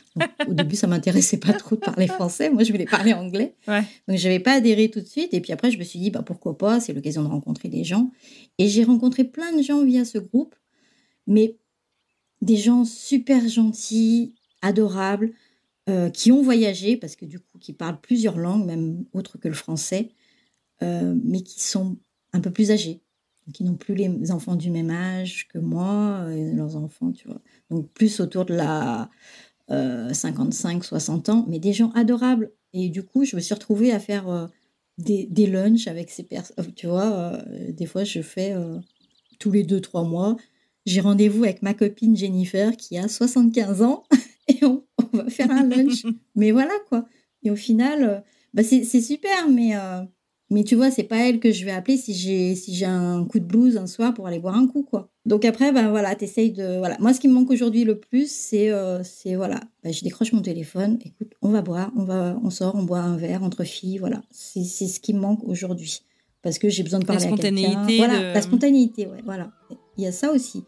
au 0.47 0.53
début, 0.53 0.77
ça 0.77 0.87
m'intéressait 0.87 1.37
pas 1.37 1.51
trop 1.51 1.75
de 1.75 1.81
parler 1.81 2.07
français. 2.07 2.49
Moi, 2.49 2.63
je 2.63 2.71
voulais 2.71 2.85
parler 2.85 3.11
anglais. 3.13 3.55
Ouais. 3.67 3.83
Donc, 4.07 4.17
j'avais 4.17 4.39
pas 4.39 4.53
adhéré 4.53 4.89
tout 4.89 5.01
de 5.01 5.05
suite. 5.05 5.33
Et 5.33 5.41
puis 5.41 5.51
après, 5.51 5.71
je 5.71 5.77
me 5.77 5.83
suis 5.83 5.99
dit, 5.99 6.09
bah, 6.09 6.23
pourquoi 6.25 6.57
pas, 6.57 6.79
c'est 6.79 6.93
l'occasion 6.93 7.23
de 7.23 7.27
rencontrer 7.27 7.67
des 7.67 7.83
gens. 7.83 8.11
Et 8.57 8.69
j'ai 8.69 8.85
rencontré 8.85 9.25
plein 9.25 9.53
de 9.55 9.61
gens 9.61 9.83
via 9.83 10.05
ce 10.05 10.19
groupe, 10.19 10.55
mais 11.27 11.57
des 12.41 12.55
gens 12.55 12.85
super 12.85 13.49
gentils, 13.49 14.33
adorables, 14.61 15.33
euh, 15.89 16.09
qui 16.09 16.31
ont 16.31 16.41
voyagé, 16.41 16.97
parce 16.97 17.15
que 17.15 17.25
du 17.25 17.39
coup, 17.39 17.57
qui 17.59 17.73
parlent 17.73 17.99
plusieurs 18.01 18.37
langues, 18.37 18.65
même 18.65 19.05
autres 19.13 19.37
que 19.37 19.47
le 19.47 19.53
français, 19.53 20.09
euh, 20.83 21.15
mais 21.23 21.41
qui 21.41 21.61
sont 21.61 21.97
un 22.33 22.39
peu 22.39 22.51
plus 22.51 22.71
âgés 22.71 23.01
qui 23.53 23.63
n'ont 23.63 23.75
plus 23.75 23.95
les 23.95 24.31
enfants 24.31 24.55
du 24.55 24.69
même 24.69 24.91
âge 24.91 25.47
que 25.49 25.57
moi, 25.57 26.25
et 26.31 26.53
leurs 26.53 26.77
enfants, 26.77 27.11
tu 27.11 27.27
vois. 27.27 27.41
Donc 27.69 27.89
plus 27.89 28.21
autour 28.21 28.45
de 28.45 28.53
la 28.53 29.09
55, 29.67 30.83
60 30.83 31.29
ans, 31.29 31.45
mais 31.49 31.59
des 31.59 31.73
gens 31.73 31.89
adorables. 31.91 32.51
Et 32.71 32.87
du 32.89 33.03
coup, 33.03 33.25
je 33.25 33.35
me 33.35 33.41
suis 33.41 33.53
retrouvée 33.53 33.91
à 33.91 33.99
faire 33.99 34.49
des, 34.99 35.27
des 35.29 35.47
lunchs 35.47 35.87
avec 35.87 36.11
ces 36.11 36.23
personnes. 36.23 36.71
Tu 36.75 36.87
vois, 36.87 37.39
des 37.69 37.87
fois, 37.87 38.03
je 38.03 38.21
fais 38.21 38.55
tous 39.39 39.51
les 39.51 39.63
deux, 39.63 39.81
trois 39.81 40.03
mois, 40.03 40.37
j'ai 40.85 41.01
rendez-vous 41.01 41.43
avec 41.43 41.61
ma 41.61 41.73
copine 41.73 42.15
Jennifer 42.15 42.75
qui 42.75 42.97
a 42.97 43.07
75 43.07 43.81
ans 43.81 44.03
on, 45.13 45.17
va 45.17 45.29
faire 45.29 45.51
un 45.51 45.67
lunch. 45.67 46.05
mais 46.35 46.51
voilà 46.51 46.73
quoi. 46.89 47.05
Et 47.43 47.51
au 47.51 47.55
final, 47.55 48.03
euh, 48.03 48.19
bah 48.53 48.63
c'est 48.63 48.83
super, 49.01 49.49
mais, 49.49 49.75
euh, 49.75 50.01
mais 50.49 50.63
tu 50.63 50.75
vois, 50.75 50.91
c'est 50.91 51.03
pas 51.03 51.17
elle 51.17 51.39
que 51.39 51.51
je 51.51 51.65
vais 51.65 51.71
appeler 51.71 51.97
si 51.97 52.13
j'ai 52.13 52.55
si 52.55 52.83
un 52.85 53.25
coup 53.25 53.39
de 53.39 53.45
blues 53.45 53.77
un 53.77 53.87
soir 53.87 54.13
pour 54.13 54.27
aller 54.27 54.39
boire 54.39 54.55
un 54.55 54.67
coup 54.67 54.83
quoi. 54.83 55.09
Donc 55.25 55.45
après, 55.45 55.71
ben 55.71 55.89
voilà, 55.89 56.15
t'essayes 56.15 56.51
de. 56.51 56.77
Voilà. 56.79 56.97
Moi, 56.99 57.13
ce 57.13 57.19
qui 57.19 57.27
me 57.27 57.33
manque 57.33 57.51
aujourd'hui 57.51 57.83
le 57.83 57.99
plus, 57.99 58.31
c'est. 58.31 58.71
Euh, 58.71 59.03
c'est 59.03 59.35
voilà. 59.35 59.59
Ben, 59.83 59.93
je 59.93 60.03
décroche 60.03 60.33
mon 60.33 60.41
téléphone, 60.41 60.97
écoute, 61.05 61.33
on 61.41 61.49
va 61.49 61.61
boire, 61.61 61.91
on, 61.95 62.03
va, 62.03 62.39
on 62.43 62.49
sort, 62.49 62.75
on 62.75 62.83
boit 62.83 62.99
un 62.99 63.17
verre 63.17 63.43
entre 63.43 63.63
filles, 63.63 63.99
voilà. 63.99 64.21
C'est 64.31 64.63
ce 64.63 64.99
qui 64.99 65.13
me 65.13 65.19
manque 65.19 65.43
aujourd'hui. 65.43 66.01
Parce 66.41 66.57
que 66.57 66.69
j'ai 66.69 66.81
besoin 66.81 66.99
de 66.99 67.05
parler 67.05 67.25
à 67.25 67.37
quelqu'un. 67.37 67.85
Voilà, 67.97 68.33
la 68.33 68.41
spontanéité, 68.41 69.05
ouais, 69.05 69.21
voilà. 69.23 69.51
Il 69.97 70.03
y 70.03 70.07
a 70.07 70.11
ça 70.11 70.31
aussi. 70.31 70.63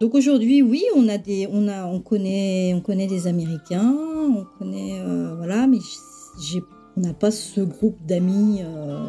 Donc 0.00 0.14
aujourd'hui, 0.14 0.60
oui, 0.62 0.84
on 0.94 1.08
a 1.08 1.16
des, 1.16 1.48
on 1.50 1.68
a, 1.68 1.86
on 1.86 2.00
connaît, 2.00 2.74
on 2.74 2.80
connaît 2.80 3.06
des 3.06 3.26
Américains, 3.26 3.96
on 4.28 4.44
connaît, 4.58 5.00
euh, 5.00 5.34
voilà, 5.36 5.66
mais 5.66 5.78
j'ai, 6.38 6.62
on 6.96 7.00
n'a 7.00 7.14
pas 7.14 7.30
ce 7.30 7.62
groupe 7.62 8.04
d'amis, 8.04 8.60
euh, 8.62 9.08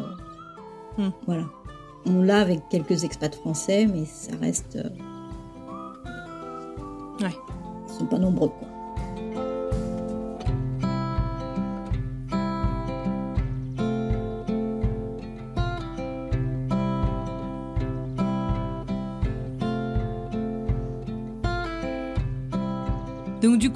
hmm. 0.96 1.10
voilà. 1.26 1.44
On 2.06 2.22
l'a 2.22 2.40
avec 2.40 2.60
quelques 2.70 3.04
expats 3.04 3.34
français, 3.34 3.86
mais 3.86 4.06
ça 4.06 4.34
reste, 4.40 4.76
euh, 4.76 4.88
ouais, 7.20 7.34
ils 7.86 7.92
sont 7.92 8.06
pas 8.06 8.18
nombreux 8.18 8.48
quoi. 8.48 8.67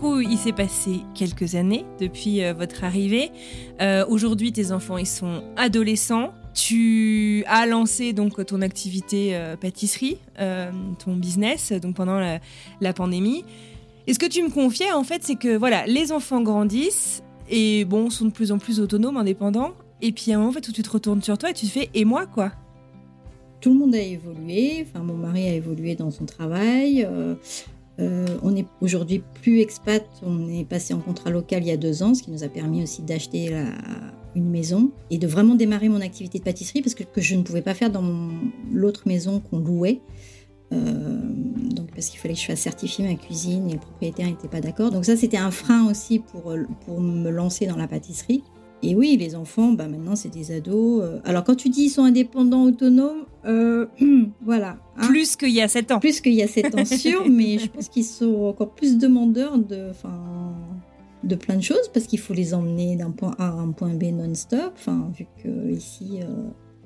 Coup, 0.03 0.21
il 0.21 0.37
s'est 0.37 0.53
passé 0.53 1.03
quelques 1.15 1.55
années 1.55 1.85
depuis 2.01 2.43
euh, 2.43 2.55
votre 2.55 2.83
arrivée. 2.83 3.31
Euh, 3.81 4.05
aujourd'hui, 4.09 4.51
tes 4.51 4.73
enfants, 4.73 4.99
ils 4.99 5.07
sont 5.07 5.45
adolescents. 5.57 6.33
Tu 6.55 7.45
as 7.47 7.67
lancé 7.67 8.13
donc 8.13 8.45
ton 8.45 8.63
activité 8.63 9.37
euh, 9.37 9.57
pâtisserie, 9.57 10.19
ton 10.99 11.15
business, 11.15 11.71
donc 11.73 11.95
pendant 11.95 12.19
la, 12.19 12.93
pandémie. 12.93 13.45
Et 14.09 14.15
ce 14.15 14.19
que 14.19 14.27
tu 14.27 14.43
me 14.43 14.51
confiais, 14.51 14.91
en 14.91 15.05
fait, 15.05 15.23
c'est 15.23 15.37
que 15.37 15.57
voilà, 15.57 15.87
les 15.87 16.11
enfants 16.11 16.43
grandissent 16.43 17.23
et 17.49 17.85
bon, 17.85 18.11
sont 18.11 18.25
de 18.25 18.33
plus 18.33 18.51
en 18.51 18.59
plus 18.59 18.81
autonomes, 18.81 19.17
indépendants. 19.17 19.73
Et 20.01 20.11
puis 20.11 20.33
à 20.33 20.35
un 20.35 20.39
moment, 20.39 20.51
en 20.51 20.53
fait, 20.53 20.67
où 20.67 20.73
tu 20.73 20.83
te 20.83 20.91
retournes 20.91 21.23
sur 21.23 21.39
toi 21.39 21.51
et 21.51 21.55
tu 21.55 21.67
te 21.67 21.71
fais 21.71 21.91
et 21.95 22.05
moi 22.05 22.27
quoi? 22.27 22.51
Tout 23.61 23.73
le 23.73 23.79
monde 23.79 23.95
a 23.95 24.01
évolué. 24.01 24.85
Enfin, 24.85 25.05
mon 25.05 25.15
mari 25.15 25.47
a 25.47 25.55
évolué 25.55 25.95
dans 25.95 26.11
son 26.11 26.27
travail. 26.27 27.07
On 27.99 28.57
est 28.57 28.67
aujourd'hui 28.81 29.23
plus 29.43 29.61
expat, 29.61 30.05
on 30.23 30.49
est 30.49 30.65
passé 30.65 30.95
en 30.95 30.99
contrat 30.99 31.31
local 31.31 31.63
il 31.63 31.69
y 31.69 31.71
a 31.71 31.77
deux 31.77 32.03
ans, 32.03 32.15
ce 32.15 32.23
qui 32.23 32.31
nous 32.31 32.43
a 32.43 32.49
permis 32.49 32.83
aussi 32.83 33.03
d'acheter 33.03 33.55
une 34.35 34.49
maison 34.49 34.91
et 35.11 35.19
de 35.19 35.27
vraiment 35.27 35.55
démarrer 35.55 35.89
mon 35.89 36.01
activité 36.01 36.39
de 36.39 36.45
pâtisserie 36.45 36.83
parce 36.83 36.95
que, 36.95 37.05
je 37.17 37.35
ne 37.35 37.43
pouvais 37.43 37.63
pas 37.63 37.75
faire 37.75 37.91
dans 37.91 38.31
l'autre 38.73 39.03
maison 39.07 39.41
qu'on 39.41 39.59
louait. 39.59 40.01
Euh, 40.73 41.21
donc 41.75 41.91
parce 41.95 42.09
qu'il 42.09 42.19
fallait 42.19 42.33
que 42.33 42.41
je 42.41 42.47
fasse 42.47 42.61
certifier 42.61 43.07
ma 43.07 43.15
cuisine 43.15 43.69
et 43.69 43.75
le 43.75 43.79
propriétaire 43.79 44.27
n'était 44.27 44.49
pas 44.49 44.61
d'accord. 44.61 44.91
Donc 44.91 45.05
ça 45.05 45.17
c'était 45.17 45.37
un 45.37 45.51
frein 45.51 45.89
aussi 45.91 46.19
pour, 46.19 46.51
me 47.01 47.31
lancer 47.31 47.67
dans 47.67 47.77
la 47.77 47.89
pâtisserie. 47.89 48.43
Et 48.85 48.97
oui, 48.97 49.17
les 49.17 49.37
enfants, 49.37 49.71
bah 49.73 49.87
maintenant, 49.87 50.17
c'est 50.17 50.29
des 50.29 50.51
ados. 50.51 51.03
Euh. 51.05 51.21
Alors, 51.25 51.45
quand 51.45 51.55
tu 51.55 51.69
dis 51.69 51.83
ils 51.83 51.89
sont 51.89 52.03
indépendants, 52.03 52.65
autonomes, 52.65 53.27
euh, 53.45 53.87
voilà. 54.45 54.79
Plus 55.23 55.37
qu'il 55.37 55.51
y 55.51 55.63
a 55.63 55.69
7 55.69 55.93
ans. 55.93 56.01
Plus 56.01 56.21
qu'il 56.21 56.35
y 56.35 56.43
a 56.43 56.49
7 56.49 56.75
ans, 56.75 56.85
sûr, 56.85 57.25
mais 57.31 57.59
je 57.59 57.69
pense 57.69 57.89
qu'ils 57.89 58.05
sont 58.05 58.43
encore 58.43 58.75
plus 58.75 58.99
demandeurs 58.99 59.57
de, 59.57 59.93
de 61.23 61.35
plein 61.37 61.55
de 61.55 61.63
choses 61.63 61.89
parce 61.95 62.07
qu'il 62.07 62.19
faut 62.19 62.35
les 62.35 62.55
emmener 62.55 62.97
d'un 62.97 63.13
point 63.13 63.33
A 63.39 63.47
à 63.47 63.53
un 63.53 63.71
point 63.71 63.95
B 63.95 64.07
non-stop. 64.07 64.73
Enfin, 64.75 65.13
vu 65.17 65.29
que 65.41 65.71
ici, 65.71 66.19
euh, 66.23 66.27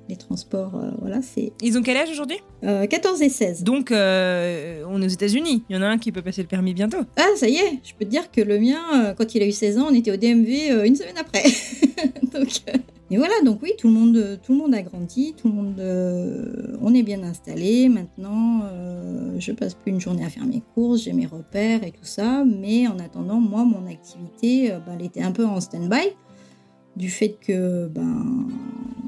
les 0.09 0.16
transports, 0.16 0.75
euh, 0.77 0.90
voilà, 1.01 1.21
c'est. 1.23 1.53
Ils 1.62 1.77
ont 1.79 1.83
quel 1.83 1.97
âge 1.97 2.11
aujourd'hui 2.11 2.38
14 2.62 3.21
euh, 3.21 3.25
et 3.25 3.29
16. 3.29 3.62
Donc, 3.62 3.90
euh, 3.90 4.83
on 4.88 5.03
est 5.03 5.07
aux 5.07 5.09
États-Unis. 5.09 5.62
Il 5.69 5.77
y 5.77 5.79
en 5.79 5.83
a 5.83 5.87
un 5.87 5.99
qui 5.99 6.12
peut 6.12 6.23
passer 6.23 6.42
le 6.42 6.49
permis 6.49 6.75
bientôt. 6.75 6.99
Ah, 7.16 7.29
ça 7.37 7.49
y 7.49 7.57
est, 7.57 7.81
je 7.85 7.95
peux 7.95 8.05
te 8.05 8.11
dire 8.11 8.31
que 8.31 8.40
le 8.40 8.59
mien, 8.59 9.14
quand 9.16 9.35
il 9.35 9.42
a 9.42 9.47
eu 9.47 9.53
16 9.53 9.79
ans, 9.79 9.87
on 9.90 9.95
était 9.95 10.11
au 10.11 10.16
DMV 10.16 10.87
une 10.87 10.97
semaine 10.97 11.19
après. 11.19 11.42
donc, 12.33 12.49
et 13.11 13.16
voilà, 13.16 13.35
donc 13.45 13.61
oui, 13.62 13.73
tout 13.79 13.87
le 13.88 13.95
monde, 13.95 14.40
tout 14.42 14.53
le 14.53 14.59
monde 14.59 14.75
a 14.75 14.83
grandi, 14.83 15.35
tout 15.37 15.49
le 15.49 15.55
monde, 15.55 16.79
on 16.83 16.95
est 16.95 17.03
bien 17.03 17.23
installé. 17.23 17.88
Maintenant, 17.88 18.62
je 19.38 19.53
passe 19.53 19.75
plus 19.75 19.92
une 19.92 20.01
journée 20.01 20.25
à 20.25 20.29
faire 20.29 20.47
mes 20.47 20.62
courses, 20.75 21.03
j'ai 21.03 21.12
mes 21.12 21.27
repères 21.27 21.85
et 21.85 21.92
tout 21.92 22.05
ça. 22.05 22.45
Mais 22.45 22.88
en 22.88 22.99
attendant, 22.99 23.40
moi, 23.40 23.64
mon 23.64 23.87
activité, 23.87 24.71
bah, 24.87 24.95
elle 24.99 25.07
était 25.07 25.23
un 25.23 25.33
peu 25.33 25.45
en 25.45 25.61
stand-by 25.61 26.14
du 26.96 27.11
fait 27.11 27.37
que 27.40 27.87
ben 27.88 28.46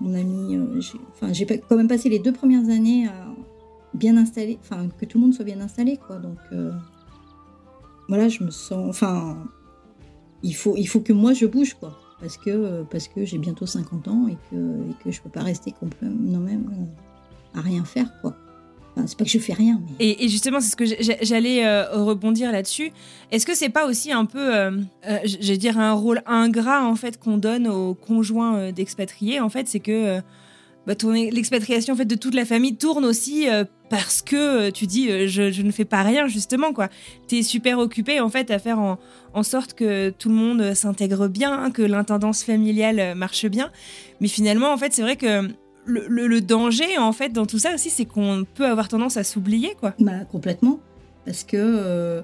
on 0.05 0.15
a 0.15 0.19
euh, 0.19 0.81
enfin 1.11 1.33
j'ai 1.33 1.47
quand 1.47 1.77
même 1.77 1.89
passé 1.89 2.09
les 2.09 2.19
deux 2.19 2.33
premières 2.33 2.69
années 2.69 3.07
à 3.07 3.35
bien 3.95 4.17
installer 4.17 4.59
enfin 4.61 4.89
que 4.99 5.07
tout 5.07 5.19
le 5.19 5.25
monde 5.25 5.35
soit 5.35 5.45
bien 5.45 5.61
installé 5.61 5.97
quoi. 5.97 6.19
Donc 6.19 6.39
euh, 6.53 6.73
voilà 8.09 8.29
je 8.29 8.45
me 8.45 8.51
sens 8.51 8.89
enfin 8.89 9.39
il 10.43 10.55
faut 10.55 10.75
il 10.77 10.87
faut 10.87 11.01
que 11.01 11.13
moi 11.13 11.33
je 11.33 11.47
bouge 11.47 11.75
quoi. 11.75 11.99
Parce 12.21 12.37
que 12.37 12.83
parce 12.91 13.07
que 13.07 13.25
j'ai 13.25 13.39
bientôt 13.39 13.65
50 13.65 14.09
ans 14.09 14.27
et 14.29 14.37
que 14.51 14.57
et 14.57 14.95
que 15.05 15.11
je 15.11 15.23
peux 15.23 15.31
pas 15.31 15.43
rester 15.43 15.73
complètement 15.73 16.41
même 16.41 16.71
euh, 16.73 17.59
à 17.59 17.63
rien 17.63 17.85
faire 17.85 18.13
quoi 18.21 18.37
c'est 19.07 19.17
pas 19.17 19.25
que 19.25 19.31
je 19.31 19.39
fais 19.39 19.53
rien. 19.53 19.81
Et, 20.01 20.29
justement, 20.29 20.61
c'est 20.61 20.71
ce 20.71 20.77
que 20.77 20.85
j'allais 21.23 21.65
euh, 21.67 22.05
rebondir 22.05 22.53
là-dessus. 22.53 22.91
Est-ce 23.31 23.47
que 23.47 23.55
c'est 23.55 23.69
pas 23.69 23.87
aussi 23.87 24.13
un 24.13 24.25
peu, 24.25 24.55
euh, 24.55 24.71
euh 25.09 25.19
je 25.25 25.49
vais 25.49 25.57
dire, 25.57 25.79
un 25.79 25.93
rôle 25.93 26.23
ingrat 26.27 26.85
en 26.85 26.95
fait 26.95 27.19
qu'on 27.19 27.39
donne 27.39 27.69
aux 27.69 27.95
conjoints 27.95 28.57
euh, 28.57 28.73
d'expatriés? 28.73 29.41
En 29.41 29.49
fait, 29.49 29.69
c'est 29.69 29.81
que 29.81 30.21
bah, 30.87 30.95
l'expatriation 31.13 31.93
en 31.93 31.97
fait 31.97 32.07
de 32.07 32.15
toute 32.15 32.35
la 32.35 32.47
famille 32.47 32.77
tourne 32.77 33.05
aussi 33.05 33.47
parce 33.91 34.23
que 34.23 34.71
tu 34.71 34.87
dis, 34.87 35.29
je, 35.29 35.63
ne 35.63 35.71
fais 35.71 35.85
pas 35.85 36.03
rien 36.03 36.29
justement 36.29 36.73
quoi. 36.73 36.89
es 37.31 37.43
super 37.43 37.79
occupé 37.79 38.21
en 38.21 38.31
fait 38.31 38.51
à 38.51 38.59
faire 38.59 38.79
en, 38.79 38.99
en 39.35 39.43
sorte 39.43 39.75
que 39.75 40.09
tout 40.09 40.31
le 40.31 40.35
monde 40.35 40.73
s'intègre 40.73 41.29
bien, 41.29 41.71
que 41.71 41.83
l'intendance 41.83 42.43
familiale 42.43 43.15
marche 43.15 43.45
bien. 43.45 43.71
Mais 44.23 44.29
finalement, 44.29 44.73
en 44.73 44.79
fait, 44.79 44.95
c'est 44.95 45.03
vrai 45.03 45.17
que 45.17 45.51
le, 45.89 46.41
danger, 46.41 46.99
en 46.99 47.13
fait, 47.13 47.31
dans 47.31 47.47
tout 47.47 47.59
ça 47.59 47.75
aussi, 47.75 47.91
c'est 47.91 48.05
qu'on 48.05 48.47
peut 48.55 48.67
avoir 48.67 48.89
tendance 48.89 49.17
à 49.17 49.25
s'oublier, 49.25 49.75
quoi. 49.79 49.95
Bah, 49.99 50.25
complètement. 50.31 50.81
Parce 51.25 51.45
que 51.45 51.57
euh, 51.57 52.23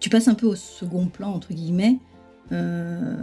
tu 0.00 0.10
passes 0.10 0.28
un 0.28 0.34
peu 0.34 0.46
au 0.46 0.54
second 0.54 1.06
plan, 1.06 1.30
entre 1.30 1.52
guillemets. 1.52 1.98
Euh, 2.50 3.14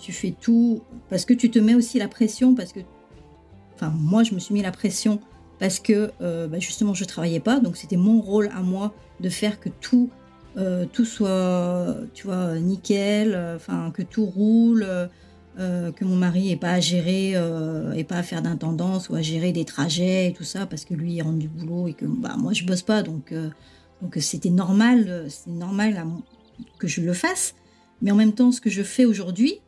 tu 0.00 0.12
fais 0.12 0.34
tout 0.40 0.82
parce 1.08 1.24
que 1.24 1.34
tu 1.34 1.50
te 1.50 1.58
mets 1.58 1.74
aussi 1.74 1.98
la 1.98 2.08
pression, 2.08 2.54
parce 2.54 2.72
que. 2.72 2.80
Enfin, 3.74 3.92
moi, 3.96 4.22
je 4.22 4.34
me 4.34 4.38
suis 4.38 4.54
mis 4.54 4.62
la 4.62 4.70
pression 4.70 5.20
parce 5.58 5.80
que, 5.80 6.10
euh, 6.20 6.46
bah, 6.46 6.58
justement, 6.58 6.94
je 6.94 7.04
travaillais 7.04 7.40
pas. 7.40 7.60
Donc, 7.60 7.76
c'était 7.76 7.96
mon 7.96 8.20
rôle 8.20 8.50
à 8.54 8.60
moi 8.60 8.94
de 9.20 9.28
faire 9.28 9.60
que 9.60 9.68
tout. 9.68 10.10
tout 10.92 11.04
soit, 11.04 11.96
tu 12.14 12.28
vois, 12.28 12.54
nickel, 12.60 13.58
que 13.92 14.02
tout 14.02 14.24
roule, 14.24 14.86
euh, 15.56 15.92
que 15.92 16.04
mon 16.04 16.16
mari 16.16 16.48
n'ait 16.48 16.56
pas 16.56 16.72
à 16.72 16.80
gérer 16.80 17.32
euh, 17.36 17.92
et 17.92 18.02
pas 18.02 18.16
à 18.16 18.22
faire 18.24 18.42
d'intendance 18.42 19.08
ou 19.08 19.14
à 19.14 19.22
gérer 19.22 19.52
des 19.52 19.64
trajets 19.64 20.26
et 20.28 20.32
tout 20.32 20.42
ça 20.42 20.66
parce 20.66 20.84
que 20.84 20.94
lui 20.94 21.12
il 21.12 21.22
rentre 21.22 21.38
du 21.38 21.46
boulot 21.46 21.86
et 21.86 21.92
que 21.92 22.06
bah, 22.06 22.34
moi 22.36 22.52
je 22.52 22.64
bosse 22.64 22.82
pas 22.82 23.04
donc 23.04 23.30
euh, 23.30 23.50
donc 24.02 24.16
c'était 24.20 24.50
normal 24.50 25.26
c'est 25.28 25.52
normal 25.52 26.04
que 26.78 26.88
je 26.88 27.00
le 27.02 27.12
fasse. 27.12 27.54
Mais 28.02 28.10
en 28.10 28.16
même 28.16 28.32
temps 28.32 28.50
ce 28.50 28.60
que 28.60 28.68
je 28.68 28.82
fais 28.82 29.04
aujourd'hui 29.04 29.60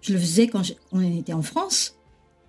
je 0.00 0.12
le 0.12 0.18
faisais 0.18 0.48
quand 0.48 0.62
on 0.90 1.00
était 1.00 1.34
en 1.34 1.42
France 1.42 1.96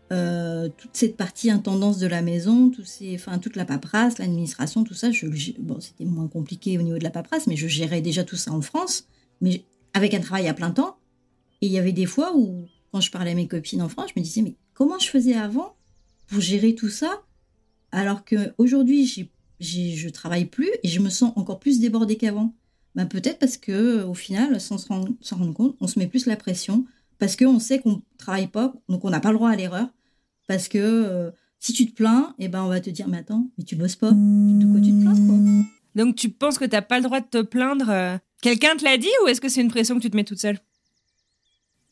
toute 0.09 0.91
cette 0.93 1.17
partie 1.17 1.49
intendance 1.49 1.97
de 1.97 2.05
la 2.05 2.21
maison 2.21 2.69
tout 2.69 2.85
ces, 2.85 3.15
enfin 3.15 3.39
toute 3.39 3.55
la 3.55 3.65
paperasse 3.65 4.19
l'administration 4.19 4.83
tout 4.83 4.93
ça 4.93 5.11
je, 5.11 5.25
bon 5.59 5.79
c'était 5.79 6.05
moins 6.05 6.27
compliqué 6.27 6.77
au 6.77 6.83
niveau 6.83 6.99
de 6.99 7.03
la 7.03 7.09
paperasse 7.09 7.47
mais 7.47 7.55
je 7.55 7.67
gérais 7.67 8.01
déjà 8.01 8.23
tout 8.23 8.35
ça 8.35 8.51
en 8.51 8.61
France 8.61 9.07
mais 9.41 9.63
avec 9.93 10.13
un 10.13 10.19
travail 10.19 10.47
à 10.47 10.53
plein 10.53 10.69
temps 10.69 10.97
et 11.63 11.67
il 11.67 11.71
y 11.71 11.77
avait 11.77 11.93
des 11.93 12.05
fois 12.05 12.35
où, 12.35 12.65
quand 12.91 12.99
je 12.99 13.09
parlais 13.09 13.31
à 13.31 13.35
mes 13.35 13.47
copines 13.47 13.81
en 13.81 13.87
France, 13.87 14.09
je 14.13 14.19
me 14.19 14.23
disais, 14.25 14.41
mais 14.41 14.57
comment 14.73 14.99
je 14.99 15.07
faisais 15.07 15.35
avant 15.35 15.77
pour 16.27 16.41
gérer 16.41 16.75
tout 16.75 16.89
ça 16.89 17.23
alors 17.93 18.25
qu'aujourd'hui, 18.25 19.29
je 19.61 20.09
travaille 20.09 20.43
plus 20.43 20.69
et 20.83 20.89
je 20.89 20.99
me 20.99 21.09
sens 21.09 21.31
encore 21.37 21.61
plus 21.61 21.79
débordée 21.79 22.17
qu'avant? 22.17 22.53
Ben 22.95 23.05
Peut-être 23.05 23.39
parce 23.39 23.55
que 23.55 24.03
au 24.03 24.13
final, 24.13 24.59
sans 24.59 24.77
se 24.77 24.89
rendre, 24.89 25.53
compte, 25.53 25.77
on 25.79 25.87
se 25.87 25.99
met 25.99 26.07
plus 26.07 26.25
la 26.25 26.35
pression 26.35 26.83
parce 27.17 27.37
qu'on 27.37 27.59
sait 27.59 27.79
qu'on 27.79 27.93
ne 27.93 28.17
travaille 28.17 28.47
pas, 28.47 28.73
donc 28.89 29.05
on 29.05 29.09
n'a 29.09 29.21
pas 29.21 29.31
le 29.31 29.37
droit 29.37 29.49
à 29.49 29.55
l'erreur. 29.55 29.87
Parce 30.49 30.67
que 30.67 30.79
euh, 30.79 31.31
si 31.61 31.71
tu 31.71 31.85
te 31.85 31.93
plains, 31.95 32.35
eh 32.39 32.49
ben 32.49 32.61
on 32.61 32.67
va 32.67 32.81
te 32.81 32.89
dire, 32.89 33.07
mais 33.07 33.19
attends, 33.19 33.47
mais 33.57 33.63
tu 33.63 33.77
bosses 33.77 33.95
pas. 33.95 34.11
De 34.11 34.69
quoi 34.69 34.81
tu 34.81 34.91
te 34.91 35.01
plains 35.01 35.65
Donc 35.95 36.17
tu 36.17 36.27
penses 36.27 36.57
que 36.57 36.65
tu 36.65 36.71
n'as 36.71 36.81
pas 36.81 36.97
le 36.97 37.05
droit 37.05 37.21
de 37.21 37.27
te 37.27 37.41
plaindre 37.41 37.89
euh, 37.89 38.17
Quelqu'un 38.41 38.75
te 38.75 38.83
l'a 38.83 38.97
dit 38.97 39.07
ou 39.23 39.29
est-ce 39.29 39.39
que 39.39 39.47
c'est 39.47 39.61
une 39.61 39.69
pression 39.69 39.95
que 39.95 40.01
tu 40.01 40.09
te 40.09 40.17
mets 40.17 40.25
toute 40.25 40.39
seule? 40.39 40.59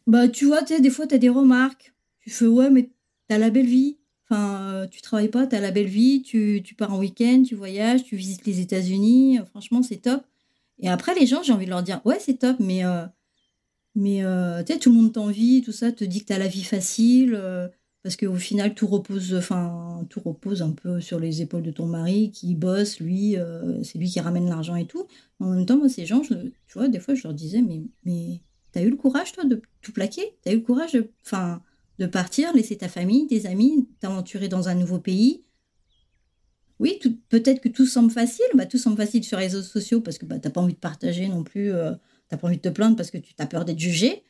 Bah, 0.08 0.28
tu 0.28 0.46
vois, 0.46 0.62
tu 0.62 0.74
sais, 0.76 0.82
des 0.82 0.90
fois, 0.90 1.08
tu 1.08 1.16
as 1.16 1.18
des 1.18 1.30
remarques. 1.30 1.94
Tu 2.22 2.30
fais, 2.30 2.48
ouais, 2.48 2.70
mais 2.70 2.92
t'as 3.28 3.38
la 3.38 3.50
belle 3.50 3.68
vie. 3.68 3.98
Enfin, 4.30 4.62
euh, 4.74 4.88
tu 4.88 5.02
travailles 5.02 5.30
pas, 5.30 5.48
t'as 5.48 5.60
la 5.60 5.72
belle 5.72 5.88
vie, 5.88 6.22
tu, 6.22 6.62
tu 6.64 6.76
pars 6.76 6.94
en 6.94 7.00
week-end, 7.00 7.44
tu 7.46 7.56
voyages, 7.56 8.04
tu 8.04 8.16
visites 8.16 8.46
les 8.46 8.62
États-Unis. 8.62 9.40
Franchement, 9.50 9.84
c'est 9.84 9.98
top. 9.98 10.24
Et 10.80 10.90
après, 10.90 11.16
les 11.16 11.28
gens, 11.28 11.44
j'ai 11.44 11.54
envie 11.54 11.66
de 11.66 11.72
leur 11.72 11.84
dire, 11.84 12.02
ouais, 12.06 12.18
c'est 12.20 12.40
top, 12.40 12.58
mais, 12.60 12.86
euh, 12.86 13.06
mais 13.96 14.24
euh, 14.24 14.64
tu 14.64 14.74
sais, 14.74 14.80
tout 14.80 14.90
le 14.92 14.96
monde 14.98 15.14
t'envie, 15.14 15.62
tout 15.64 15.72
ça, 15.74 15.92
te 15.92 16.04
dit 16.06 16.22
que 16.22 16.26
t'as 16.28 16.38
la 16.40 16.48
vie 16.48 16.64
facile. 16.64 17.40
parce 18.04 18.16
qu'au 18.16 18.36
final, 18.36 18.74
tout 18.76 18.88
repose, 18.88 19.36
enfin, 19.36 20.06
tout 20.10 20.22
repose 20.22 20.62
un 20.62 20.72
peu 20.72 21.02
sur 21.02 21.20
les 21.20 21.42
épaules 21.42 21.64
de 21.64 21.72
ton 21.72 21.86
mari 21.88 22.32
qui 22.32 22.56
bosse, 22.56 23.00
lui, 23.00 23.36
c'est 23.84 24.00
lui 24.00 24.10
qui 24.10 24.20
ramène 24.20 24.50
l'argent 24.50 24.76
et 24.76 24.88
tout. 24.88 25.08
En 25.40 25.52
même 25.52 25.66
temps, 25.66 25.78
moi, 25.78 25.90
ces 25.90 26.06
gens, 26.06 26.22
tu 26.22 26.36
vois, 26.74 26.88
des 26.88 27.00
fois, 27.00 27.16
je 27.16 27.24
leur 27.24 27.34
disais, 27.34 27.62
mais 27.62 28.42
t'as 28.72 28.82
eu 28.82 28.90
le 28.90 28.96
courage, 28.96 29.32
toi, 29.34 29.44
de 29.44 29.62
tout 29.82 29.92
plaquer? 29.92 30.36
T'as 30.44 30.52
eu 30.52 30.58
le 30.58 30.62
courage 30.62 30.94
de. 30.94 31.10
Enfin, 31.26 31.62
de 32.00 32.08
partir, 32.08 32.54
laisser 32.54 32.78
ta 32.78 32.88
famille, 32.90 33.28
tes 33.28 33.46
amis, 33.46 33.88
t'aventurer 34.00 34.48
dans 34.48 34.70
un 34.70 34.76
nouveau 34.76 35.00
pays? 35.00 35.44
Oui, 36.80 37.00
peut-être 37.30 37.62
que 37.62 37.70
tout 37.70 37.86
semble 37.86 38.10
facile, 38.10 38.46
bah, 38.56 38.66
tout 38.66 38.80
semble 38.80 38.98
facile 38.98 39.24
sur 39.24 39.38
les 39.38 39.46
réseaux 39.46 39.62
sociaux 39.62 40.02
parce 40.02 40.18
que 40.18 40.26
bah, 40.26 40.40
tu 40.40 40.48
n'as 40.48 40.52
pas 40.52 40.62
envie 40.62 40.74
de 40.74 40.80
partager 40.80 41.28
non 41.28 41.44
plus, 41.44 41.72
euh, 41.72 41.92
tu 41.92 41.98
n'as 42.32 42.40
pas 42.40 42.48
envie 42.48 42.58
de 42.58 42.62
te 42.62 42.70
plaindre 42.70 42.96
parce 42.96 43.12
que 43.12 43.20
tu 43.20 43.36
as 43.38 43.46
peur 43.46 43.66
d'être 43.66 43.80
jugé. 43.80 44.24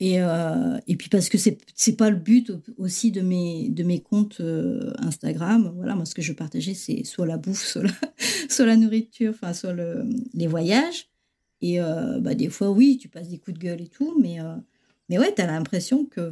Et, 0.00 0.20
euh, 0.20 0.78
et 0.88 0.96
puis 0.96 1.08
parce 1.08 1.28
que 1.28 1.38
c'est 1.38 1.58
n'est 1.86 1.94
pas 1.94 2.10
le 2.10 2.16
but 2.16 2.52
aussi 2.76 3.12
de 3.12 3.20
mes, 3.20 3.68
de 3.68 3.84
mes 3.84 4.00
comptes 4.00 4.40
euh, 4.40 4.92
Instagram. 4.98 5.72
Voilà, 5.76 5.94
moi 5.94 6.04
ce 6.04 6.14
que 6.14 6.22
je 6.22 6.32
partageais, 6.32 6.74
c'est 6.74 7.04
soit 7.04 7.24
la 7.24 7.38
bouffe, 7.38 7.64
soit 8.48 8.66
la, 8.66 8.76
nourriture, 8.76 9.34
soit 9.54 9.72
le, 9.72 10.08
les 10.34 10.48
voyages. 10.48 11.08
Et 11.74 11.78
bah, 12.20 12.34
des 12.34 12.48
fois, 12.48 12.70
oui, 12.70 12.98
tu 12.98 13.08
passes 13.08 13.28
des 13.28 13.38
coups 13.38 13.58
de 13.58 13.62
gueule 13.62 13.80
et 13.80 13.88
tout, 13.88 14.16
mais 14.20 14.38
mais 15.08 15.18
ouais, 15.18 15.32
tu 15.34 15.40
as 15.40 15.46
l'impression 15.46 16.04
que, 16.04 16.30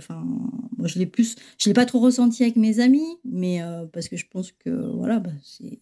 moi 0.77 0.89
je 0.89 0.99
l'ai 0.99 1.07
plus, 1.07 1.37
je 1.59 1.69
l'ai 1.69 1.75
pas 1.75 1.87
trop 1.87 2.01
ressenti 2.01 2.43
avec 2.43 2.57
mes 2.57 2.81
amis, 2.81 3.19
mais 3.25 3.63
euh, 3.63 3.87
parce 3.87 4.09
que 4.09 4.17
je 4.17 4.27
pense 4.27 4.53
que, 4.53 4.71
voilà, 4.71 5.21
bah, 5.21 5.31
c'est. 5.43 5.81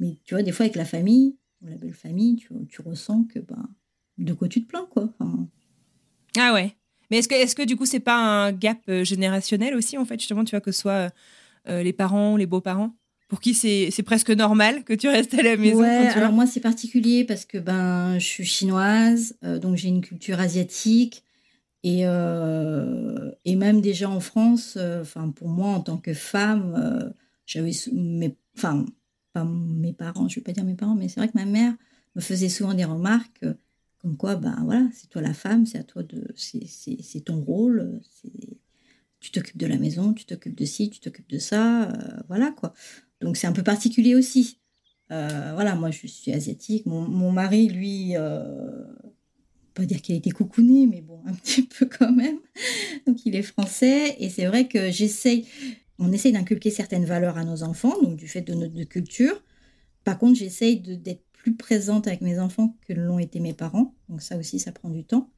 Mais 0.00 0.18
tu 0.24 0.34
vois, 0.34 0.42
des 0.42 0.52
fois 0.52 0.64
avec 0.64 0.76
la 0.76 0.84
famille, 0.84 1.36
la 1.62 1.76
belle 1.76 1.92
famille, 1.92 2.36
tu, 2.36 2.48
tu 2.68 2.80
ressens 2.82 3.24
que, 3.24 3.38
bah, 3.38 3.62
de 4.18 4.32
quoi 4.32 4.48
tu 4.48 4.62
te 4.62 4.68
plains, 4.68 4.88
quoi. 4.90 5.12
Ah 6.36 6.54
ouais. 6.54 6.74
Mais 7.10 7.18
est-ce 7.18 7.28
que, 7.28 7.34
est-ce 7.34 7.54
que 7.54 7.62
du 7.62 7.76
coup, 7.76 7.84
c'est 7.84 8.00
pas 8.00 8.16
un 8.16 8.52
gap 8.52 8.78
euh, 8.88 9.04
générationnel 9.04 9.74
aussi, 9.74 9.98
en 9.98 10.04
fait, 10.06 10.18
justement, 10.18 10.44
tu 10.44 10.52
vois, 10.52 10.62
que 10.62 10.72
ce 10.72 10.80
soit 10.80 11.12
euh, 11.68 11.82
les 11.82 11.92
parents, 11.92 12.36
les 12.36 12.46
beaux-parents? 12.46 12.94
Pour 13.32 13.40
qui 13.40 13.54
c'est, 13.54 14.02
presque 14.02 14.30
normal 14.30 14.84
que 14.84 14.92
tu 14.92 15.08
restes 15.08 15.32
à 15.32 15.42
la 15.42 15.56
maison 15.56 15.80
Ouais, 15.80 16.08
alors 16.08 16.32
moi, 16.32 16.46
c'est 16.46 16.60
particulier 16.60 17.24
parce 17.24 17.46
que 17.46 17.56
ben, 17.56 18.18
je 18.18 18.26
suis 18.26 18.44
chinoise, 18.44 19.38
donc 19.42 19.76
j'ai 19.76 19.88
une 19.88 20.02
culture 20.02 20.38
asiatique. 20.38 21.24
Et, 21.82 22.02
euh, 22.06 23.32
et 23.46 23.56
même 23.56 23.80
déjà 23.80 24.10
en 24.10 24.20
France, 24.20 24.74
euh, 24.76 25.02
pour 25.34 25.48
moi 25.48 25.70
en 25.70 25.80
tant 25.80 25.96
que 25.96 26.12
femme, 26.12 26.74
euh, 26.76 27.10
j'avais 27.44 27.72
mes, 27.92 28.36
enfin 28.56 28.84
pas 29.32 29.44
mes 29.44 29.94
parents, 29.94 30.28
je 30.28 30.36
vais 30.36 30.42
pas 30.42 30.52
dire 30.52 30.64
mes 30.64 30.74
parents, 30.74 30.94
mais 30.94 31.08
c'est 31.08 31.18
vrai 31.18 31.28
que 31.28 31.38
ma 31.38 31.46
mère 31.46 31.74
me 32.14 32.20
faisait 32.20 32.50
souvent 32.50 32.74
des 32.74 32.84
remarques 32.84 33.44
comme 33.98 34.16
quoi, 34.16 34.36
ben 34.36 34.60
voilà, 34.64 34.88
c'est 34.92 35.08
toi 35.08 35.22
la 35.22 35.32
femme, 35.32 35.64
c'est 35.64 35.78
à 35.78 35.84
toi 35.84 36.02
de, 36.02 36.28
c'est 36.36 37.24
ton 37.24 37.40
rôle, 37.40 38.00
tu 39.20 39.30
t'occupes 39.30 39.56
de 39.56 39.66
la 39.66 39.78
maison, 39.78 40.12
tu 40.12 40.24
t'occupes 40.24 40.58
de 40.58 40.64
ci, 40.64 40.90
tu 40.90 41.00
t'occupes 41.00 41.30
de 41.30 41.38
ça, 41.38 41.88
voilà 42.28 42.50
quoi. 42.50 42.74
Donc 43.22 43.36
c'est 43.36 43.46
un 43.46 43.52
peu 43.52 43.62
particulier 43.62 44.14
aussi. 44.14 44.58
voilà, 45.08 45.74
moi 45.74 45.90
je 45.90 46.06
suis 46.06 46.32
asiatique, 46.32 46.86
mon, 46.86 47.32
mari 47.32 47.68
lui 47.68 48.16
pas 49.74 49.84
dire 49.84 50.02
qu'il 50.02 50.14
a 50.14 50.18
été 50.18 50.30
coucouné, 50.30 50.86
mais 50.86 51.00
bon, 51.00 51.20
un 51.26 51.34
petit 51.34 51.62
peu 51.62 51.86
quand 51.86 52.12
même. 52.12 52.38
Donc 53.06 53.24
il 53.26 53.36
est 53.36 53.42
français 53.42 54.16
et 54.18 54.28
c'est 54.28 54.46
vrai 54.46 54.68
que 54.68 54.90
j'essaye, 54.90 55.46
on 55.98 56.12
essaye 56.12 56.32
d'inculquer 56.32 56.70
certaines 56.70 57.04
valeurs 57.04 57.38
à 57.38 57.44
nos 57.44 57.62
enfants, 57.62 58.00
donc 58.02 58.16
du 58.16 58.28
fait 58.28 58.42
de 58.42 58.54
notre 58.54 58.82
culture. 58.84 59.42
Par 60.04 60.18
contre, 60.18 60.38
j'essaye 60.38 60.80
d'être 60.80 61.24
plus 61.32 61.54
présente 61.54 62.06
avec 62.06 62.20
mes 62.20 62.38
enfants 62.38 62.76
que 62.86 62.92
l'ont 62.92 63.18
été 63.18 63.40
mes 63.40 63.54
parents. 63.54 63.94
Donc 64.08 64.22
ça 64.22 64.36
aussi, 64.36 64.58
ça 64.58 64.72
prend 64.72 64.90
du 64.90 65.04
temps. 65.04 65.30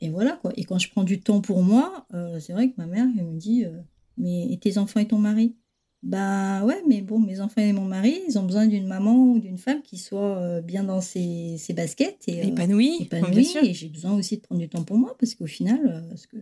Et 0.00 0.10
voilà 0.10 0.32
quoi. 0.36 0.52
Et 0.56 0.64
quand 0.64 0.78
je 0.78 0.90
prends 0.90 1.04
du 1.04 1.20
temps 1.20 1.40
pour 1.40 1.62
moi, 1.62 2.06
euh, 2.14 2.38
c'est 2.38 2.52
vrai 2.52 2.70
que 2.70 2.74
ma 2.76 2.86
mère 2.86 3.06
elle 3.18 3.24
me 3.24 3.36
dit, 3.36 3.64
euh, 3.64 3.80
mais 4.16 4.52
et 4.52 4.58
tes 4.58 4.78
enfants 4.78 5.00
et 5.00 5.08
ton 5.08 5.18
mari? 5.18 5.56
Bah 6.02 6.64
ouais, 6.64 6.80
mais 6.86 7.00
bon, 7.02 7.18
mes 7.18 7.40
enfants 7.40 7.60
et 7.60 7.72
mon 7.72 7.84
mari, 7.84 8.20
ils 8.28 8.38
ont 8.38 8.44
besoin 8.44 8.66
d'une 8.66 8.86
maman 8.86 9.32
ou 9.32 9.40
d'une 9.40 9.58
femme 9.58 9.82
qui 9.82 9.98
soit 9.98 10.38
euh, 10.38 10.60
bien 10.60 10.84
dans 10.84 11.00
ses, 11.00 11.56
ses 11.58 11.72
baskets 11.72 12.28
et 12.28 12.40
euh, 12.40 12.44
épanouie. 12.44 12.98
épanouie 13.00 13.56
et 13.62 13.74
j'ai 13.74 13.88
besoin 13.88 14.12
aussi 14.12 14.36
de 14.36 14.42
prendre 14.42 14.60
du 14.60 14.68
temps 14.68 14.84
pour 14.84 14.96
moi 14.96 15.16
parce 15.18 15.34
qu'au 15.34 15.46
final, 15.46 15.80
euh, 15.88 16.08
parce 16.08 16.28
que, 16.28 16.36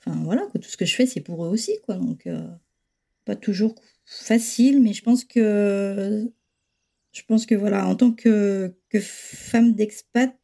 enfin 0.00 0.18
voilà, 0.24 0.46
tout 0.54 0.68
ce 0.68 0.78
que 0.78 0.86
je 0.86 0.94
fais, 0.94 1.04
c'est 1.04 1.20
pour 1.20 1.44
eux 1.44 1.48
aussi, 1.48 1.72
quoi. 1.84 1.96
Donc, 1.96 2.26
pas 3.26 3.36
toujours 3.36 3.74
facile, 4.06 4.80
mais 4.80 4.94
je 4.94 5.02
pense 5.02 5.24
que, 5.24 6.30
je 7.12 7.22
pense 7.28 7.44
que 7.44 7.54
voilà, 7.54 7.86
en 7.86 7.96
tant 7.96 8.12
que, 8.12 8.74
que 8.88 9.00
femme 9.00 9.74
d'expat, 9.74 10.34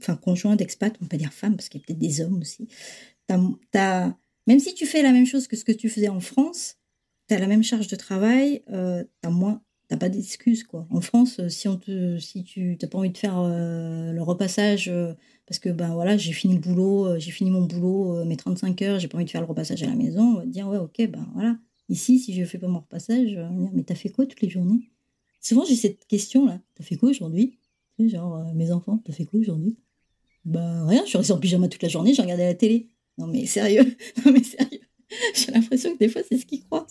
enfin 0.00 0.16
conjoint 0.16 0.56
d'expat, 0.56 0.96
on 0.96 1.04
peut 1.04 1.10
pas 1.10 1.16
dire 1.16 1.32
femme 1.32 1.54
parce 1.54 1.68
qu'il 1.68 1.80
y 1.80 1.84
a 1.84 1.86
peut-être 1.86 1.98
des 1.98 2.22
hommes 2.22 2.40
aussi. 2.40 2.66
As, 3.28 4.16
même 4.48 4.58
si 4.58 4.74
tu 4.74 4.84
fais 4.84 5.02
la 5.02 5.12
même 5.12 5.26
chose 5.26 5.46
que 5.46 5.56
ce 5.56 5.64
que 5.64 5.72
tu 5.72 5.88
faisais 5.88 6.08
en 6.08 6.20
France 6.20 6.76
tu 7.28 7.36
la 7.36 7.46
même 7.46 7.62
charge 7.62 7.88
de 7.88 7.96
travail, 7.96 8.62
euh, 8.70 9.04
tu 9.22 9.30
moins 9.30 9.62
t'as 9.92 9.98
pas 9.98 10.08
d'excuses 10.08 10.64
quoi. 10.64 10.86
En 10.88 11.02
France, 11.02 11.38
euh, 11.38 11.50
si 11.50 11.68
on 11.68 11.76
te, 11.76 12.18
si 12.18 12.44
tu 12.44 12.78
t'as 12.78 12.86
pas 12.86 12.96
envie 12.96 13.10
de 13.10 13.18
faire 13.18 13.38
euh, 13.38 14.10
le 14.10 14.22
repassage 14.22 14.88
euh, 14.88 15.12
parce 15.46 15.58
que 15.58 15.68
ben 15.68 15.92
voilà, 15.92 16.16
j'ai 16.16 16.32
fini 16.32 16.54
le 16.54 16.60
boulot, 16.60 17.18
j'ai 17.18 17.30
fini 17.30 17.50
mon 17.50 17.60
boulot, 17.60 18.24
mes 18.24 18.38
35 18.38 18.80
heures, 18.82 18.98
j'ai 18.98 19.08
pas 19.08 19.16
envie 19.16 19.26
de 19.26 19.30
faire 19.30 19.42
le 19.42 19.46
repassage 19.46 19.82
à 19.82 19.86
la 19.86 19.94
maison, 19.94 20.22
on 20.22 20.34
va 20.36 20.42
te 20.44 20.48
dire 20.48 20.66
ouais 20.66 20.78
ok 20.78 21.10
ben 21.10 21.28
voilà. 21.34 21.58
Ici, 21.90 22.18
si 22.18 22.32
je 22.32 22.42
fais 22.46 22.56
pas 22.58 22.68
mon 22.68 22.78
repassage, 22.80 23.36
on 23.36 23.54
va 23.54 23.62
dire 23.62 23.70
mais 23.74 23.82
t'as 23.82 23.94
fait 23.94 24.08
quoi 24.08 24.24
toutes 24.24 24.40
les 24.40 24.48
journées? 24.48 24.90
Souvent 25.42 25.64
j'ai 25.66 25.76
cette 25.76 26.06
question 26.06 26.46
là, 26.46 26.58
t'as 26.74 26.84
fait 26.84 26.96
quoi 26.96 27.10
aujourd'hui? 27.10 27.58
Genre 27.98 28.54
mes 28.54 28.72
enfants, 28.72 28.98
t'as 29.04 29.12
fait 29.12 29.26
quoi 29.26 29.40
aujourd'hui? 29.40 29.76
Bah 30.46 30.86
rien, 30.86 31.02
je 31.04 31.10
suis 31.10 31.18
restée 31.18 31.34
en 31.34 31.38
pyjama 31.38 31.68
toute 31.68 31.82
la 31.82 31.90
journée, 31.90 32.14
j'ai 32.14 32.22
regardé 32.22 32.44
la 32.44 32.54
télé. 32.54 32.88
Non 33.18 33.26
mais 33.26 33.44
sérieux, 33.44 33.84
non 34.24 34.32
mais 34.32 34.42
sérieux. 34.42 34.80
J'ai 35.34 35.52
l'impression 35.52 35.92
que 35.94 35.98
des 35.98 36.08
fois, 36.08 36.22
c'est 36.28 36.38
ce 36.38 36.46
qu'ils 36.46 36.64
croient. 36.64 36.86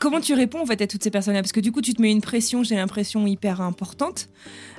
Comment 0.00 0.20
tu 0.20 0.32
réponds 0.32 0.60
en 0.60 0.66
fait 0.66 0.80
à 0.80 0.86
toutes 0.86 1.02
ces 1.02 1.10
personnes-là? 1.10 1.42
Parce 1.42 1.52
que 1.52 1.60
du 1.60 1.72
coup, 1.72 1.82
tu 1.82 1.92
te 1.92 2.00
mets 2.00 2.10
une 2.10 2.22
pression, 2.22 2.62
j'ai 2.62 2.74
l'impression, 2.74 3.26
hyper 3.26 3.60
importante. 3.60 4.28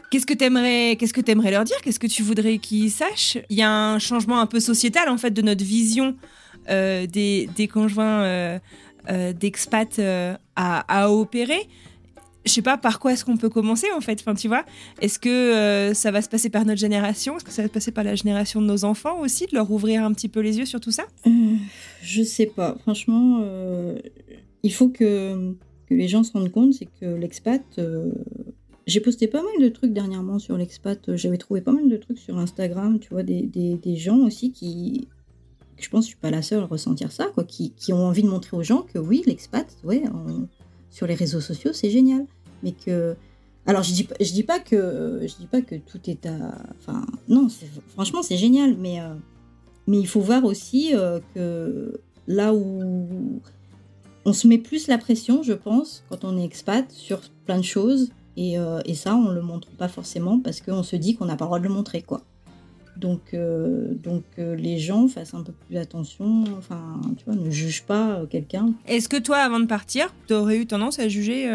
Qu'est-ce 0.10 0.26
que 0.26 0.34
tu 0.34 0.43
aimerais, 0.43 0.97
qu'est-ce 0.97 1.14
que 1.14 1.22
aimerais 1.32 1.52
leur 1.52 1.64
dire? 1.64 1.78
Qu'est-ce 1.84 1.99
que 1.99 2.08
tu 2.08 2.24
voudrais 2.24 2.58
qu'ils 2.58 2.91
sachent? 2.91 3.38
Il 3.49 3.56
y 3.58 3.62
a 3.62 3.72
un 3.72 3.99
changement 3.99 4.39
un 4.39 4.47
peu 4.47 4.60
sociétal 4.60 5.08
en 5.08 5.18
fait 5.18 5.32
de 5.32 5.41
notre 5.41 5.64
vision 5.64 6.18
euh, 6.70 7.08
des, 7.08 7.70
conjoints 7.72 8.24
euh, 8.24 8.60
euh, 9.10 9.32
d'expats 9.32 9.99
à, 10.56 11.02
à 11.02 11.10
opérer 11.10 11.70
je 12.45 12.51
sais 12.51 12.61
pas 12.61 12.77
par 12.77 12.99
quoi 12.99 13.13
est-ce 13.13 13.23
qu'on 13.23 13.37
peut 13.37 13.49
commencer 13.49 13.87
en 13.95 14.01
fait. 14.01 14.19
Enfin, 14.19 14.33
tu 14.33 14.47
vois, 14.47 14.65
est-ce 15.01 15.19
que 15.19 15.29
euh, 15.29 15.93
ça 15.93 16.11
va 16.11 16.21
se 16.21 16.29
passer 16.29 16.49
par 16.49 16.65
notre 16.65 16.79
génération? 16.79 17.35
Est-ce 17.37 17.45
que 17.45 17.51
ça 17.51 17.61
va 17.61 17.67
se 17.67 17.73
passer 17.73 17.91
par 17.91 18.03
la 18.03 18.15
génération 18.15 18.61
de 18.61 18.65
nos 18.65 18.83
enfants 18.83 19.19
aussi, 19.19 19.45
de 19.45 19.55
leur 19.55 19.69
ouvrir 19.71 20.03
un 20.03 20.13
petit 20.13 20.29
peu 20.29 20.39
les 20.39 20.57
yeux 20.57 20.65
sur 20.65 20.79
tout 20.79 20.91
ça? 20.91 21.03
Euh, 21.27 21.29
Je 22.01 22.23
sais 22.23 22.47
pas. 22.47 22.77
Franchement, 22.81 23.41
euh, 23.43 23.97
il 24.63 24.73
faut 24.73 24.89
que, 24.89 25.55
les 25.89 26.07
gens 26.07 26.23
se 26.23 26.31
rendent 26.31 26.51
compte, 26.51 26.73
c'est 26.73 26.87
que 26.99 27.05
l'expat. 27.05 27.79
J'ai 28.87 28.99
posté 28.99 29.27
pas 29.27 29.43
mal 29.43 29.61
de 29.61 29.69
trucs 29.69 29.93
dernièrement 29.93 30.39
sur 30.39 30.57
l'expat. 30.57 31.15
J'avais 31.15 31.37
trouvé 31.37 31.61
pas 31.61 31.71
mal 31.71 31.87
de 31.87 31.97
trucs 31.97 32.17
sur 32.17 32.37
Instagram, 32.39 32.97
tu 32.99 33.09
vois, 33.09 33.23
des, 33.23 33.95
gens 33.97 34.17
aussi 34.19 34.51
qui, 34.51 35.07
je 35.77 35.89
pense 35.89 36.05
que 36.05 36.11
je 36.11 36.15
suis 36.15 36.21
pas 36.21 36.31
la 36.31 36.41
seule 36.41 36.63
à 36.63 36.65
ressentir 36.65 37.11
ça, 37.11 37.27
quoi, 37.33 37.43
qui, 37.43 37.71
qui, 37.73 37.93
ont 37.93 38.07
envie 38.07 38.23
de 38.23 38.29
montrer 38.29 38.57
aux 38.57 38.63
gens 38.63 38.81
que 38.81 38.97
oui, 38.97 39.21
l'expat, 39.27 39.67
ouais, 39.83 40.03
sur 40.91 41.07
les 41.07 41.15
réseaux 41.15 41.41
sociaux, 41.41 41.71
c'est 41.73 41.89
génial. 41.89 42.25
Mais 42.61 42.73
que. 42.73 43.15
Alors, 43.65 43.83
je 43.83 43.93
dis, 43.93 44.07
dis 44.19 44.43
pas 44.43 44.59
que 44.59 45.75
tout 45.77 45.99
est 46.09 46.25
à. 46.25 46.55
Non, 47.27 47.47
franchement, 47.89 48.21
c'est 48.21 48.37
génial. 48.37 48.75
Mais, 48.77 48.99
euh, 48.99 49.15
mais 49.87 49.99
il 49.99 50.07
faut 50.07 50.21
voir 50.21 50.43
aussi 50.45 50.93
euh, 50.93 51.19
que 51.33 51.99
là 52.27 52.53
où 52.53 53.41
on 54.25 54.33
se 54.33 54.47
met 54.47 54.57
plus 54.57 54.87
la 54.87 54.97
pression, 54.97 55.41
je 55.41 55.53
pense, 55.53 56.03
quand 56.09 56.23
on 56.23 56.37
est 56.37 56.43
expat, 56.43 56.89
sur 56.91 57.21
plein 57.45 57.57
de 57.57 57.63
choses. 57.63 58.11
Et, 58.37 58.57
euh, 58.57 58.79
ça, 58.93 59.15
on 59.15 59.29
le 59.29 59.41
montre 59.41 59.69
pas 59.71 59.87
forcément 59.87 60.39
parce 60.39 60.61
qu'on 60.61 60.83
se 60.83 60.95
dit 60.95 61.15
qu'on 61.15 61.25
n'a 61.25 61.35
pas 61.35 61.45
le 61.45 61.49
droit 61.49 61.59
de 61.59 61.63
le 61.63 61.73
montrer, 61.73 62.01
quoi. 62.01 62.21
Donc, 62.97 63.33
euh, 63.33 63.93
donc 63.93 64.23
euh, 64.37 64.55
les 64.55 64.77
gens 64.77 65.07
fassent 65.07 65.33
un 65.33 65.43
peu 65.43 65.53
plus 65.53 65.77
attention, 65.77 66.43
enfin, 66.57 66.99
tu 67.17 67.25
vois, 67.25 67.35
ne 67.35 67.49
jugent 67.49 67.83
pas 67.83 68.19
euh, 68.19 68.25
quelqu'un. 68.25 68.73
Est-ce 68.87 69.07
que 69.09 69.17
toi, 69.17 69.37
avant 69.37 69.59
de 69.59 69.65
partir, 69.65 70.13
tu 70.27 70.33
aurais 70.33 70.57
eu 70.57 70.65
tendance 70.65 70.99
à 70.99 71.07
juger, 71.07 71.49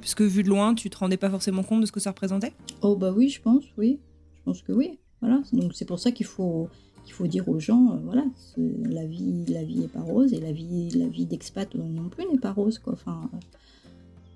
puisque 0.00 0.22
vu 0.22 0.42
de 0.42 0.48
loin, 0.48 0.74
tu 0.74 0.88
te 0.90 0.98
rendais 0.98 1.16
pas 1.16 1.30
forcément 1.30 1.62
compte 1.62 1.80
de 1.80 1.86
ce 1.86 1.92
que 1.92 2.00
ça 2.00 2.10
représentait? 2.10 2.52
Oh 2.82 2.96
bah 2.96 3.12
oui, 3.14 3.28
je 3.28 3.40
pense, 3.40 3.64
oui. 3.76 3.98
Je 4.36 4.42
pense 4.44 4.62
que 4.62 4.72
oui. 4.72 4.98
Voilà, 5.20 5.40
donc 5.52 5.72
c'est 5.74 5.84
pour 5.84 5.98
ça 5.98 6.10
qu'il 6.10 6.26
faut, 6.26 6.68
faut 7.08 7.26
dire 7.26 7.48
aux 7.48 7.60
gens, 7.60 7.98
voilà, 8.04 8.24
la 8.56 9.06
vie, 9.06 9.44
la 9.48 9.62
vie 9.62 9.84
est 9.84 9.88
pas 9.88 10.00
rose 10.00 10.32
et 10.32 10.40
la 10.40 10.52
vie, 10.52 10.90
la 10.90 11.06
vie 11.06 11.26
d'expat 11.26 11.72
non 11.74 12.08
plus 12.08 12.24
n'est 12.30 12.38
pas 12.38 12.52
rose, 12.52 12.78
quoi. 12.78 12.94
Enfin, 12.94 13.28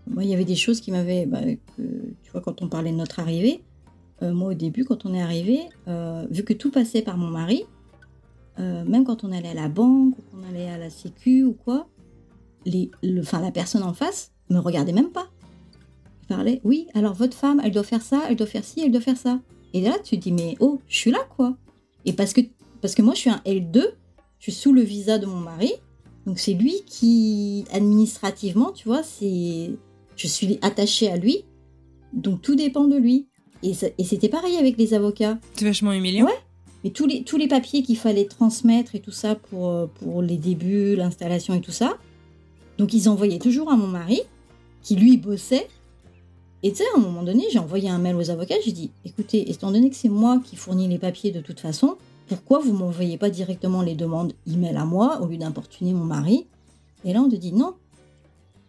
moi, 0.09 0.22
il 0.22 0.30
y 0.30 0.34
avait 0.34 0.45
des 0.45 0.55
choses 0.55 0.80
qui 0.80 0.93
m'avaient, 0.93 1.26
bah, 1.26 1.41
tu 1.76 2.30
vois, 2.32 2.41
quand 2.41 2.62
on 2.62 2.68
parlait 2.68 2.93
de 2.93 2.97
notre 2.97 3.18
arrivée, 3.18 3.62
moi 4.23 4.51
au 4.51 4.55
début, 4.55 4.85
quand 4.85 5.07
on 5.07 5.14
est 5.14 5.23
arrivé, 5.23 5.61
vu 6.31 6.45
que 6.45 6.53
tout 6.53 6.71
passait 6.71 7.03
par 7.03 7.17
mon 7.17 7.29
mari, 7.29 7.64
même 8.59 9.05
quand 9.05 9.25
on 9.25 9.33
allait 9.33 9.51
à 9.51 9.55
la 9.55 9.69
banque 9.69 10.19
ou 10.19 10.23
qu'on 10.23 10.43
allait 10.49 10.69
à 10.69 10.79
la 10.79 10.91
sécu 10.91 11.45
ou 11.45 11.53
quoi, 11.53 11.89
les, 12.64 12.91
enfin, 13.21 13.41
la 13.41 13.51
personne 13.51 13.83
en 13.83 13.95
face 13.95 14.33
me 14.51 14.59
regardait 14.59 14.93
même 14.93 15.11
pas. 15.11 15.29
Il 16.23 16.27
parlait, 16.27 16.61
oui, 16.64 16.89
alors 16.95 17.14
votre 17.14 17.37
femme, 17.37 17.61
elle 17.62 17.71
doit 17.71 17.85
faire 17.85 18.03
ça, 18.03 18.25
elle 18.29 18.37
doit 18.37 18.47
faire 18.47 18.64
ci, 18.64 18.81
elle 18.81 18.91
doit 18.91 19.01
faire 19.01 19.17
ça. 19.17 19.41
Et 19.75 19.81
là, 19.81 19.97
tu 20.03 20.17
te 20.17 20.23
dis, 20.23 20.33
mais 20.33 20.57
oh, 20.59 20.81
je 20.89 20.97
suis 20.97 21.11
là, 21.11 21.21
quoi. 21.37 21.57
Et 22.05 22.12
parce 22.12 22.33
que, 22.33 22.41
parce 22.81 22.95
que 22.95 23.03
moi, 23.03 23.14
je 23.14 23.21
suis 23.21 23.31
un 23.31 23.43
L2, 23.45 23.83
je 24.39 24.43
suis 24.43 24.53
sous 24.53 24.73
le 24.73 24.81
visa 24.81 25.19
de 25.19 25.27
mon 25.27 25.39
mari. 25.39 25.73
Donc, 26.25 26.39
c'est 26.39 26.55
lui 26.55 26.83
qui, 26.87 27.64
administrativement, 27.73 28.73
tu 28.73 28.89
vois, 28.89 29.03
c'est. 29.03 29.71
Je 30.17 30.27
suis 30.27 30.59
attachée 30.62 31.09
à 31.11 31.17
lui. 31.17 31.45
Donc, 32.12 32.43
tout 32.43 32.57
dépend 32.57 32.89
de 32.89 32.97
lui. 32.97 33.29
Et, 33.63 33.73
et 33.99 34.05
c'était 34.05 34.29
pareil 34.29 34.57
avec 34.57 34.77
les 34.77 34.95
avocats. 34.95 35.39
C'est 35.55 35.65
vachement 35.65 35.93
humiliant. 35.93 36.27
Ouais. 36.27 36.39
Mais 36.85 36.91
tous 36.91 37.07
les, 37.07 37.25
tous 37.25 37.37
les 37.37 37.49
papiers 37.49 37.83
qu'il 37.83 37.97
fallait 37.97 38.27
transmettre 38.27 38.95
et 38.95 39.01
tout 39.01 39.11
ça 39.11 39.35
pour, 39.35 39.89
pour 39.91 40.23
les 40.23 40.37
débuts, 40.37 40.95
l'installation 40.95 41.55
et 41.55 41.61
tout 41.61 41.73
ça, 41.73 41.97
donc 42.79 42.93
ils 42.93 43.09
envoyaient 43.09 43.39
toujours 43.39 43.73
à 43.73 43.77
mon 43.77 43.87
mari, 43.87 44.21
qui 44.83 44.95
lui 44.95 45.17
bossait. 45.17 45.67
Et 46.63 46.71
tu 46.71 46.79
sais, 46.79 46.85
à 46.95 46.99
un 46.99 47.01
moment 47.01 47.23
donné, 47.23 47.45
j'ai 47.51 47.59
envoyé 47.59 47.89
un 47.89 47.99
mail 47.99 48.17
aux 48.17 48.31
avocats, 48.31 48.57
j'ai 48.65 48.73
dit, 48.73 48.91
écoutez, 49.05 49.51
étant 49.51 49.73
donné 49.73 49.91
que 49.91 49.97
c'est 49.97 50.09
moi 50.09 50.41
qui 50.45 50.57
fournis 50.57 50.87
les 50.89 50.99
papiers 50.99 51.31
de 51.33 51.41
toute 51.41 51.61
façon, 51.61 51.97
pourquoi 52.29 52.59
vous 52.59 52.73
m'envoyez 52.73 53.19
pas 53.19 53.31
directement 53.31 53.83
les 53.83 53.95
demandes 53.95 54.33
email 54.47 54.77
à 54.77 54.85
moi 54.85 55.21
au 55.23 55.27
lieu 55.27 55.37
d'importuner 55.39 55.93
mon 55.93 56.05
mari? 56.05 56.47
Et 57.05 57.13
là, 57.13 57.21
on 57.21 57.29
te 57.29 57.37
dit, 57.37 57.53
non, 57.53 57.75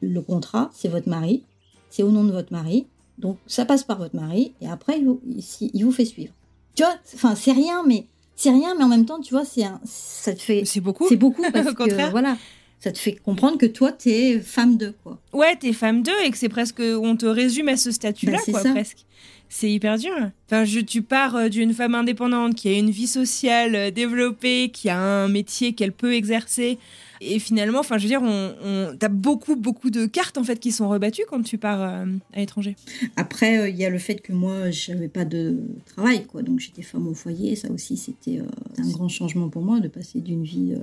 le 0.02 0.22
contrat, 0.22 0.70
c'est 0.74 0.90
votre 0.90 1.10
mari, 1.10 1.44
c'est 1.90 2.04
au 2.04 2.12
nom 2.12 2.24
de 2.24 2.32
votre 2.32 2.54
mari, 2.54 2.88
donc 3.18 3.38
ça 3.48 3.66
passe 3.66 3.84
par 3.84 3.98
votre 3.98 4.16
mari, 4.16 4.54
et 4.62 4.68
après, 4.68 5.00
il 5.00 5.06
vous, 5.06 5.22
il 5.62 5.84
vous 5.84 5.92
fait 5.92 6.06
suivre. 6.06 6.34
Tu 6.76 6.84
vois, 6.84 6.96
enfin, 7.16 7.36
c'est 7.36 7.52
rien, 7.52 7.84
mais 7.86 8.06
c'est 8.36 8.52
rien, 8.52 8.76
mais 8.78 8.84
en 8.84 8.88
même 8.88 9.06
temps, 9.06 9.20
tu 9.20 9.34
vois, 9.34 9.44
c'est 9.44 9.64
ça 9.84 10.34
te 10.34 10.42
fait. 10.42 10.64
C'est 10.66 10.80
beaucoup. 10.80 11.08
C'est 11.10 11.16
beaucoup 11.16 11.42
parce 11.54 11.74
que 11.74 12.12
voilà, 12.12 12.38
ça 12.80 12.92
te 12.92 13.00
fait 13.00 13.14
comprendre 13.14 13.58
que 13.58 13.66
toi, 13.66 13.92
tu 13.92 14.10
es 14.10 14.40
femme 14.40 14.78
d'eux, 14.78 14.94
quoi. 15.04 15.20
Ouais, 15.34 15.56
t'es 15.56 15.74
femme 15.74 16.04
d'eux 16.04 16.12
et 16.24 16.30
que 16.30 16.38
c'est 16.38 16.50
presque. 16.50 16.80
On 16.80 17.18
te 17.18 17.26
résume 17.26 17.68
à 17.70 17.78
ce 17.78 17.92
statut-là, 17.92 18.38
bah, 18.46 18.52
quoi, 18.52 18.72
presque. 18.72 19.06
C'est 19.50 19.72
hyper 19.72 19.98
dur. 19.98 20.14
Enfin, 20.46 20.66
je, 20.66 20.80
tu 20.82 21.02
pars 21.02 21.36
euh, 21.36 21.50
d'une 21.50 21.74
femme 21.74 21.96
indépendante 21.96 22.54
qui 22.54 22.68
a 22.68 22.74
une 22.74 22.92
vie 22.92 23.08
sociale 23.08 23.76
euh, 23.76 23.92
développée, 23.92 24.70
qui 24.70 24.90
a 24.90 25.00
un 25.00 25.30
métier 25.30 25.74
qu'elle 25.74 25.94
peut 25.94 26.14
exercer. 26.14 26.78
Et 27.22 27.40
finalement, 27.40 27.80
enfin, 27.80 27.98
je 27.98 28.04
veux 28.04 28.10
dire, 28.10 28.22
on, 28.24 28.96
t'as 28.98 29.10
beaucoup, 29.10 29.56
beaucoup 29.56 29.90
de 29.90 30.06
cartes 30.06 30.38
en 30.38 30.44
fait 30.44 30.60
qui 30.60 30.72
sont 30.72 30.90
rebattues 30.90 31.26
quand 31.30 31.42
tu 31.42 31.58
pars 31.58 31.82
euh, 31.82 32.06
à 32.34 32.40
l'étranger. 32.40 32.76
Après, 33.16 33.72
il 33.72 33.78
y 33.78 33.86
a 33.86 33.90
le 33.90 33.98
fait 33.98 34.16
que 34.16 34.34
moi, 34.34 34.72
j'avais 34.72 35.08
pas 35.10 35.26
de 35.26 35.58
travail, 35.86 36.26
quoi. 36.26 36.42
Donc, 36.42 36.60
j'étais 36.60 36.82
femme 36.82 37.08
au 37.08 37.14
foyer. 37.14 37.56
Ça 37.56 37.72
aussi, 37.72 37.98
c'était 37.98 38.42
un 38.78 38.90
grand 38.90 39.10
changement 39.10 39.50
pour 39.50 39.62
moi 39.62 39.80
de 39.80 39.88
passer 39.88 40.22
d'une 40.22 40.44
vie 40.44 40.76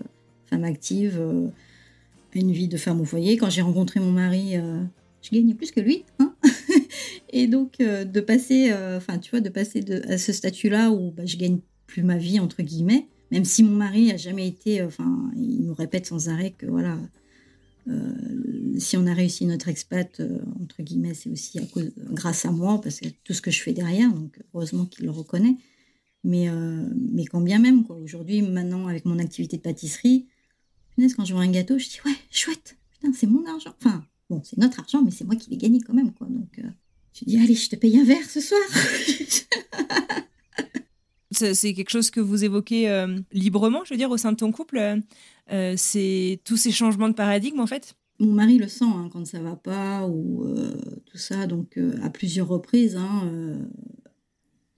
femme 0.46 0.64
active 0.64 1.20
une 2.34 2.52
vie 2.52 2.68
de 2.68 2.76
femme 2.76 3.00
au 3.00 3.04
foyer. 3.04 3.36
Quand 3.36 3.50
j'ai 3.50 3.62
rencontré 3.62 4.00
mon 4.00 4.10
mari, 4.10 4.56
euh, 4.56 4.82
je 5.22 5.30
gagnais 5.30 5.54
plus 5.54 5.70
que 5.70 5.80
lui. 5.80 6.04
Hein 6.18 6.34
et 7.30 7.46
donc, 7.46 7.80
euh, 7.80 8.04
de 8.04 8.20
passer, 8.20 8.70
euh, 8.70 8.96
enfin, 8.96 9.18
tu 9.18 9.30
vois, 9.30 9.40
de 9.40 9.48
passer 9.48 9.80
de, 9.80 10.02
à 10.08 10.18
ce 10.18 10.32
statut-là 10.32 10.90
où 10.90 11.12
bah, 11.12 11.24
je 11.24 11.36
gagne 11.36 11.58
plus 11.86 12.02
ma 12.02 12.16
vie, 12.16 12.40
entre 12.40 12.62
guillemets, 12.62 13.06
même 13.34 13.44
si 13.44 13.62
mon 13.62 13.74
mari 13.74 14.12
a 14.12 14.16
jamais 14.16 14.46
été, 14.46 14.82
enfin, 14.82 15.30
il 15.36 15.64
nous 15.64 15.74
répète 15.74 16.06
sans 16.06 16.28
arrêt 16.28 16.52
que 16.56 16.66
voilà, 16.66 16.98
si 18.78 18.96
on 18.96 19.06
a 19.06 19.12
réussi 19.12 19.44
notre 19.44 19.68
expat, 19.68 20.22
entre 20.62 20.82
guillemets, 20.82 21.14
c'est 21.14 21.28
aussi 21.28 21.58
à 21.58 21.66
cause, 21.66 21.90
grâce 21.96 22.46
à 22.46 22.50
moi, 22.50 22.80
parce 22.80 23.00
que 23.00 23.08
tout 23.24 23.34
ce 23.34 23.42
que 23.42 23.50
je 23.50 23.60
fais 23.60 23.72
derrière, 23.72 24.12
donc 24.12 24.38
heureusement 24.54 24.86
qu'il 24.86 25.04
le 25.04 25.10
reconnaît. 25.10 25.56
Mais, 26.22 26.48
mais 27.12 27.26
quand 27.26 27.42
bien 27.42 27.58
même, 27.58 27.84
quoi. 27.84 27.96
Aujourd'hui, 27.96 28.40
maintenant, 28.40 28.86
avec 28.86 29.04
mon 29.04 29.18
activité 29.18 29.58
de 29.58 29.62
pâtisserie, 29.62 30.26
quand 31.16 31.24
je 31.24 31.34
vois 31.34 31.42
un 31.42 31.50
gâteau, 31.50 31.78
je 31.78 31.88
dis 31.88 31.98
ouais, 32.06 32.16
chouette, 32.30 32.76
putain, 32.92 33.12
c'est 33.12 33.26
mon 33.26 33.44
argent. 33.46 33.74
Enfin, 33.80 34.04
bon, 34.30 34.42
c'est 34.44 34.58
notre 34.58 34.80
argent, 34.80 35.02
mais 35.02 35.10
c'est 35.10 35.24
moi 35.24 35.36
qui 35.36 35.50
l'ai 35.50 35.56
gagné 35.56 35.80
quand 35.80 35.94
même, 35.94 36.12
quoi. 36.12 36.26
Donc, 36.28 36.58
euh, 36.58 36.68
je 37.12 37.24
dis 37.24 37.38
allez, 37.38 37.54
je 37.54 37.68
te 37.68 37.76
paye 37.76 37.98
un 37.98 38.04
verre 38.04 38.28
ce 38.28 38.40
soir. 38.40 38.60
c'est 41.36 41.74
quelque 41.74 41.90
chose 41.90 42.10
que 42.10 42.20
vous 42.20 42.44
évoquez 42.44 42.88
euh, 42.90 43.18
librement, 43.32 43.84
je 43.84 43.94
veux 43.94 43.98
dire, 43.98 44.10
au 44.10 44.16
sein 44.16 44.32
de 44.32 44.36
ton 44.36 44.52
couple. 44.52 45.00
Euh, 45.52 45.74
c'est 45.76 46.40
tous 46.44 46.56
ces 46.56 46.70
changements 46.70 47.08
de 47.08 47.14
paradigme, 47.14 47.60
en 47.60 47.66
fait? 47.66 47.94
Mon 48.20 48.32
mari 48.32 48.58
le 48.58 48.68
sent 48.68 48.84
hein, 48.84 49.08
quand 49.12 49.26
ça 49.26 49.40
va 49.40 49.56
pas 49.56 50.06
ou 50.06 50.46
tout 51.06 51.18
ça, 51.18 51.46
donc 51.46 51.78
à 52.00 52.10
plusieurs 52.10 52.46
reprises. 52.46 52.96
Hein, 52.96 53.28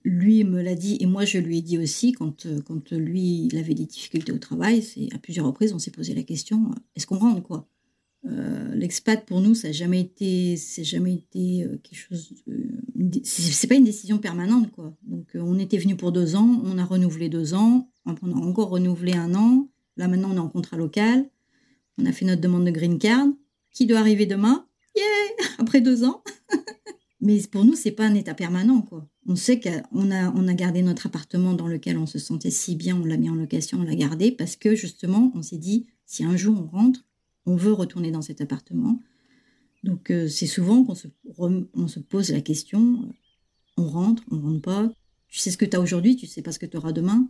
lui 0.06 0.44
me 0.44 0.62
l'a 0.62 0.76
dit 0.76 0.96
et 1.00 1.06
moi 1.06 1.24
je 1.24 1.38
lui 1.38 1.58
ai 1.58 1.62
dit 1.62 1.78
aussi 1.78 2.12
quand, 2.12 2.46
euh, 2.46 2.60
quand 2.64 2.92
lui 2.92 3.46
il 3.46 3.58
avait 3.58 3.74
des 3.74 3.86
difficultés 3.86 4.32
au 4.32 4.38
travail, 4.38 4.80
c'est 4.80 5.08
à 5.12 5.18
plusieurs 5.18 5.46
reprises 5.46 5.72
on 5.74 5.80
s'est 5.80 5.90
posé 5.90 6.14
la 6.14 6.22
question 6.22 6.70
euh, 6.70 6.74
est-ce 6.94 7.06
qu'on 7.06 7.18
rentre 7.18 7.42
quoi? 7.42 7.68
Euh, 8.26 8.74
L'expat 8.74 9.24
pour 9.24 9.40
nous 9.40 9.54
ça 9.54 9.68
n'a 9.68 9.72
jamais 9.72 10.00
été 10.00 10.56
c'est 10.56 10.84
jamais 10.84 11.14
été 11.14 11.66
quelque 11.82 11.98
chose 11.98 12.34
c'est 13.24 13.66
pas 13.66 13.74
une 13.74 13.84
décision 13.84 14.18
permanente 14.18 14.70
quoi. 14.72 14.96
Donc 15.02 15.28
on 15.34 15.58
était 15.58 15.78
venu 15.78 15.96
pour 15.96 16.12
deux 16.12 16.36
ans, 16.36 16.62
on 16.64 16.78
a 16.78 16.84
renouvelé 16.84 17.28
deux 17.28 17.54
ans, 17.54 17.90
on 18.04 18.32
a 18.32 18.36
encore 18.36 18.70
renouvelé 18.70 19.12
un 19.12 19.34
an. 19.34 19.68
Là 19.96 20.08
maintenant 20.08 20.30
on 20.32 20.36
est 20.36 20.40
en 20.40 20.48
contrat 20.48 20.76
local, 20.76 21.28
on 21.98 22.06
a 22.06 22.12
fait 22.12 22.24
notre 22.24 22.40
demande 22.40 22.64
de 22.64 22.70
green 22.70 22.98
card 22.98 23.26
qui 23.70 23.86
doit 23.86 23.98
arriver 23.98 24.26
demain? 24.26 24.66
Yeah 24.96 25.46
après 25.58 25.80
deux 25.80 26.04
ans. 26.04 26.22
Mais 27.20 27.40
pour 27.50 27.64
nous 27.64 27.74
c'est 27.74 27.92
pas 27.92 28.06
un 28.06 28.14
état 28.14 28.34
permanent 28.34 28.82
quoi 28.82 29.08
on 29.28 29.36
sait 29.36 29.60
qu'on 29.60 30.10
a, 30.10 30.30
on 30.30 30.48
a 30.48 30.54
gardé 30.54 30.82
notre 30.82 31.06
appartement 31.06 31.54
dans 31.54 31.66
lequel 31.66 31.98
on 31.98 32.06
se 32.06 32.18
sentait 32.18 32.50
si 32.50 32.76
bien, 32.76 32.96
on 32.96 33.04
l'a 33.04 33.16
mis 33.16 33.28
en 33.28 33.34
location, 33.34 33.78
on 33.80 33.82
l'a 33.82 33.94
gardé 33.94 34.30
parce 34.30 34.56
que 34.56 34.74
justement, 34.74 35.32
on 35.34 35.42
s'est 35.42 35.58
dit, 35.58 35.86
si 36.04 36.24
un 36.24 36.36
jour 36.36 36.56
on 36.60 36.66
rentre, 36.76 37.04
on 37.46 37.56
veut 37.56 37.72
retourner 37.72 38.10
dans 38.10 38.22
cet 38.22 38.40
appartement. 38.40 39.00
Donc 39.84 40.10
euh, 40.10 40.28
c'est 40.28 40.46
souvent 40.46 40.84
qu'on 40.84 40.94
se, 40.94 41.08
on 41.38 41.88
se 41.88 42.00
pose 42.00 42.30
la 42.30 42.40
question, 42.40 43.02
euh, 43.02 43.12
on 43.76 43.88
rentre, 43.88 44.22
on 44.30 44.40
rentre 44.40 44.62
pas, 44.62 44.90
tu 45.28 45.38
sais 45.38 45.50
ce 45.50 45.56
que 45.56 45.64
tu 45.64 45.76
as 45.76 45.80
aujourd'hui, 45.80 46.16
tu 46.16 46.26
sais 46.26 46.42
pas 46.42 46.52
ce 46.52 46.58
que 46.58 46.66
tu 46.66 46.76
auras 46.76 46.92
demain. 46.92 47.28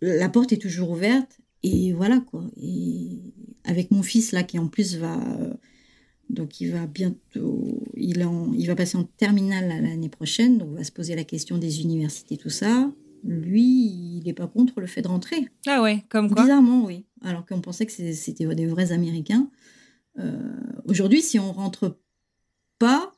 La 0.00 0.28
porte 0.28 0.52
est 0.52 0.58
toujours 0.58 0.90
ouverte 0.90 1.38
et 1.62 1.92
voilà 1.92 2.20
quoi. 2.20 2.44
Et 2.56 3.34
avec 3.64 3.90
mon 3.90 4.02
fils 4.02 4.32
là 4.32 4.42
qui 4.42 4.58
en 4.58 4.68
plus 4.68 4.96
va 4.96 5.18
donc 6.30 6.60
il 6.60 6.70
va 6.70 6.86
bientôt, 6.86 7.82
il, 7.96 8.26
il 8.56 8.66
va 8.66 8.74
passer 8.74 8.98
en 8.98 9.04
terminale 9.04 9.68
l'année 9.68 10.10
prochaine, 10.10 10.58
donc 10.58 10.68
on 10.72 10.74
va 10.74 10.84
se 10.84 10.92
poser 10.92 11.14
la 11.14 11.24
question 11.24 11.58
des 11.58 11.80
universités, 11.80 12.36
tout 12.36 12.50
ça. 12.50 12.90
Lui, 13.24 14.18
il 14.18 14.22
n'est 14.24 14.34
pas 14.34 14.46
contre 14.46 14.80
le 14.80 14.86
fait 14.86 15.02
de 15.02 15.08
rentrer. 15.08 15.48
Ah 15.66 15.82
ouais, 15.82 16.04
comme 16.08 16.30
quoi 16.30 16.42
Bizarrement, 16.42 16.84
oui. 16.84 17.06
Alors 17.22 17.44
qu'on 17.46 17.60
pensait 17.60 17.86
que 17.86 17.92
c'était 17.92 18.46
des 18.54 18.66
vrais 18.66 18.92
Américains. 18.92 19.50
Euh, 20.18 20.56
aujourd'hui, 20.84 21.22
si 21.22 21.38
on 21.38 21.52
rentre 21.52 22.00
pas, 22.78 23.12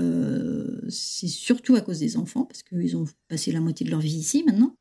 euh, 0.00 0.80
c'est 0.88 1.28
surtout 1.28 1.74
à 1.74 1.80
cause 1.80 1.98
des 1.98 2.16
enfants, 2.16 2.44
parce 2.44 2.62
qu'ils 2.62 2.96
ont 2.96 3.04
passé 3.28 3.52
la 3.52 3.60
moitié 3.60 3.86
de 3.86 3.90
leur 3.90 4.00
vie 4.00 4.16
ici 4.16 4.42
maintenant. 4.44 4.76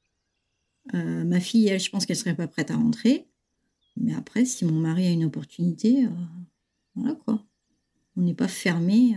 Euh, 0.94 1.24
ma 1.24 1.39
fille, 1.39 1.68
elle, 1.68 1.80
je 1.80 1.89
pense 1.89 2.06
qu'elle 2.06 2.18
serait 2.18 2.36
pas 2.36 2.48
prête 2.48 2.72
à 2.72 2.76
rentrer. 2.76 3.28
Mais 3.96 4.14
après, 4.14 4.46
si 4.46 4.66
mon 4.66 4.80
mari 4.80 5.06
a 5.08 5.12
une 5.12 5.26
opportunité, 5.26 6.08
voilà 6.96 7.14
quoi. 7.14 7.46
On 8.18 8.22
n'est 8.22 8.34
pas 8.34 8.48
fermé 8.48 9.16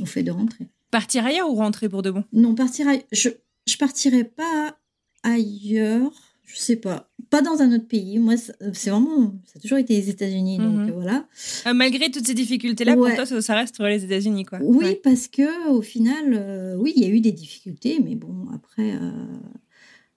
au 0.00 0.06
fait 0.06 0.22
de 0.22 0.30
rentrer. 0.30 0.68
Partir 0.96 1.26
ailleurs 1.26 1.50
ou 1.50 1.56
rentrer 1.56 1.90
pour 1.90 2.00
de 2.00 2.10
bon? 2.10 2.24
Non, 2.32 2.54
partir 2.54 2.88
ailleurs. 2.88 3.04
Je, 3.12 3.28
je 3.66 3.76
partirai 3.76 4.24
pas 4.24 4.78
ailleurs. 5.22 6.10
Je 6.42 6.56
sais 6.56 6.76
pas. 6.76 7.12
Pas 7.28 7.42
dans 7.42 7.60
un 7.60 7.70
autre 7.74 7.86
pays. 7.86 8.18
Moi, 8.18 8.36
c'est 8.38 8.88
vraiment. 8.88 9.34
Ça 9.44 9.58
a 9.58 9.60
toujours 9.60 9.76
été 9.76 9.92
les 9.92 10.08
États-Unis. 10.08 10.56
Donc 10.56 10.74
mhm. 10.74 10.92
voilà. 10.92 11.28
Euh, 11.66 11.74
malgré 11.74 12.10
toutes 12.10 12.26
ces 12.26 12.32
difficultés-là, 12.32 12.94
pour 12.96 13.14
toi, 13.14 13.26
ça, 13.26 13.54
reste 13.54 13.78
les 13.78 14.04
États-Unis, 14.06 14.46
quoi. 14.46 14.58
Oui, 14.62 14.96
parce 15.04 15.28
que 15.28 15.68
au 15.68 15.82
final, 15.82 16.32
euh, 16.32 16.76
oui, 16.78 16.94
il 16.96 17.02
y 17.02 17.04
a 17.04 17.10
eu 17.10 17.20
des 17.20 17.32
difficultés, 17.32 18.00
mais 18.02 18.14
bon, 18.14 18.46
après. 18.54 18.94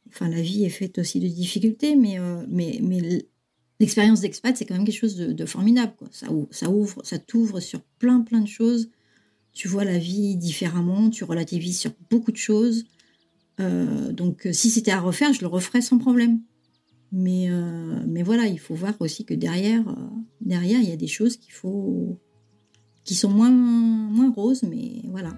Enfin, 0.07 0.29
la 0.29 0.39
vie 0.39 0.63
est 0.63 0.69
faite 0.69 0.97
aussi 0.97 1.19
de 1.19 1.27
difficultés, 1.27 1.97
mais, 1.97 2.19
mais, 2.47 2.79
mais 2.81 3.25
l'expérience 3.81 4.21
d'expat, 4.21 4.55
c'est 4.55 4.63
quand 4.63 4.75
même 4.75 4.85
quelque 4.85 4.97
chose 4.97 5.17
de, 5.17 5.45
formidable. 5.45 5.91
Quoi. 5.97 6.07
Ça, 6.13 6.27
ça 6.51 6.69
ouvre, 6.69 7.01
ça 7.03 7.19
t'ouvre 7.19 7.59
sur 7.59 7.81
plein, 7.99 8.21
plein 8.21 8.39
de 8.39 8.47
choses. 8.47 8.89
Tu 9.59 9.67
vois 9.67 9.83
la 9.83 9.97
vie 9.97 10.37
différemment, 10.37 11.09
tu 11.09 11.25
relativises 11.25 11.77
sur 11.79 11.91
beaucoup 12.09 12.31
de 12.31 12.37
choses. 12.37 12.85
Euh, 13.59 14.13
donc, 14.13 14.47
euh, 14.47 14.53
si 14.53 14.69
c'était 14.69 14.91
à 14.91 15.01
refaire, 15.01 15.33
je 15.33 15.41
le 15.41 15.47
referais 15.47 15.81
sans 15.81 15.97
problème. 15.97 16.39
Mais, 17.11 17.49
euh, 17.49 18.01
mais 18.07 18.23
voilà, 18.23 18.47
il 18.47 18.57
faut 18.57 18.73
voir 18.73 18.93
aussi 19.01 19.25
que 19.25 19.33
derrière, 19.33 19.83
derrière, 20.39 20.79
il 20.79 20.87
y 20.87 20.93
a 20.93 20.95
des 20.95 21.07
choses 21.07 21.35
qu'il 21.35 21.51
faut, 21.51 22.17
qui 23.03 23.15
sont 23.15 23.29
moins, 23.29 23.49
moins 23.49 24.31
roses, 24.31 24.63
mais 24.63 25.01
voilà. 25.09 25.31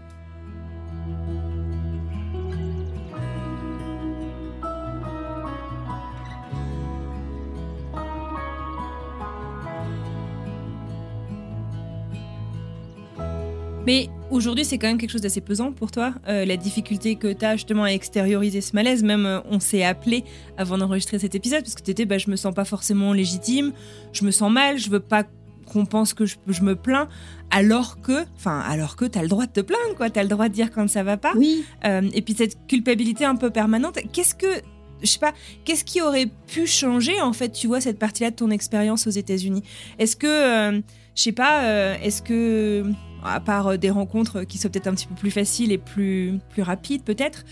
Mais 13.88 14.10
aujourd'hui, 14.30 14.64
c'est 14.64 14.78
quand 14.78 14.88
même 14.88 15.00
quelque 15.00 15.12
chose 15.12 15.22
d'assez 15.22 15.42
pesant 15.42 15.72
pour 15.72 15.92
toi, 15.92 16.14
euh, 16.28 16.46
la 16.46 16.56
difficulté 16.56 17.16
que 17.16 17.34
tu 17.34 17.44
as 17.44 17.56
justement 17.56 17.84
à 17.84 17.90
extérioriser 17.90 18.62
ce 18.62 18.76
malaise. 18.76 19.04
Même 19.04 19.26
euh, 19.26 19.40
on 19.50 19.60
s'est 19.60 19.84
appelé 19.84 20.24
avant 20.58 20.78
d'enregistrer 20.78 21.18
cet 21.18 21.34
épisode 21.34 21.64
parce 21.64 21.74
que 21.74 21.82
tu 21.82 21.92
étais, 21.92 22.06
bah, 22.06 22.20
je 22.20 22.30
me 22.30 22.36
sens 22.36 22.54
pas 22.54 22.66
forcément 22.66 23.12
légitime, 23.12 23.74
je 24.14 24.24
me 24.24 24.32
sens 24.32 24.52
mal, 24.52 24.78
je 24.78 24.90
veux 24.90 25.00
pas 25.00 25.24
qu'on 25.66 25.86
pense 25.86 26.14
que 26.14 26.26
je, 26.26 26.38
me 26.62 26.76
plains, 26.76 27.08
alors 27.50 28.02
que, 28.02 28.26
enfin, 28.36 28.60
alors 28.60 28.98
que 28.98 29.06
t'as 29.06 29.22
le 29.22 29.30
droit 29.30 29.46
de 29.46 29.52
te 29.52 29.62
plaindre, 29.62 29.96
quoi. 29.96 30.10
T'as 30.10 30.24
le 30.24 30.30
droit 30.30 30.50
de 30.50 30.54
dire 30.54 30.70
quand 30.70 30.90
ça 30.90 31.02
va 31.02 31.16
pas. 31.16 31.32
Oui. 31.36 31.64
Euh, 31.86 32.02
et 32.14 32.22
puis 32.22 32.34
cette 32.34 32.68
culpabilité 32.68 33.24
un 33.24 33.38
peu 33.38 33.52
permanente. 33.52 34.00
Qu'est-ce 34.12 34.36
que, 34.36 34.62
je 35.02 35.08
sais 35.08 35.20
pas, 35.20 35.34
qu'est-ce 35.64 35.86
qui 35.86 36.02
aurait 36.02 36.28
pu 36.48 36.68
changer 36.68 37.22
en 37.22 37.32
fait, 37.32 37.50
tu 37.50 37.68
vois, 37.68 37.80
cette 37.80 38.00
partie-là 38.00 38.32
de 38.32 38.36
ton 38.36 38.52
expérience 38.52 39.08
aux 39.08 39.12
États-Unis? 39.12 39.64
Est-ce 39.98 40.18
que, 40.18 40.84
je 41.16 41.22
sais 41.22 41.32
pas, 41.32 41.96
est-ce 42.00 42.22
que 42.22 42.84
à 43.24 43.40
part 43.40 43.68
euh, 43.68 43.78
des 43.78 43.90
rencontres 43.90 44.44
qui 44.44 44.58
sont 44.58 44.70
peut-être 44.70 44.88
un 44.88 44.94
petit 44.94 45.08
peu 45.08 45.16
plus 45.16 45.32
faciles 45.32 45.72
et 45.72 45.78
plus, 45.78 46.40
plus 46.50 46.62
rapides 46.62 47.04
peut-être. 47.04 47.44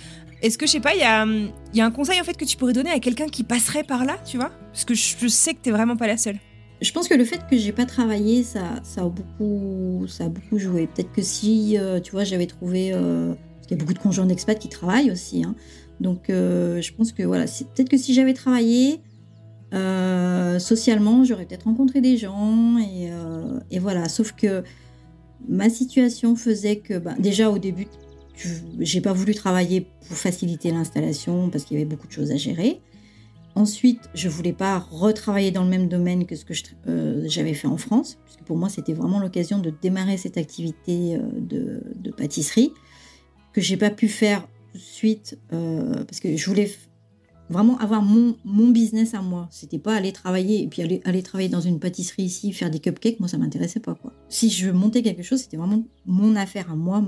Est-ce 0.42 0.58
que, 0.58 0.66
je 0.66 0.72
sais 0.72 0.80
pas, 0.80 0.94
il 0.94 1.02
y 1.02 1.04
a, 1.04 1.26
y 1.74 1.82
a, 1.82 1.86
un 1.86 1.92
conseil 1.92 2.20
en 2.22 2.24
fait 2.24 2.38
que 2.38 2.46
tu 2.46 2.56
pourrais 2.56 2.74
donner 2.74 2.92
à 2.92 3.00
quelqu'un 3.00 3.28
qui 3.28 3.44
passerait 3.44 3.84
par 3.84 4.06
là, 4.06 4.18
tu 4.26 4.38
vois? 4.38 4.52
Parce 4.72 4.86
que 4.86 4.94
je, 4.94 5.28
sais 5.28 5.54
que 5.54 5.60
tu 5.62 5.72
vraiment 5.72 5.98
pas 5.98 6.08
la 6.08 6.16
seule. 6.16 6.38
Je 6.82 6.92
pense 6.94 7.10
que 7.10 7.14
le 7.14 7.26
fait 7.26 7.42
que 7.50 7.58
j'ai 7.58 7.74
pas 7.74 7.86
travaillé, 7.86 8.44
ça, 8.44 8.62
ça, 8.84 9.02
a 9.02 9.10
beaucoup, 9.10 10.08
ça 10.08 10.26
a 10.26 10.30
beaucoup 10.30 10.58
joué. 10.58 10.88
Peut-être 10.88 11.12
que 11.12 11.22
si, 11.22 11.78
euh, 11.78 12.00
tu 12.00 12.12
vois, 12.12 12.24
j'avais 12.24 12.48
trouvé... 12.48 12.92
Euh, 12.94 13.34
qu'il 13.68 13.78
y 13.78 13.80
a 13.82 13.84
beaucoup 13.84 13.94
de 13.94 14.00
conjoints 14.00 14.26
d'expats 14.26 14.58
qui 14.58 14.70
travaillent 14.70 15.12
aussi. 15.12 15.44
Hein. 15.44 15.54
Donc, 16.00 16.24
je 16.30 16.92
pense 16.94 17.12
que 17.12 17.22
voilà, 17.22 17.46
peut-être 17.46 17.90
que 17.90 17.98
si 17.98 18.16
j'avais 18.16 18.34
travaillé, 18.34 19.02
socialement, 20.58 21.24
j'aurais 21.24 21.46
peut-être 21.46 21.66
rencontré 21.66 22.02
des 22.02 22.18
gens. 22.18 22.80
Et, 22.80 23.12
et 23.70 23.78
voilà, 23.78 24.10
sauf 24.10 24.32
que 24.32 24.64
ma 25.48 25.70
situation 25.70 26.36
faisait 26.36 26.78
que, 26.78 26.98
bah, 26.98 27.16
déjà 27.20 27.50
au 27.50 27.58
début, 27.58 27.88
j'ai 28.80 29.02
pas 29.02 29.14
voulu 29.14 29.34
travailler 29.34 29.88
pour 30.08 30.18
faciliter 30.18 30.72
l'installation 30.72 31.50
parce 31.50 31.66
qu'il 31.66 31.78
y 31.78 31.82
avait 31.82 31.90
beaucoup 31.90 32.08
de 32.08 32.12
choses 32.12 32.32
à 32.32 32.38
gérer. 32.38 32.82
Ensuite, 33.56 34.10
je 34.14 34.30
voulais 34.30 34.54
pas 34.54 34.78
retravailler 34.80 35.52
dans 35.52 35.64
le 35.64 35.70
même 35.70 35.90
domaine 35.90 36.26
que 36.26 36.36
ce 36.36 36.46
que 36.46 36.54
euh, 36.88 37.24
j'avais 37.28 37.54
fait 37.54 37.68
en 37.68 37.78
France, 37.78 38.18
puisque 38.24 38.44
pour 38.44 38.58
moi 38.58 38.70
c'était 38.70 38.94
vraiment 38.94 39.20
l'occasion 39.20 39.60
de 39.60 39.74
démarrer 39.82 40.18
cette 40.18 40.38
activité 40.38 41.16
euh, 41.16 41.82
de, 41.96 42.12
pâtisserie 42.12 42.72
que 43.54 43.62
j'ai 43.62 43.78
pas 43.78 43.90
pu 43.90 44.08
faire 44.08 44.48
suite 44.76 45.38
euh, 45.52 46.04
parce 46.06 46.20
que 46.20 46.38
je 46.38 46.46
voulais 46.46 46.72
vraiment 47.50 47.78
avoir 47.80 48.02
mon, 48.02 48.36
mon 48.46 48.70
business 48.70 49.14
à 49.14 49.22
moi. 49.22 49.48
C'était 49.52 49.80
pas 49.80 49.96
aller 49.96 50.12
travailler 50.12 50.64
et 50.64 50.68
puis 50.68 50.82
aller, 50.82 51.02
aller 51.06 51.24
travailler 51.24 51.50
dans 51.50 51.62
une 51.62 51.80
pâtisserie 51.80 52.24
ici, 52.24 52.54
faire 52.54 52.70
des 52.70 52.80
cupcakes, 52.80 53.20
moi 53.20 53.28
ça 53.28 53.38
m'intéressait 53.38 53.80
pas 53.80 53.96
quoi. 53.96 54.14
Si 54.30 54.50
je 54.50 54.70
montais 54.70 55.02
quelque 55.02 55.24
chose, 55.24 55.42
c'était 55.42 55.58
vraiment 55.58 55.84
mon 56.06 56.36
affaire 56.36 56.72
à 56.72 56.76
moi, 56.76 57.04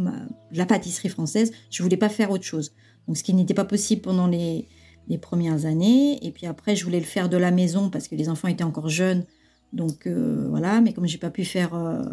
la 0.52 0.66
pâtisserie 0.66 1.10
française. 1.10 1.52
Je 1.70 1.84
voulais 1.84 1.98
pas 1.98 2.10
faire 2.10 2.32
autre 2.32 2.44
chose. 2.44 2.74
Donc 3.08 3.18
ce 3.18 3.24
qui 3.24 3.34
n'était 3.34 3.54
pas 3.54 3.66
possible 3.66 4.02
pendant 4.02 4.28
les, 4.28 4.68
les 5.08 5.18
premières 5.18 5.66
années. 5.66 6.26
Et 6.26 6.32
puis 6.32 6.48
après, 6.48 6.76
je 6.76 6.84
voulais 6.84 7.00
le 7.00 7.06
faire 7.06 7.30
de 7.30 7.38
la 7.38 7.52
maison 7.52 7.90
parce 7.90 8.08
que 8.08 8.16
les 8.16 8.30
enfants 8.30 8.48
étaient 8.48 8.64
encore 8.64 8.90
jeunes. 8.90 9.26
Donc 9.74 10.08
euh, 10.08 10.48
voilà, 10.50 10.82
mais 10.82 10.94
comme 10.94 11.08
j'ai 11.08 11.18
pas 11.18 11.30
pu 11.30 11.46
faire, 11.46 11.74
euh, 11.74 12.04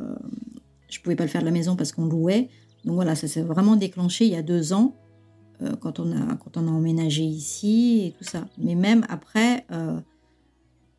je 0.89 1.01
pouvais 1.01 1.17
pas 1.17 1.25
le 1.25 1.31
faire 1.31 1.41
de 1.41 1.47
la 1.47 1.53
maison 1.53 1.77
parce 1.77 1.93
qu'on 1.93 2.07
louait. 2.07 2.49
Donc 2.85 2.95
voilà, 2.95 3.15
ça 3.15 3.27
s'est 3.27 3.43
vraiment 3.43 3.77
déclenché 3.77 4.27
il 4.27 4.33
y 4.33 4.37
a 4.37 4.43
deux 4.43 4.73
ans. 4.73 4.95
Euh, 5.63 5.75
quand, 5.81 5.99
on 5.99 6.13
a, 6.13 6.37
quand 6.37 6.57
on 6.57 6.69
a 6.69 6.71
emménagé 6.71 7.23
ici 7.23 8.03
et 8.07 8.11
tout 8.13 8.25
ça. 8.25 8.47
Mais 8.59 8.77
même 8.77 9.05
après, 9.09 9.65
euh, 9.73 9.99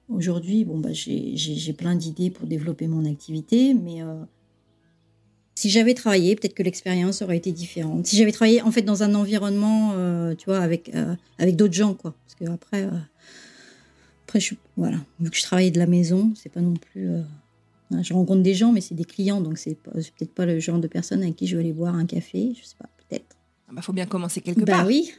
aujourd'hui, 0.10 0.66
bon, 0.66 0.80
bah, 0.80 0.90
j'ai 0.92 1.74
plein 1.74 1.96
d'idées 1.96 2.30
pour 2.30 2.46
développer 2.46 2.88
mon 2.88 3.06
activité, 3.06 3.74
mais 3.74 4.02
euh, 4.02 4.16
si 5.56 5.70
j'avais 5.70 5.94
travaillé, 5.94 6.36
peut-être 6.36 6.56
que 6.56 6.64
l'expérience 6.64 7.22
aurait 7.22 7.38
été 7.38 7.54
différente. 7.54 8.06
Si 8.06 8.18
j'avais 8.18 8.34
travaillé 8.34 8.62
en 8.62 8.72
fait 8.72 8.82
dans 8.82 9.04
un 9.04 9.16
environnement, 9.16 9.94
tu 10.36 10.46
vois, 10.46 10.60
avec, 10.60 10.92
avec 11.38 11.56
d'autres 11.58 11.74
gens, 11.74 11.94
quoi. 11.94 12.14
Parce 12.26 12.36
que 12.36 12.54
après, 12.54 12.88
après 14.26 14.40
je, 14.40 14.56
voilà, 14.78 14.98
vu 15.20 15.30
que 15.30 15.36
je 15.36 15.44
travaillais 15.44 15.72
de 15.72 15.80
la 15.80 15.88
maison, 15.88 16.32
c'est 16.36 16.50
pas 16.50 16.62
non 16.62 16.76
plus. 16.76 17.10
je 17.92 18.14
rencontre 18.14 18.42
des 18.42 18.54
gens, 18.54 18.72
mais 18.72 18.80
c'est 18.80 18.96
des 18.96 19.04
clients, 19.04 19.42
donc 19.42 19.58
c'est 19.58 19.76
peut-être 19.76 20.34
pas 20.34 20.46
le 20.46 20.60
genre 20.60 20.80
de 20.80 20.88
personne 20.88 21.24
avec 21.24 21.36
qui 21.36 21.46
je 21.46 21.58
vais 21.58 21.64
aller 21.64 21.74
boire 21.74 21.96
un 21.96 22.06
café, 22.06 22.54
je 22.58 22.66
sais 22.66 22.76
pas. 22.80 22.90
Il 23.70 23.74
ah 23.74 23.76
bah, 23.76 23.82
faut 23.84 23.94
bien 23.94 24.08
commencer 24.08 24.42
quelque 24.42 24.62
bah 24.62 24.74
part. 24.74 24.82
Bah 24.82 24.88
oui. 24.88 25.12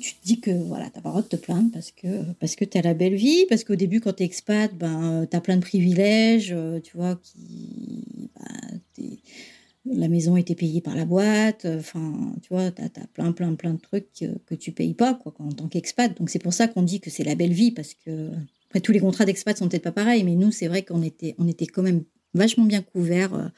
Tu 0.00 0.14
te 0.14 0.26
dis 0.26 0.40
que 0.40 0.50
voilà, 0.50 0.90
t'as 0.90 1.00
pas 1.00 1.10
le 1.10 1.12
droit 1.12 1.22
de 1.22 1.28
te 1.28 1.36
plaindre 1.36 1.70
parce 1.72 1.92
que 1.92 2.32
parce 2.40 2.56
que 2.56 2.64
t'as 2.64 2.82
la 2.82 2.92
belle 2.92 3.14
vie, 3.14 3.46
parce 3.48 3.62
qu'au 3.62 3.76
début 3.76 4.00
quand 4.00 4.14
t'es 4.14 4.24
expat, 4.24 4.76
ben 4.76 5.26
t'as 5.30 5.40
plein 5.40 5.56
de 5.56 5.62
privilèges, 5.62 6.52
euh, 6.52 6.80
tu 6.80 6.96
vois, 6.96 7.18
qui 7.22 8.04
ben, 8.34 8.80
la 9.86 10.08
maison 10.08 10.36
était 10.36 10.56
payée 10.56 10.80
par 10.80 10.96
la 10.96 11.04
boîte, 11.04 11.66
enfin 11.78 12.34
tu 12.42 12.48
vois, 12.52 12.72
t'as 12.72 12.86
as 12.86 13.06
plein 13.14 13.30
plein 13.30 13.54
plein 13.54 13.74
de 13.74 13.80
trucs 13.80 14.12
que, 14.12 14.26
que 14.46 14.56
tu 14.56 14.72
payes 14.72 14.94
pas 14.94 15.14
quoi 15.14 15.32
en 15.38 15.52
tant 15.52 15.68
qu'expat. 15.68 16.18
Donc 16.18 16.30
c'est 16.30 16.40
pour 16.40 16.52
ça 16.52 16.66
qu'on 16.66 16.82
dit 16.82 17.00
que 17.00 17.08
c'est 17.08 17.24
la 17.24 17.36
belle 17.36 17.52
vie 17.52 17.70
parce 17.70 17.94
que 17.94 18.32
après 18.66 18.80
tous 18.80 18.92
les 18.92 19.00
contrats 19.00 19.24
d'expat 19.24 19.56
sont 19.56 19.68
peut-être 19.68 19.84
pas 19.84 19.92
pareils, 19.92 20.24
mais 20.24 20.34
nous 20.34 20.50
c'est 20.50 20.66
vrai 20.66 20.82
qu'on 20.82 21.02
était 21.02 21.36
on 21.38 21.46
était 21.46 21.66
quand 21.66 21.82
même 21.82 22.02
vachement 22.34 22.64
bien 22.64 22.82
couverts. 22.82 23.34
Euh, 23.34 23.48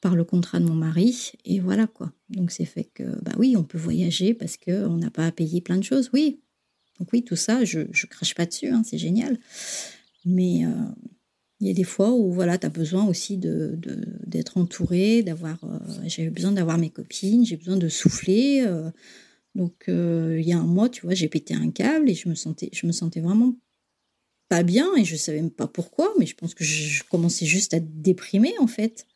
par 0.00 0.16
le 0.16 0.24
contrat 0.24 0.60
de 0.60 0.64
mon 0.64 0.74
mari. 0.74 1.32
Et 1.44 1.60
voilà 1.60 1.86
quoi. 1.86 2.12
Donc 2.28 2.50
c'est 2.50 2.64
fait 2.64 2.84
que, 2.84 3.02
bah 3.22 3.32
oui, 3.38 3.56
on 3.56 3.64
peut 3.64 3.78
voyager 3.78 4.34
parce 4.34 4.56
qu'on 4.56 4.96
n'a 4.96 5.10
pas 5.10 5.26
à 5.26 5.32
payer 5.32 5.60
plein 5.60 5.76
de 5.76 5.84
choses. 5.84 6.10
Oui. 6.12 6.40
Donc 6.98 7.08
oui, 7.12 7.22
tout 7.22 7.36
ça, 7.36 7.64
je 7.64 7.80
ne 7.80 8.08
crache 8.08 8.34
pas 8.34 8.46
dessus, 8.46 8.68
hein, 8.68 8.82
c'est 8.84 8.98
génial. 8.98 9.38
Mais 10.26 10.66
euh, 10.66 10.70
il 11.60 11.68
y 11.68 11.70
a 11.70 11.74
des 11.74 11.84
fois 11.84 12.12
où 12.12 12.32
voilà, 12.32 12.58
tu 12.58 12.66
as 12.66 12.70
besoin 12.70 13.06
aussi 13.06 13.38
de, 13.38 13.78
d'être 14.26 14.58
entouré, 14.58 15.22
d'avoir. 15.22 15.62
Euh, 15.64 15.78
j'ai 16.04 16.28
besoin 16.30 16.52
d'avoir 16.52 16.78
mes 16.78 16.90
copines, 16.90 17.44
j'ai 17.44 17.56
besoin 17.56 17.76
de 17.76 17.88
souffler. 17.88 18.62
Euh. 18.66 18.90
donc 19.54 19.84
il 19.88 20.46
y 20.46 20.52
a 20.52 20.58
un 20.58 20.66
mois, 20.66 20.88
tu 20.88 21.02
vois, 21.02 21.14
j'ai 21.14 21.28
pété 21.28 21.54
un 21.54 21.70
câble 21.70 22.10
et 22.10 22.14
je 22.14 22.28
me 22.28 22.34
sentais, 22.34 22.70
je 22.72 22.86
me 22.86 22.92
sentais 22.92 23.20
vraiment 23.20 23.56
pas 24.48 24.62
bien 24.62 24.94
et 24.96 25.04
je 25.04 25.16
savais 25.16 25.40
même 25.40 25.50
pas 25.50 25.68
pourquoi, 25.68 26.12
mais 26.18 26.26
je 26.26 26.34
pense 26.34 26.54
que 26.54 26.64
je 26.64 27.04
commençais 27.04 27.46
juste 27.46 27.72
à 27.72 27.80
déprimer 27.80 28.52
en 28.58 28.66
fait 28.66 29.06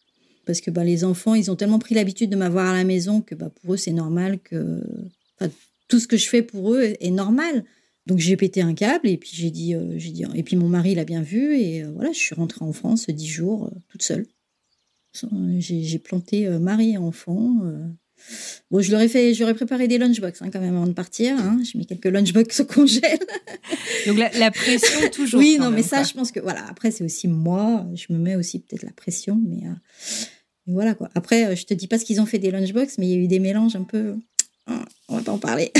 parce 0.45 0.61
que 0.61 0.70
bah, 0.70 0.84
les 0.84 1.05
enfants, 1.05 1.34
ils 1.34 1.51
ont 1.51 1.57
tellement 1.57 1.78
pris 1.78 1.95
l'habitude 1.95 2.30
de 2.30 2.36
m'avoir 2.36 2.68
à 2.68 2.72
la 2.74 2.84
maison 2.84 3.20
que 3.20 3.34
bah, 3.34 3.51
pour 3.51 3.74
eux, 3.74 3.76
c'est 3.76 3.92
normal 3.92 4.38
que 4.38 4.82
tout 5.88 6.01
ce 6.01 6.09
que 6.09 6.16
je 6.16 6.28
fais 6.28 6.42
pour 6.42 6.74
eux 6.74 6.95
est 7.01 7.11
normal. 7.11 7.64
Donc 8.07 8.18
j'ai 8.18 8.36
pété 8.36 8.61
un 8.61 8.74
câble 8.74 9.09
et 9.09 9.16
puis 9.16 9.30
j'ai 9.32 9.51
dit, 9.51 9.74
euh, 9.74 9.97
dit, 9.97 10.24
et 10.34 10.42
puis 10.42 10.57
mon 10.57 10.68
mari 10.68 10.95
l'a 10.95 11.05
bien 11.05 11.22
vu 11.22 11.57
et 11.57 11.82
euh, 11.82 11.90
voilà, 11.90 12.12
je 12.12 12.18
suis 12.18 12.34
rentrée 12.34 12.64
en 12.64 12.72
France 12.72 13.09
dix 13.09 13.26
jours 13.26 13.66
euh, 13.66 13.78
toute 13.88 14.03
seule. 14.03 14.26
J'ai 15.59 15.99
planté 16.01 16.49
mari 16.59 16.95
et 16.95 16.99
enfant. 16.99 17.61
Bon, 18.70 18.80
je 18.80 18.90
leur 18.90 19.00
ai 19.00 19.08
fait, 19.08 19.34
j'aurais 19.34 19.54
préparé 19.54 19.88
des 19.88 19.98
lunchbox 19.98 20.42
hein, 20.42 20.50
quand 20.52 20.60
même 20.60 20.76
avant 20.76 20.86
de 20.86 20.92
partir. 20.92 21.38
Hein. 21.38 21.60
J'ai 21.62 21.78
mis 21.78 21.86
quelques 21.86 22.06
lunchbox 22.06 22.60
au 22.60 22.64
congèle. 22.64 23.18
Donc 24.06 24.18
la, 24.18 24.50
pression 24.50 25.08
toujours. 25.10 25.40
Oui, 25.40 25.58
non, 25.60 25.70
mais 25.70 25.82
ça, 25.82 26.02
je 26.02 26.12
pense 26.14 26.32
que 26.32 26.40
voilà. 26.40 26.64
Après, 26.68 26.90
c'est 26.90 27.04
aussi 27.04 27.28
moi. 27.28 27.86
Je 27.94 28.12
me 28.12 28.18
mets 28.18 28.36
aussi 28.36 28.60
peut-être 28.60 28.82
la 28.82 28.92
pression, 28.92 29.40
mais 29.46 29.64
voilà 30.66 30.94
quoi. 30.94 31.10
Après, 31.14 31.46
euh, 31.46 31.56
je 31.56 31.64
te 31.64 31.74
dis 31.74 31.86
pas 31.86 31.98
ce 31.98 32.04
qu'ils 32.04 32.20
ont 32.20 32.26
fait 32.26 32.38
des 32.38 32.50
lunchbox, 32.50 32.98
mais 32.98 33.06
il 33.06 33.10
y 33.10 33.14
a 33.14 33.18
eu 33.18 33.28
des 33.28 33.38
mélanges 33.38 33.76
un 33.76 33.84
peu. 33.84 34.14
Hein, 34.66 34.84
on 35.08 35.16
va 35.16 35.22
pas 35.22 35.32
en 35.32 35.38
parler. 35.38 35.72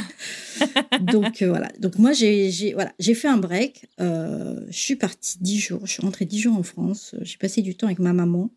Donc 1.00 1.42
euh, 1.42 1.48
voilà. 1.48 1.68
Donc 1.78 1.96
moi 1.96 2.12
j'ai 2.12 2.72
voilà 2.74 2.92
j'ai 2.98 3.14
fait 3.14 3.28
un 3.28 3.36
break. 3.36 3.86
Euh, 4.00 4.60
je 4.68 4.78
suis 4.78 4.96
partie 4.96 5.38
dix 5.40 5.60
jours. 5.60 5.80
Je 5.84 5.92
suis 5.92 6.02
rentrée 6.02 6.24
dix 6.24 6.40
jours 6.40 6.56
en 6.56 6.64
France. 6.64 7.14
J'ai 7.20 7.36
passé 7.36 7.62
du 7.62 7.76
temps 7.76 7.86
avec 7.86 8.00
ma 8.00 8.12
maman, 8.12 8.50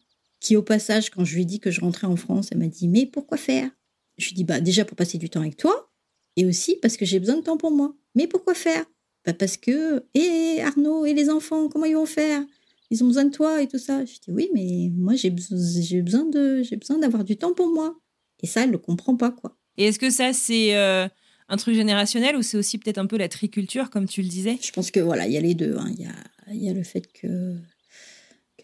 qui 0.43 0.55
au 0.55 0.61
passage 0.61 1.09
quand 1.09 1.25
je 1.25 1.33
lui 1.33 1.41
ai 1.41 1.45
dit 1.45 1.59
que 1.59 1.71
je 1.71 1.81
rentrais 1.81 2.05
en 2.05 2.15
France, 2.15 2.49
elle 2.51 2.59
m'a 2.59 2.67
dit 2.67 2.87
mais 2.87 3.07
pourquoi 3.07 3.37
faire? 3.37 3.71
Je 4.19 4.25
lui 4.25 4.33
ai 4.33 4.35
dit 4.35 4.43
bah 4.43 4.59
déjà 4.59 4.85
pour 4.85 4.95
passer 4.95 5.17
du 5.17 5.29
temps 5.29 5.39
avec 5.39 5.57
toi 5.57 5.89
et 6.35 6.45
aussi 6.45 6.77
parce 6.81 6.97
que 6.97 7.05
j'ai 7.05 7.19
besoin 7.19 7.37
de 7.37 7.41
temps 7.41 7.57
pour 7.57 7.71
moi. 7.71 7.95
Mais 8.13 8.27
pourquoi 8.27 8.53
faire? 8.53 8.85
Bah 9.25 9.33
parce 9.33 9.57
que 9.57 10.05
et 10.13 10.61
Arnaud 10.61 11.05
et 11.05 11.13
les 11.13 11.29
enfants 11.29 11.69
comment 11.69 11.85
ils 11.85 11.95
vont 11.95 12.05
faire? 12.05 12.43
Ils 12.91 13.03
ont 13.03 13.07
besoin 13.07 13.25
de 13.25 13.31
toi 13.31 13.61
et 13.61 13.67
tout 13.67 13.79
ça. 13.79 14.05
Je 14.05 14.13
dis 14.19 14.31
oui, 14.31 14.49
mais 14.53 14.91
moi 14.95 15.15
j'ai 15.15 15.31
besoin, 15.31 15.57
besoin 16.03 16.25
de, 16.25 16.61
j'ai 16.61 16.75
besoin 16.75 16.99
d'avoir 16.99 17.23
du 17.23 17.37
temps 17.37 17.53
pour 17.53 17.73
moi. 17.73 17.97
Et 18.43 18.47
ça, 18.47 18.65
elle 18.65 18.71
le 18.71 18.77
comprend 18.77 19.15
pas 19.15 19.31
quoi. 19.31 19.57
Et 19.77 19.85
est-ce 19.85 19.97
que 19.97 20.09
ça 20.09 20.33
c'est 20.33 20.75
euh, 20.75 21.07
un 21.47 21.57
truc 21.57 21.73
générationnel 21.73 22.35
ou 22.35 22.41
c'est 22.41 22.57
aussi 22.57 22.77
peut-être 22.77 22.97
un 22.97 23.07
peu 23.07 23.17
la 23.17 23.29
triculture 23.29 23.89
comme 23.89 24.07
tu 24.07 24.21
le 24.21 24.27
disais? 24.27 24.59
Je 24.61 24.71
pense 24.71 24.91
que 24.91 24.99
voilà, 24.99 25.25
il 25.25 25.33
y 25.33 25.37
a 25.37 25.41
les 25.41 25.55
deux. 25.55 25.77
Hein. 25.77 25.91
Il 25.97 26.03
y, 26.03 26.05
a, 26.05 26.15
il 26.51 26.63
y 26.63 26.69
a 26.69 26.73
le 26.73 26.83
fait 26.83 27.11
que, 27.13 27.55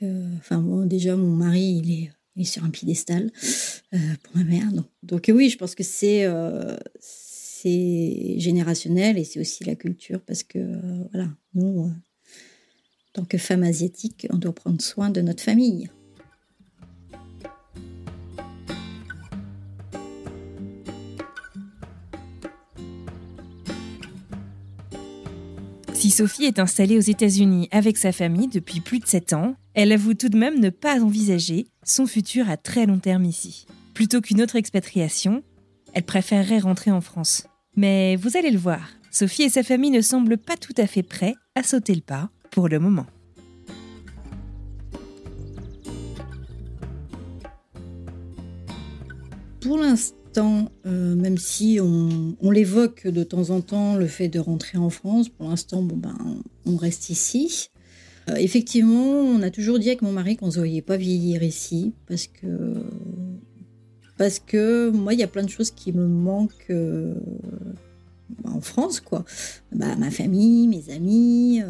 enfin 0.02 0.86
déjà 0.86 1.16
mon 1.16 1.36
mari 1.36 1.82
il 1.84 2.04
est, 2.04 2.12
sur 2.46 2.64
un 2.64 2.70
piédestal 2.70 3.32
euh, 3.94 3.98
pour 4.24 4.38
ma 4.38 4.44
mère. 4.46 4.68
Donc, 5.04 5.30
oui, 5.34 5.50
je 5.50 5.58
pense 5.58 5.76
que 5.76 5.84
c'est 5.84 6.24
euh, 6.24 6.78
c'est 7.00 8.40
générationnel 8.40 9.18
et 9.18 9.26
c'est 9.26 9.42
aussi 9.42 9.66
la 9.66 9.76
culture 9.76 10.22
parce 10.22 10.44
que 10.44 10.60
voilà, 11.12 11.28
nous 11.54 11.92
tant 13.14 13.26
que 13.26 13.38
femme 13.38 13.64
asiatique, 13.64 14.28
on 14.30 14.38
doit 14.38 14.54
prendre 14.54 14.82
soin 14.82 15.10
de 15.10 15.22
notre 15.22 15.44
famille. 15.44 15.90
Sophie 26.10 26.46
est 26.46 26.60
installée 26.60 26.98
aux 26.98 27.02
États-Unis 27.02 27.68
avec 27.72 27.98
sa 27.98 28.12
famille 28.12 28.48
depuis 28.48 28.80
plus 28.80 29.00
de 29.00 29.06
7 29.06 29.34
ans, 29.34 29.56
elle 29.74 29.92
avoue 29.92 30.14
tout 30.14 30.30
de 30.30 30.38
même 30.38 30.60
ne 30.60 30.70
pas 30.70 31.02
envisager 31.02 31.68
son 31.84 32.08
futur 32.08 32.50
à 32.50 32.58
très 32.58 32.86
long 32.86 33.00
terme 33.00 33.26
ici. 33.26 33.66
Plutôt 33.94 34.22
qu'une 34.22 34.42
autre 34.42 34.56
expatriation, 34.56 35.44
elle 35.94 36.04
préférerait 36.04 36.60
rentrer 36.60 36.92
en 36.92 37.02
France. 37.02 37.48
Mais 37.76 38.16
vous 38.16 38.38
allez 38.38 38.52
le 38.52 38.58
voir, 38.58 38.90
Sophie 39.12 39.44
et 39.44 39.50
sa 39.50 39.64
famille 39.64 39.92
ne 39.92 40.02
semblent 40.02 40.38
pas 40.38 40.58
tout 40.58 40.74
à 40.78 40.88
fait 40.88 41.04
prêts 41.04 41.36
à 41.56 41.64
sauter 41.64 41.96
le 41.96 42.02
pas 42.02 42.30
pour 42.52 42.70
le 42.70 42.80
moment. 42.80 43.06
Pour 49.62 49.78
l'instant, 49.78 50.19
euh, 50.86 51.16
même 51.16 51.38
si 51.38 51.80
on, 51.82 52.52
l'évoque 52.52 53.08
de 53.08 53.24
temps 53.24 53.50
en 53.50 53.62
temps, 53.62 53.96
le 53.96 54.08
fait 54.08 54.28
de 54.28 54.40
rentrer 54.40 54.78
en 54.78 54.90
France, 54.90 55.30
pour 55.30 55.50
l'instant, 55.50 55.82
bon 55.82 55.98
ben, 55.98 56.18
on 56.66 56.76
reste 56.76 57.10
ici. 57.10 57.70
Euh, 58.30 58.36
effectivement, 58.36 59.12
on 59.12 59.42
a 59.42 59.50
toujours 59.50 59.80
dit 59.80 59.88
avec 59.88 60.02
mon 60.02 60.12
mari 60.12 60.36
qu'on 60.36 60.48
ne 60.48 60.52
se 60.52 60.60
voyait 60.60 60.82
pas 60.82 60.98
vieillir 60.98 61.44
ici, 61.44 61.94
parce 62.08 62.28
que 62.28 62.76
parce 64.18 64.40
que 64.40 64.90
moi, 64.90 65.14
il 65.14 65.20
y 65.20 65.24
a 65.24 65.28
plein 65.28 65.44
de 65.44 65.50
choses 65.50 65.72
qui 65.72 65.94
me 65.94 66.06
manquent 66.06 66.70
euh, 66.72 67.14
en 68.44 68.60
France, 68.60 69.00
quoi. 69.00 69.24
Bah, 69.72 69.96
ma 69.96 70.12
famille, 70.12 70.68
mes 70.68 70.94
amis, 70.94 71.62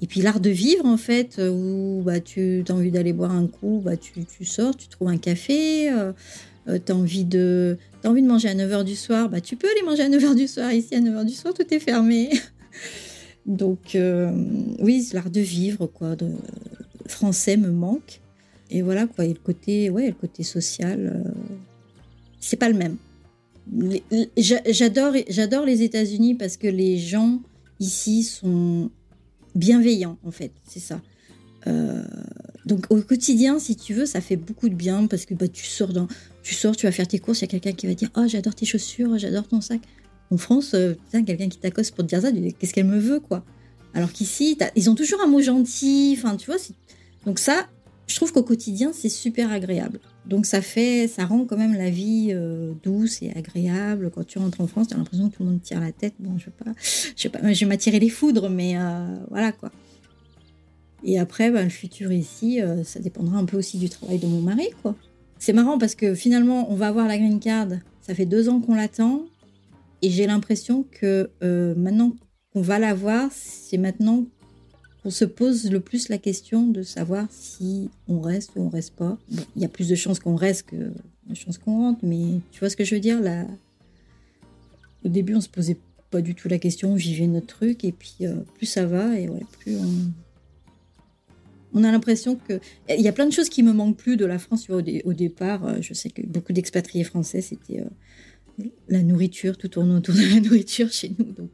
et 0.00 0.06
puis 0.08 0.20
l'art 0.20 0.40
de 0.40 0.50
vivre, 0.50 0.84
en 0.84 0.96
fait, 0.96 1.40
où 1.40 2.02
bah, 2.04 2.18
tu 2.18 2.64
as 2.68 2.72
envie 2.72 2.90
d'aller 2.90 3.12
boire 3.12 3.30
un 3.30 3.46
coup, 3.46 3.80
bah, 3.84 3.96
tu, 3.96 4.44
sors, 4.44 4.76
tu 4.76 4.88
trouves 4.88 5.08
un 5.08 5.16
café, 5.16 5.90
euh, 6.68 6.78
tu 6.84 6.92
as, 6.92 6.96
envie 6.96 7.24
de, 7.24 7.78
envie 8.06 8.22
de 8.22 8.26
manger 8.26 8.48
à 8.48 8.54
9h 8.54 8.84
du 8.84 8.96
soir, 8.96 9.28
bah, 9.28 9.40
tu 9.40 9.56
peux 9.56 9.68
aller 9.68 9.82
manger 9.82 10.02
à 10.02 10.08
9h 10.08 10.34
du 10.34 10.46
soir. 10.46 10.72
Ici, 10.72 10.94
à 10.94 11.00
9h 11.00 11.24
du 11.24 11.34
soir, 11.34 11.54
tout 11.54 11.66
est 11.72 11.78
fermé. 11.78 12.30
Donc, 13.46 13.96
oui, 14.80 15.08
l'art 15.12 15.30
de 15.30 15.40
vivre, 15.40 15.86
quoi, 15.86 16.16
de, 16.16 16.30
français 17.06 17.56
me 17.56 17.70
manque. 17.70 18.20
Et 18.70 18.82
voilà, 18.82 19.06
quoi, 19.06 19.24
et 19.24 19.32
le 19.32 19.38
côté, 19.38 19.90
ouais, 19.90 20.08
le 20.08 20.14
côté 20.14 20.42
social 20.42 21.22
c'est 22.46 22.56
pas 22.56 22.68
le 22.68 22.76
même. 22.76 22.96
J'adore, 24.36 25.14
j'adore 25.28 25.64
les 25.64 25.82
États-Unis 25.82 26.36
parce 26.36 26.56
que 26.56 26.68
les 26.68 26.98
gens 26.98 27.40
ici 27.80 28.22
sont 28.22 28.90
bienveillants, 29.54 30.18
en 30.24 30.30
fait, 30.30 30.52
c'est 30.68 30.80
ça. 30.80 31.00
Euh, 31.66 32.04
donc 32.64 32.86
au 32.90 33.00
quotidien, 33.02 33.58
si 33.58 33.74
tu 33.74 33.92
veux, 33.92 34.06
ça 34.06 34.20
fait 34.20 34.36
beaucoup 34.36 34.68
de 34.68 34.74
bien 34.74 35.06
parce 35.08 35.26
que 35.26 35.34
bah, 35.34 35.48
tu 35.48 35.66
sors 35.66 35.92
dans, 35.92 36.06
tu 36.46 36.54
sors, 36.54 36.76
tu 36.76 36.86
vas 36.86 36.92
faire 36.92 37.08
tes 37.08 37.18
courses, 37.18 37.40
il 37.40 37.42
y 37.42 37.44
a 37.46 37.48
quelqu'un 37.48 37.72
qui 37.72 37.88
va 37.88 37.94
dire, 37.94 38.08
oh 38.16 38.22
j'adore 38.28 38.54
tes 38.54 38.66
chaussures, 38.66 39.18
j'adore 39.18 39.48
ton 39.48 39.60
sac. 39.60 39.80
En 40.30 40.36
France, 40.36 40.74
euh, 40.74 40.94
quelqu'un 41.10 41.48
qui 41.48 41.58
t'accoste 41.58 41.92
pour 41.92 42.04
te 42.04 42.08
dire 42.08 42.22
ça, 42.22 42.30
qu'est-ce 42.30 42.72
qu'elle 42.72 42.86
me 42.86 43.00
veut, 43.00 43.18
quoi. 43.18 43.44
Alors 43.94 44.12
qu'ici, 44.12 44.56
ils 44.76 44.88
ont 44.88 44.94
toujours 44.94 45.20
un 45.20 45.26
mot 45.26 45.40
gentil, 45.40 46.14
enfin 46.16 46.36
tu 46.36 46.46
vois. 46.46 46.60
Donc 47.24 47.40
ça, 47.40 47.66
je 48.06 48.14
trouve 48.14 48.32
qu'au 48.32 48.44
quotidien, 48.44 48.92
c'est 48.92 49.08
super 49.08 49.50
agréable. 49.50 49.98
Donc 50.24 50.46
ça 50.46 50.62
fait, 50.62 51.08
ça 51.08 51.24
rend 51.24 51.46
quand 51.46 51.56
même 51.56 51.74
la 51.74 51.90
vie 51.90 52.28
euh, 52.30 52.74
douce 52.84 53.22
et 53.22 53.32
agréable. 53.34 54.12
Quand 54.14 54.24
tu 54.24 54.38
rentres 54.38 54.60
en 54.60 54.68
France, 54.68 54.86
tu 54.86 54.94
as 54.94 54.98
l'impression 54.98 55.28
que 55.28 55.36
tout 55.36 55.42
le 55.42 55.50
monde 55.50 55.62
tire 55.62 55.80
la 55.80 55.90
tête. 55.90 56.14
Bon, 56.20 56.38
je 56.38 56.44
vais 56.44 56.52
pas, 56.52 56.72
je 57.16 57.22
vais 57.24 57.28
pas, 57.28 57.52
je 57.52 57.58
vais 57.58 57.66
m'attirer 57.66 57.98
les 57.98 58.08
foudres, 58.08 58.50
mais 58.50 58.78
euh, 58.78 59.16
voilà 59.30 59.50
quoi. 59.50 59.72
Et 61.02 61.18
après, 61.18 61.50
ben, 61.50 61.64
le 61.64 61.70
futur 61.70 62.12
ici, 62.12 62.60
euh, 62.60 62.84
ça 62.84 63.00
dépendra 63.00 63.36
un 63.36 63.46
peu 63.46 63.56
aussi 63.56 63.78
du 63.78 63.88
travail 63.88 64.18
de 64.20 64.28
mon 64.28 64.42
mari, 64.42 64.68
quoi. 64.82 64.94
C'est 65.38 65.52
marrant 65.52 65.78
parce 65.78 65.94
que 65.94 66.14
finalement, 66.14 66.70
on 66.70 66.74
va 66.74 66.88
avoir 66.88 67.06
la 67.06 67.18
green 67.18 67.40
card. 67.40 67.68
Ça 68.02 68.14
fait 68.14 68.26
deux 68.26 68.48
ans 68.48 68.60
qu'on 68.60 68.74
l'attend, 68.74 69.26
et 70.02 70.10
j'ai 70.10 70.26
l'impression 70.26 70.84
que 70.90 71.30
maintenant 71.76 72.14
qu'on 72.52 72.62
va 72.62 72.78
l'avoir, 72.78 73.30
c'est 73.32 73.78
maintenant 73.78 74.24
on 75.06 75.10
se 75.10 75.24
pose 75.24 75.70
le 75.70 75.78
plus 75.78 76.08
la 76.08 76.18
question 76.18 76.66
de 76.66 76.82
savoir 76.82 77.28
si 77.30 77.90
on 78.08 78.20
reste 78.20 78.50
ou 78.56 78.62
on 78.62 78.68
reste 78.68 78.96
pas. 78.96 79.16
Il 79.54 79.62
y 79.62 79.64
a 79.64 79.68
plus 79.68 79.88
de 79.88 79.94
chances 79.94 80.18
qu'on 80.18 80.34
reste 80.34 80.64
que 80.64 80.76
de 81.28 81.34
chances 81.34 81.58
qu'on 81.58 81.78
rentre, 81.78 82.00
mais 82.02 82.40
tu 82.50 82.58
vois 82.58 82.70
ce 82.70 82.76
que 82.76 82.84
je 82.84 82.96
veux 82.96 83.00
dire 83.00 83.20
là? 83.20 83.46
Au 85.04 85.08
début, 85.08 85.36
on 85.36 85.40
se 85.40 85.48
posait 85.48 85.78
pas 86.10 86.20
du 86.20 86.34
tout 86.34 86.48
la 86.48 86.58
question, 86.58 86.90
on 86.90 86.96
vivait 86.96 87.28
notre 87.28 87.46
truc, 87.46 87.84
et 87.84 87.92
puis 87.92 88.16
euh, 88.22 88.34
plus 88.54 88.66
ça 88.66 88.84
va, 88.84 89.16
et 89.16 89.28
plus 89.60 89.76
on, 89.76 90.10
on 91.72 91.84
a 91.84 91.92
l'impression 91.92 92.36
que 92.36 92.60
il 92.88 93.00
y 93.00 93.08
a 93.08 93.12
plein 93.12 93.26
de 93.26 93.32
choses 93.32 93.48
qui 93.48 93.62
me 93.62 93.72
manquent 93.72 93.96
plus 93.96 94.16
de 94.16 94.24
la 94.24 94.38
France. 94.38 94.68
au, 94.70 94.80
départ, 95.12 95.66
euh, 95.66 95.78
je 95.80 95.94
sais 95.94 96.10
que 96.10 96.22
beaucoup 96.22 96.52
d'expatriés 96.52 97.04
français, 97.04 97.40
c'était 97.40 97.80
euh, 97.80 98.64
la 98.88 99.02
nourriture, 99.02 99.56
tout 99.58 99.68
tourne 99.68 99.90
autour 99.92 100.14
de 100.14 100.34
la 100.34 100.40
nourriture 100.40 100.90
chez 100.90 101.12
nous. 101.18 101.32
Donc 101.32 101.50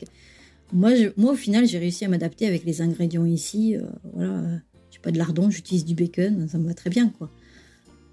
moi, 0.72 0.90
moi, 1.16 1.32
au 1.32 1.36
final, 1.36 1.66
j'ai 1.66 1.78
réussi 1.78 2.04
à 2.04 2.08
m'adapter 2.08 2.46
avec 2.46 2.64
les 2.64 2.80
ingrédients 2.80 3.26
ici. 3.26 3.76
Euh, 3.76 3.82
voilà, 4.14 4.60
pas 5.02 5.10
de 5.10 5.18
lardon, 5.18 5.50
j'utilise 5.50 5.84
du 5.84 5.94
bacon, 5.94 6.48
ça 6.48 6.58
me 6.58 6.66
va 6.66 6.74
très 6.74 6.88
bien, 6.88 7.08
quoi. 7.08 7.30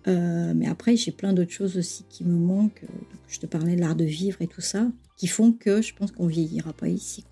Euh, 0.08 0.54
mais 0.56 0.68
après, 0.68 0.96
j'ai 0.96 1.12
plein 1.12 1.34
d'autres 1.34 1.52
choses 1.52 1.78
aussi 1.78 2.04
qui 2.10 2.24
me 2.24 2.38
manquent. 2.38 2.84
je 3.28 3.40
te 3.40 3.46
parlais 3.46 3.76
de 3.76 3.82
l'art 3.82 3.96
de 3.96 4.06
vivre 4.06 4.42
et 4.42 4.48
tout 4.48 4.62
ça, 4.62 4.88
qui 5.16 5.28
font 5.28 5.52
que 5.52 5.82
je 5.82 5.94
pense 5.94 6.12
qu'on 6.12 6.28
vieillira 6.28 6.74
pas 6.74 6.88
ici. 6.88 7.24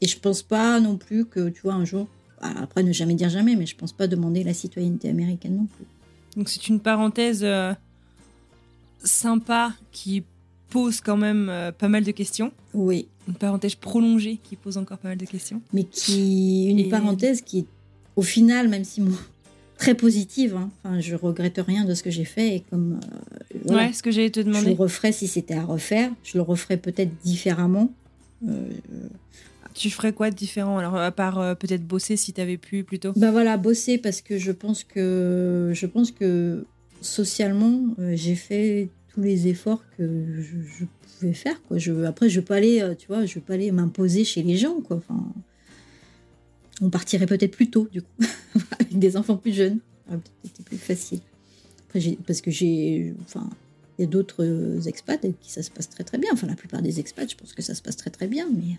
Et 0.00 0.06
je 0.06 0.18
pense 0.18 0.42
pas 0.42 0.80
non 0.80 0.96
plus 0.96 1.24
que, 1.24 1.48
tu 1.48 1.62
vois, 1.62 1.74
un 1.74 1.84
jour, 1.84 2.06
après 2.40 2.82
ne 2.82 2.92
jamais 2.92 3.14
dire 3.14 3.30
jamais, 3.30 3.56
mais 3.56 3.66
je 3.66 3.76
pense 3.76 3.92
pas 3.92 4.06
demander 4.06 4.44
la 4.44 4.54
citoyenneté 4.54 5.08
américaine 5.08 5.56
non 5.56 5.66
plus. 5.66 5.86
Donc 6.36 6.48
c'est 6.48 6.68
une 6.68 6.80
parenthèse 6.80 7.42
euh, 7.42 7.72
sympa 9.02 9.74
qui 9.92 10.24
pose 10.70 11.00
quand 11.00 11.16
même 11.16 11.52
pas 11.78 11.88
mal 11.88 12.04
de 12.04 12.10
questions. 12.12 12.52
Oui 12.74 13.08
une 13.28 13.34
parenthèse 13.34 13.74
prolongée 13.74 14.40
qui 14.42 14.56
pose 14.56 14.78
encore 14.78 14.98
pas 14.98 15.08
mal 15.08 15.18
de 15.18 15.26
questions. 15.26 15.60
Mais 15.72 15.84
qui, 15.84 16.66
une 16.70 16.88
parenthèse 16.88 17.42
qui 17.42 17.66
au 18.16 18.22
final, 18.22 18.68
même 18.68 18.84
si 18.84 19.00
moi, 19.00 19.16
très 19.78 19.94
positive. 19.94 20.56
Hein. 20.56 20.70
Enfin, 20.82 20.98
je 20.98 21.14
regrette 21.14 21.60
rien 21.64 21.84
de 21.84 21.94
ce 21.94 22.02
que 22.02 22.10
j'ai 22.10 22.24
fait 22.24 22.56
et 22.56 22.60
comme. 22.60 22.98
Euh, 23.68 23.74
ouais, 23.74 23.92
ce 23.92 24.02
que 24.02 24.10
j'allais 24.10 24.30
te 24.30 24.40
demander. 24.40 24.64
Je 24.64 24.70
le 24.70 24.76
referais 24.76 25.12
si 25.12 25.28
c'était 25.28 25.54
à 25.54 25.64
refaire. 25.64 26.10
Je 26.24 26.38
le 26.38 26.42
referais 26.42 26.78
peut-être 26.78 27.12
différemment. 27.22 27.92
Euh, 28.48 28.70
tu 29.78 29.90
ferais 29.90 30.12
quoi 30.12 30.30
de 30.30 30.36
différent 30.36 30.78
alors 30.78 30.96
à 30.96 31.10
part 31.12 31.38
euh, 31.38 31.54
peut-être 31.54 31.86
bosser 31.86 32.16
si 32.16 32.32
tu 32.32 32.40
avais 32.40 32.56
pu 32.58 32.84
plutôt? 32.84 33.12
Bah 33.16 33.30
voilà, 33.30 33.56
bosser 33.56 33.98
parce 33.98 34.20
que 34.20 34.38
je 34.38 34.52
pense 34.52 34.84
que 34.84 35.70
je 35.74 35.86
pense 35.86 36.10
que 36.10 36.66
socialement 37.00 37.94
j'ai 38.14 38.34
fait 38.34 38.88
tous 39.18 39.24
les 39.24 39.48
efforts 39.48 39.82
que 39.96 40.40
je, 40.40 40.84
pouvais 41.18 41.32
faire. 41.32 41.60
Quoi. 41.64 41.78
Je, 41.78 42.04
après, 42.04 42.28
je 42.28 42.40
peux 42.40 42.54
aller, 42.54 42.80
euh, 42.80 42.94
tu 42.94 43.08
vois, 43.08 43.26
je 43.26 43.38
peux 43.38 43.52
aller 43.52 43.72
m'imposer 43.72 44.24
chez 44.24 44.42
les 44.42 44.56
gens. 44.56 44.80
Quoi. 44.80 44.98
Enfin, 44.98 45.26
on 46.80 46.90
partirait 46.90 47.26
peut-être 47.26 47.56
plus 47.56 47.70
tôt, 47.70 47.88
du 47.90 48.02
coup, 48.02 48.24
avec 48.78 48.98
des 48.98 49.16
enfants 49.16 49.36
plus 49.36 49.52
jeunes. 49.52 49.78
C'était 50.44 50.62
plus 50.62 50.78
facile. 50.78 51.20
Après, 51.88 52.00
parce 52.26 52.40
que 52.40 52.50
j'ai, 52.50 53.14
enfin, 53.22 53.48
il 53.98 54.02
y 54.02 54.04
a 54.04 54.08
d'autres 54.08 54.44
euh, 54.44 54.80
expats 54.82 55.20
qui 55.40 55.50
ça 55.50 55.62
se 55.62 55.70
passe 55.70 55.90
très 55.90 56.04
très 56.04 56.18
bien. 56.18 56.30
Enfin, 56.32 56.46
la 56.46 56.54
plupart 56.54 56.82
des 56.82 57.00
expats, 57.00 57.28
je 57.30 57.36
pense 57.36 57.52
que 57.52 57.62
ça 57.62 57.74
se 57.74 57.82
passe 57.82 57.96
très 57.96 58.10
très 58.10 58.28
bien. 58.28 58.48
Mais 58.54 58.78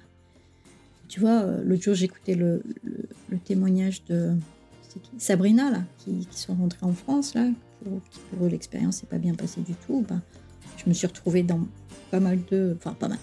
tu 1.09 1.19
vois, 1.19 1.41
euh, 1.41 1.61
l'autre 1.65 1.83
jour, 1.83 1.95
j'écoutais 1.95 2.35
le, 2.35 2.61
témoignage 3.43 4.05
de 4.05 4.33
Sabrina, 5.17 5.69
là, 5.71 5.83
qui, 5.97 6.27
sont 6.31 6.55
rentrés 6.55 6.85
en 6.85 6.93
France, 6.93 7.33
là. 7.33 7.49
Pour, 7.83 8.45
eux, 8.45 8.49
l'expérience 8.49 9.01
n'est 9.01 9.09
pas 9.09 9.17
bien 9.17 9.33
passée 9.33 9.61
du 9.61 9.73
tout. 9.73 10.05
Je 10.77 10.87
me 10.87 10.93
suis 10.93 11.07
retrouvée 11.07 11.43
dans 11.43 11.67
pas 12.11 12.19
mal 12.19 12.39
de. 12.51 12.75
Enfin, 12.77 12.93
pas 12.93 13.07
mal. 13.07 13.19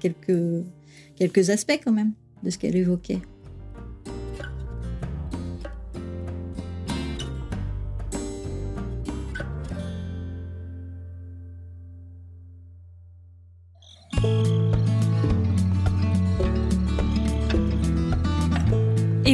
Quelques 0.00 1.50
aspects 1.50 1.80
quand 1.84 1.92
même 1.92 2.12
de 2.42 2.50
ce 2.50 2.58
qu'elle 2.58 2.76
évoquait. 2.76 3.20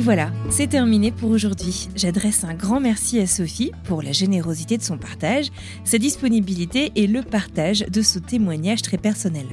Voilà, 0.08 0.32
c'est 0.48 0.68
terminé 0.68 1.12
pour 1.12 1.28
aujourd'hui. 1.28 1.90
J'adresse 1.94 2.42
un 2.42 2.54
grand 2.54 2.80
merci 2.80 3.20
à 3.20 3.26
Sophie 3.26 3.72
pour 3.84 4.00
la 4.00 4.12
générosité 4.12 4.78
de 4.78 4.82
son 4.82 4.96
partage, 4.96 5.48
sa 5.84 5.98
disponibilité 5.98 6.92
et 6.94 7.06
le 7.06 7.22
partage 7.22 7.80
de 7.80 8.00
ce 8.00 8.18
témoignage 8.18 8.80
très 8.80 8.96
personnel. 8.96 9.44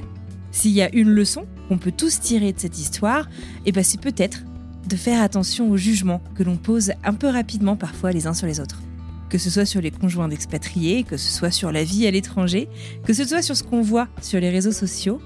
S'il 0.52 0.70
y 0.70 0.80
a 0.80 0.90
une 0.94 1.10
leçon 1.10 1.44
qu'on 1.68 1.76
peut 1.76 1.92
tous 1.92 2.20
tirer 2.20 2.54
de 2.54 2.58
cette 2.58 2.78
histoire, 2.78 3.28
eh 3.66 3.72
ben 3.72 3.84
c'est 3.84 4.00
peut-être 4.00 4.44
de 4.88 4.96
faire 4.96 5.20
attention 5.20 5.70
aux 5.70 5.76
jugements 5.76 6.22
que 6.34 6.42
l'on 6.42 6.56
pose 6.56 6.92
un 7.04 7.12
peu 7.12 7.28
rapidement 7.28 7.76
parfois 7.76 8.12
les 8.12 8.26
uns 8.26 8.32
sur 8.32 8.46
les 8.46 8.58
autres. 8.58 8.80
Que 9.28 9.36
ce 9.36 9.50
soit 9.50 9.66
sur 9.66 9.82
les 9.82 9.90
conjoints 9.90 10.28
d'expatriés, 10.28 11.02
que 11.02 11.18
ce 11.18 11.30
soit 11.30 11.50
sur 11.50 11.70
la 11.70 11.84
vie 11.84 12.06
à 12.06 12.10
l'étranger, 12.10 12.66
que 13.04 13.12
ce 13.12 13.26
soit 13.26 13.42
sur 13.42 13.58
ce 13.58 13.62
qu'on 13.62 13.82
voit 13.82 14.08
sur 14.22 14.40
les 14.40 14.48
réseaux 14.48 14.72
sociaux, 14.72 15.20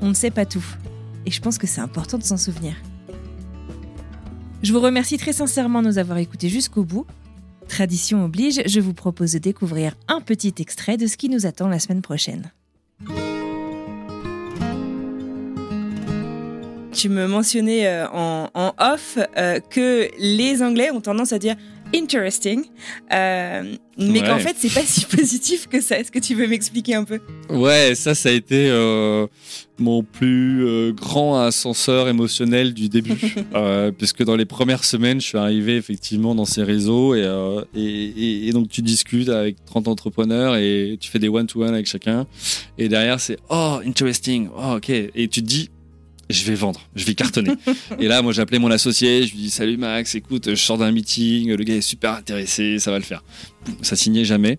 on 0.00 0.08
ne 0.08 0.14
sait 0.14 0.32
pas 0.32 0.46
tout. 0.46 0.66
Et 1.26 1.30
je 1.30 1.40
pense 1.40 1.58
que 1.58 1.68
c'est 1.68 1.80
important 1.80 2.18
de 2.18 2.24
s'en 2.24 2.36
souvenir. 2.36 2.74
Je 4.62 4.72
vous 4.72 4.80
remercie 4.80 5.18
très 5.18 5.32
sincèrement 5.32 5.82
de 5.82 5.88
nous 5.88 5.98
avoir 5.98 6.18
écoutés 6.18 6.48
jusqu'au 6.48 6.84
bout. 6.84 7.04
Tradition 7.68 8.24
oblige, 8.24 8.62
je 8.64 8.78
vous 8.78 8.94
propose 8.94 9.32
de 9.32 9.38
découvrir 9.38 9.94
un 10.06 10.20
petit 10.20 10.54
extrait 10.60 10.96
de 10.96 11.08
ce 11.08 11.16
qui 11.16 11.28
nous 11.28 11.46
attend 11.46 11.66
la 11.66 11.80
semaine 11.80 12.00
prochaine. 12.00 12.52
Tu 16.92 17.08
me 17.08 17.26
mentionnais 17.26 17.88
euh, 17.88 18.06
en, 18.12 18.72
off 18.78 19.18
euh, 19.36 19.58
que 19.58 20.08
les 20.20 20.62
Anglais 20.62 20.92
ont 20.92 21.00
tendance 21.00 21.32
à 21.32 21.40
dire 21.40 21.56
interesting, 21.94 22.64
euh, 23.12 23.74
mais 23.98 24.22
qu'en 24.22 24.38
fait 24.38 24.56
c'est 24.58 24.72
pas 24.72 24.82
si 24.82 25.04
positif 25.16 25.68
que 25.68 25.80
ça. 25.80 25.98
Est-ce 25.98 26.10
que 26.10 26.18
tu 26.18 26.34
veux 26.34 26.46
m'expliquer 26.46 26.94
un 26.94 27.04
peu? 27.04 27.20
Ouais, 27.50 27.94
ça, 27.94 28.14
ça 28.14 28.28
a 28.28 28.32
été 28.32 28.68
euh, 28.70 29.26
mon 29.82 30.02
plus 30.02 30.66
euh, 30.66 30.92
grand 30.92 31.40
ascenseur 31.40 32.08
émotionnel 32.08 32.74
du 32.74 32.88
début, 32.88 33.34
puisque 33.98 34.24
dans 34.24 34.36
les 34.36 34.44
premières 34.44 34.84
semaines, 34.84 35.20
je 35.20 35.26
suis 35.26 35.38
arrivé 35.38 35.76
effectivement 35.76 36.34
dans 36.34 36.44
ces 36.44 36.62
réseaux 36.62 37.14
et, 37.14 37.26
et, 37.74 38.48
et, 38.48 38.52
donc 38.52 38.68
tu 38.68 38.82
discutes 38.82 39.28
avec 39.28 39.56
30 39.66 39.88
entrepreneurs 39.88 40.56
et 40.56 40.96
tu 41.00 41.10
fais 41.10 41.18
des 41.18 41.28
one-to-one 41.28 41.74
avec 41.74 41.86
chacun, 41.86 42.26
et 42.78 42.88
derrière 42.88 43.20
c'est 43.20 43.38
oh 43.50 43.80
interesting, 43.84 44.48
oh, 44.56 44.76
ok, 44.76 44.90
et 44.90 45.28
tu 45.28 45.42
te 45.42 45.46
dis 45.46 45.70
je 46.32 46.44
vais 46.44 46.54
vendre, 46.54 46.80
je 46.94 47.04
vais 47.04 47.14
cartonner. 47.14 47.52
et 47.98 48.08
là, 48.08 48.22
moi, 48.22 48.32
j'ai 48.32 48.42
appelé 48.42 48.58
mon 48.58 48.70
associé, 48.70 49.26
je 49.26 49.32
lui 49.32 49.42
dis 49.42 49.50
Salut 49.50 49.76
Max, 49.76 50.14
écoute, 50.14 50.50
je 50.50 50.54
sors 50.54 50.78
d'un 50.78 50.90
meeting, 50.90 51.52
le 51.52 51.62
gars 51.64 51.74
est 51.74 51.80
super 51.80 52.12
intéressé, 52.12 52.78
ça 52.78 52.90
va 52.90 52.98
le 52.98 53.04
faire. 53.04 53.22
Ça 53.82 53.96
signait 53.96 54.24
jamais. 54.24 54.58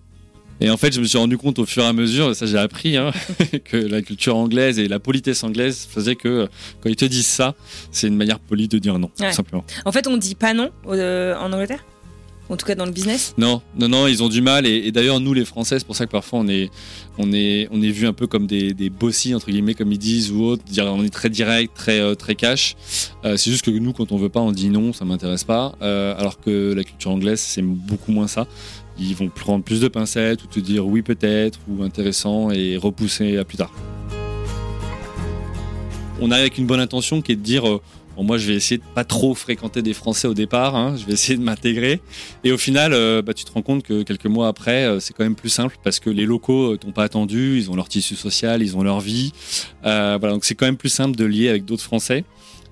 Et 0.60 0.70
en 0.70 0.76
fait, 0.76 0.94
je 0.94 1.00
me 1.00 1.04
suis 1.04 1.18
rendu 1.18 1.36
compte 1.36 1.58
au 1.58 1.66
fur 1.66 1.82
et 1.82 1.86
à 1.86 1.92
mesure, 1.92 2.34
ça 2.34 2.46
j'ai 2.46 2.58
appris, 2.58 2.96
hein, 2.96 3.12
que 3.64 3.76
la 3.76 4.02
culture 4.02 4.36
anglaise 4.36 4.78
et 4.78 4.88
la 4.88 5.00
politesse 5.00 5.42
anglaise 5.42 5.86
faisait 5.90 6.16
que 6.16 6.48
quand 6.80 6.88
ils 6.88 6.96
te 6.96 7.04
disent 7.04 7.26
ça, 7.26 7.54
c'est 7.90 8.06
une 8.06 8.16
manière 8.16 8.38
polie 8.38 8.68
de 8.68 8.78
dire 8.78 8.98
non, 8.98 9.10
tout 9.16 9.32
simplement. 9.32 9.64
En 9.84 9.92
fait, 9.92 10.06
on 10.06 10.16
dit 10.16 10.34
pas 10.34 10.54
non 10.54 10.70
euh, 10.88 11.36
en 11.36 11.52
Angleterre? 11.52 11.84
En 12.50 12.56
tout 12.56 12.66
cas 12.66 12.74
dans 12.74 12.84
le 12.84 12.92
business? 12.92 13.34
Non, 13.38 13.62
non, 13.78 13.88
non, 13.88 14.06
ils 14.06 14.22
ont 14.22 14.28
du 14.28 14.42
mal. 14.42 14.66
Et, 14.66 14.92
d'ailleurs, 14.92 15.18
nous, 15.18 15.32
les 15.32 15.46
Français, 15.46 15.78
c'est 15.78 15.86
pour 15.86 15.96
ça 15.96 16.04
que 16.04 16.10
parfois 16.10 16.40
on 16.40 16.48
est, 16.48 16.70
on 17.16 17.32
est, 17.32 17.68
on 17.70 17.80
est 17.80 17.88
vu 17.88 18.06
un 18.06 18.12
peu 18.12 18.26
comme 18.26 18.46
des, 18.46 18.74
des 18.74 18.90
bossy, 18.90 19.34
entre 19.34 19.50
guillemets, 19.50 19.72
comme 19.74 19.90
ils 19.92 19.98
disent, 19.98 20.30
ou 20.30 20.42
autre. 20.44 20.62
On 20.78 21.02
est 21.02 21.12
très 21.12 21.30
direct, 21.30 21.74
très, 21.74 22.00
euh, 22.00 22.14
très 22.14 22.34
cash. 22.34 22.76
Euh, 23.24 23.38
c'est 23.38 23.50
juste 23.50 23.64
que 23.64 23.70
nous, 23.70 23.94
quand 23.94 24.12
on 24.12 24.18
veut 24.18 24.28
pas, 24.28 24.40
on 24.40 24.52
dit 24.52 24.68
non, 24.68 24.92
ça 24.92 25.06
m'intéresse 25.06 25.44
pas. 25.44 25.74
Euh, 25.80 26.14
alors 26.18 26.38
que 26.38 26.74
la 26.74 26.84
culture 26.84 27.12
anglaise, 27.12 27.40
c'est 27.40 27.62
beaucoup 27.62 28.12
moins 28.12 28.28
ça. 28.28 28.46
Ils 28.98 29.14
vont 29.14 29.28
prendre 29.28 29.64
plus 29.64 29.80
de 29.80 29.88
pincettes 29.88 30.44
ou 30.44 30.46
te 30.46 30.60
dire 30.60 30.86
oui, 30.86 31.02
peut-être, 31.02 31.58
ou 31.68 31.82
intéressant, 31.82 32.50
et 32.50 32.76
repousser 32.76 33.36
à 33.36 33.44
plus 33.44 33.56
tard. 33.56 33.72
On 36.20 36.30
arrive 36.30 36.42
avec 36.42 36.58
une 36.58 36.66
bonne 36.66 36.80
intention 36.80 37.20
qui 37.22 37.32
est 37.32 37.36
de 37.36 37.42
dire 37.42 37.80
moi, 38.22 38.38
je 38.38 38.46
vais 38.46 38.54
essayer 38.54 38.78
de 38.78 38.84
pas 38.94 39.04
trop 39.04 39.34
fréquenter 39.34 39.82
des 39.82 39.94
Français 39.94 40.28
au 40.28 40.34
départ. 40.34 40.76
Hein. 40.76 40.94
Je 40.96 41.04
vais 41.04 41.14
essayer 41.14 41.36
de 41.36 41.42
m'intégrer. 41.42 42.00
Et 42.44 42.52
au 42.52 42.58
final, 42.58 42.92
euh, 42.92 43.22
bah, 43.22 43.34
tu 43.34 43.44
te 43.44 43.52
rends 43.52 43.62
compte 43.62 43.82
que 43.82 44.02
quelques 44.02 44.26
mois 44.26 44.48
après, 44.48 44.84
euh, 44.84 45.00
c'est 45.00 45.12
quand 45.14 45.24
même 45.24 45.34
plus 45.34 45.48
simple 45.48 45.76
parce 45.82 45.98
que 45.98 46.10
les 46.10 46.24
locaux 46.24 46.74
euh, 46.74 46.78
t'ont 46.78 46.92
pas 46.92 47.04
attendu. 47.04 47.58
Ils 47.58 47.70
ont 47.70 47.76
leur 47.76 47.88
tissu 47.88 48.14
social, 48.14 48.62
ils 48.62 48.76
ont 48.76 48.82
leur 48.82 49.00
vie. 49.00 49.32
voilà, 49.82 50.18
donc 50.18 50.44
c'est 50.44 50.54
quand 50.54 50.66
même 50.66 50.76
plus 50.76 50.88
simple 50.88 51.16
de 51.16 51.24
lier 51.24 51.48
avec 51.48 51.64
d'autres 51.64 51.82
Français 51.82 52.24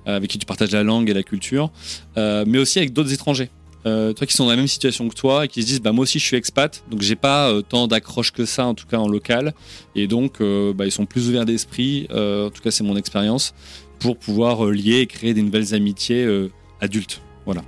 avec 0.04 0.30
qui 0.30 0.38
tu 0.38 0.46
partages 0.46 0.72
la 0.72 0.82
langue 0.82 1.08
et 1.08 1.14
la 1.14 1.22
culture, 1.22 1.70
mais 2.16 2.58
aussi 2.58 2.80
avec 2.80 2.92
d'autres 2.92 3.12
étrangers. 3.12 3.50
Toi 3.84 4.26
qui 4.26 4.32
sont 4.32 4.44
dans 4.44 4.50
la 4.50 4.56
même 4.56 4.68
situation 4.68 5.08
que 5.08 5.14
toi 5.14 5.44
et 5.44 5.48
qui 5.48 5.62
se 5.62 5.66
disent 5.66 5.80
bah 5.80 5.92
moi 5.92 6.04
aussi 6.04 6.18
je 6.18 6.24
suis 6.24 6.36
expat 6.36 6.84
donc 6.90 7.02
j'ai 7.02 7.16
pas 7.16 7.52
tant 7.68 7.88
d'accroche 7.88 8.30
que 8.30 8.44
ça 8.44 8.66
en 8.66 8.74
tout 8.74 8.86
cas 8.86 8.98
en 8.98 9.08
local 9.08 9.54
et 9.96 10.06
donc 10.06 10.40
bah, 10.40 10.86
ils 10.86 10.92
sont 10.92 11.06
plus 11.06 11.28
ouverts 11.28 11.46
d'esprit 11.46 12.06
en 12.10 12.50
tout 12.50 12.62
cas 12.62 12.70
c'est 12.70 12.84
mon 12.84 12.96
expérience 12.96 13.54
pour 14.02 14.16
pouvoir 14.16 14.66
euh, 14.66 14.72
lier 14.72 14.98
et 14.98 15.06
créer 15.06 15.32
des 15.32 15.42
nouvelles 15.42 15.74
amitiés 15.74 16.24
euh, 16.24 16.50
adultes. 16.80 17.22
Voilà. 17.44 17.62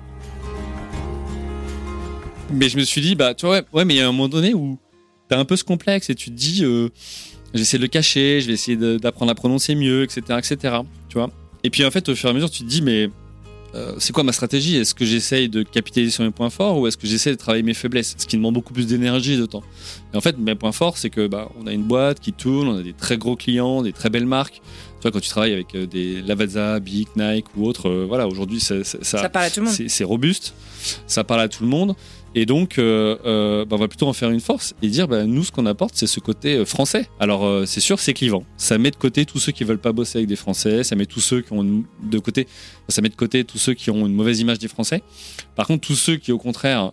Mais 2.52 2.68
je 2.68 2.76
me 2.76 2.82
suis 2.82 3.00
dit, 3.00 3.14
bah, 3.14 3.34
tu 3.34 3.46
vois, 3.46 3.62
ouais, 3.72 3.84
mais 3.84 3.94
il 3.94 3.96
y 3.98 4.00
a 4.00 4.08
un 4.08 4.12
moment 4.12 4.28
donné 4.28 4.52
où 4.52 4.78
tu 5.28 5.34
as 5.34 5.38
un 5.38 5.44
peu 5.44 5.56
ce 5.56 5.64
complexe 5.64 6.10
et 6.10 6.14
tu 6.14 6.30
te 6.30 6.34
dis, 6.34 6.64
euh, 6.64 6.88
j'essaie 7.54 7.78
de 7.78 7.82
le 7.82 7.88
cacher, 7.88 8.40
je 8.40 8.48
vais 8.48 8.52
essayer 8.52 8.76
d'apprendre 8.98 9.30
à 9.30 9.34
prononcer 9.34 9.74
mieux, 9.74 10.02
etc., 10.02 10.38
etc. 10.38 10.76
Tu 11.08 11.18
vois. 11.18 11.30
Et 11.62 11.70
puis 11.70 11.84
en 11.84 11.90
fait, 11.90 12.08
au 12.08 12.14
fur 12.14 12.28
et 12.28 12.30
à 12.30 12.34
mesure, 12.34 12.50
tu 12.50 12.64
te 12.64 12.68
dis, 12.68 12.82
mais 12.82 13.08
c'est 13.98 14.12
quoi 14.12 14.22
ma 14.22 14.32
stratégie? 14.32 14.76
Est-ce 14.76 14.94
que 14.94 15.04
j'essaye 15.04 15.48
de 15.48 15.62
capitaliser 15.62 16.12
sur 16.12 16.24
mes 16.24 16.30
points 16.30 16.50
forts 16.50 16.78
ou 16.78 16.86
est-ce 16.86 16.96
que 16.96 17.06
j'essaie 17.06 17.30
de 17.30 17.36
travailler 17.36 17.62
mes 17.62 17.74
faiblesses? 17.74 18.14
Ce 18.16 18.26
qui 18.26 18.36
demande 18.36 18.54
beaucoup 18.54 18.72
plus 18.72 18.86
d'énergie 18.86 19.34
et 19.34 19.38
de 19.38 19.46
temps. 19.46 19.62
Et 20.12 20.16
en 20.16 20.20
fait, 20.20 20.38
mes 20.38 20.54
points 20.54 20.72
forts, 20.72 20.98
c'est 20.98 21.10
que 21.10 21.26
bah, 21.26 21.50
on 21.60 21.66
a 21.66 21.72
une 21.72 21.82
boîte 21.82 22.20
qui 22.20 22.32
tourne, 22.32 22.68
on 22.68 22.78
a 22.78 22.82
des 22.82 22.92
très 22.92 23.16
gros 23.16 23.36
clients, 23.36 23.82
des 23.82 23.92
très 23.92 24.10
belles 24.10 24.26
marques. 24.26 24.60
Quand 25.02 25.20
tu 25.20 25.28
travailles 25.28 25.52
avec 25.52 25.74
euh, 25.74 25.86
des 25.86 26.22
Lavazza, 26.22 26.80
Bic, 26.80 27.08
Nike 27.14 27.44
ou 27.56 27.66
autres, 27.66 27.90
euh, 27.90 28.06
voilà, 28.08 28.26
aujourd'hui, 28.26 28.58
ça, 28.58 28.76
C'est 29.88 30.04
robuste, 30.04 30.54
ça 31.06 31.24
parle 31.24 31.42
à 31.42 31.48
tout 31.48 31.62
le 31.62 31.68
monde. 31.68 31.94
Et 32.35 32.47
donc, 32.47 32.78
euh, 32.78 33.64
bah, 33.64 33.76
on 33.76 33.78
va 33.78 33.89
plutôt 33.89 34.09
en 34.09 34.12
faire 34.12 34.30
une 34.30 34.41
force 34.41 34.74
et 34.82 34.89
dire, 34.89 35.07
bah, 35.07 35.24
nous, 35.24 35.45
ce 35.45 35.53
qu'on 35.53 35.66
apporte, 35.66 35.95
c'est 35.95 36.07
ce 36.07 36.20
côté 36.20 36.64
français. 36.64 37.09
Alors, 37.20 37.66
c'est 37.66 37.80
sûr, 37.80 37.99
c'est 37.99 38.14
clivant. 38.14 38.45
Ça 38.57 38.78
met 38.78 38.91
de 38.91 38.97
côté 38.97 39.24
tous 39.24 39.39
ceux 39.39 39.53
qui 39.53 39.64
veulent 39.64 39.78
pas 39.78 39.93
bosser 39.93 40.18
avec 40.18 40.28
des 40.28 40.37
Français. 40.37 40.82
Ça 40.85 40.97
met 40.97 41.07
tous 41.07 41.20
ceux 41.20 41.43
qui 41.43 41.53
ont 41.53 41.85
de 42.03 42.18
côté, 42.18 42.47
ça 42.89 43.03
met 43.03 43.09
de 43.09 43.14
côté 43.14 43.45
tous 43.45 43.59
ceux 43.59 43.74
qui 43.74 43.91
ont 43.91 44.07
une 44.07 44.14
mauvaise 44.14 44.41
image 44.41 44.59
des 44.59 44.68
Français. 44.68 45.03
Par 45.55 45.66
contre, 45.66 45.87
tous 45.87 45.97
ceux 45.97 46.16
qui, 46.16 46.32
au 46.32 46.39
contraire, 46.39 46.93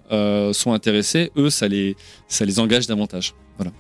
sont 0.53 0.73
intéressés, 0.73 1.31
eux, 1.37 1.49
ça 1.49 1.67
les, 1.67 1.95
ça 2.27 2.45
les 2.45 2.59
engage 2.59 2.87
davantage. 2.87 3.33
Voilà. 3.57 3.71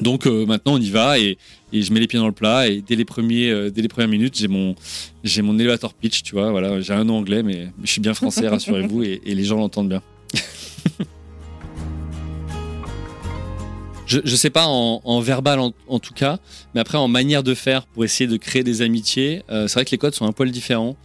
Donc 0.00 0.26
maintenant 0.26 0.74
on 0.74 0.80
y 0.80 0.90
va 0.90 1.18
et, 1.18 1.38
je 1.72 1.92
mets 1.92 2.00
les 2.00 2.06
pieds 2.06 2.18
dans 2.18 2.26
le 2.26 2.32
plat 2.32 2.68
et 2.68 2.82
dès 2.82 2.96
les 2.96 3.04
premiers 3.04 3.50
euh, 3.50 3.70
dès 3.70 3.82
les 3.82 3.88
premières 3.88 4.08
minutes 4.08 4.36
j'ai 4.36 4.48
mon 4.48 4.74
j'ai 5.22 5.42
mon 5.42 5.58
elevator 5.58 5.94
pitch 5.94 6.22
tu 6.22 6.34
vois 6.34 6.50
voilà 6.50 6.80
j'ai 6.80 6.92
un 6.92 7.04
nom 7.04 7.18
anglais 7.18 7.42
mais, 7.42 7.68
je 7.82 7.90
suis 7.90 8.00
bien 8.00 8.14
français 8.14 8.48
rassurez-vous 8.56 9.02
et, 9.04 9.20
les 9.24 9.44
gens 9.44 9.56
l'entendent 9.56 9.88
bien 9.88 10.02
je, 14.06 14.20
je 14.24 14.36
sais 14.36 14.50
pas 14.50 14.66
en, 14.66 15.20
verbal 15.20 15.58
en, 15.60 15.98
tout 15.98 16.14
cas 16.14 16.38
mais 16.74 16.80
après 16.80 16.98
en 16.98 17.08
manière 17.08 17.42
de 17.42 17.54
faire 17.54 17.86
pour 17.86 18.04
essayer 18.04 18.28
de 18.28 18.36
créer 18.36 18.62
des 18.62 18.82
amitiés 18.82 19.42
euh, 19.50 19.68
c'est 19.68 19.74
vrai 19.74 19.84
que 19.84 19.90
les 19.90 19.98
codes 19.98 20.14
sont 20.14 20.26
un 20.26 20.32
poil 20.32 20.50
différents 20.50 20.96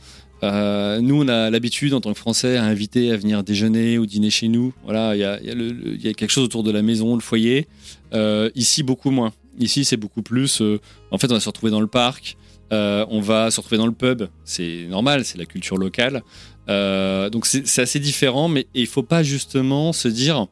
euh, 0.43 1.01
nous, 1.01 1.23
on 1.23 1.27
a 1.29 1.49
l'habitude, 1.49 1.95
en 1.95 1.99
tant 1.99 2.13
que 2.13 2.19
Français, 2.19 2.57
à 2.57 2.63
inviter 2.63 3.11
à 3.11 3.17
venir 3.17 3.43
déjeuner 3.43 3.97
ou 3.97 4.05
dîner 4.05 4.29
chez 4.29 4.47
nous. 4.47 4.71
Voilà, 4.83 5.15
il 5.15 5.19
y 5.19 6.07
a, 6.07 6.13
quelque 6.13 6.29
chose 6.29 6.43
autour 6.43 6.61
de 6.61 6.69
la 6.69 6.83
maison, 6.83 7.15
le 7.15 7.21
foyer. 7.21 7.67
Euh, 8.13 8.51
ici, 8.53 8.83
beaucoup 8.83 9.09
moins. 9.09 9.33
Ici, 9.57 9.83
c'est 9.83 9.97
beaucoup 9.97 10.21
plus. 10.21 10.61
En 11.09 11.17
fait, 11.17 11.31
on 11.31 11.33
va 11.33 11.39
se 11.39 11.49
retrouver 11.49 11.71
dans 11.71 11.81
le 11.81 11.87
parc, 11.87 12.37
on 12.69 13.19
va 13.19 13.49
se 13.49 13.59
retrouver 13.59 13.79
dans 13.79 13.87
le 13.87 13.93
pub. 13.93 14.27
C'est 14.45 14.85
normal, 14.87 15.25
c'est 15.25 15.39
la 15.39 15.45
culture 15.45 15.77
locale. 15.77 16.21
Euh, 16.69 17.29
donc, 17.29 17.45
c'est 17.45 17.81
assez 17.81 17.99
différent, 17.99 18.47
mais 18.47 18.67
il 18.73 18.87
faut 18.87 19.03
pas 19.03 19.23
justement 19.23 19.93
se 19.93 20.07
dire 20.07 20.47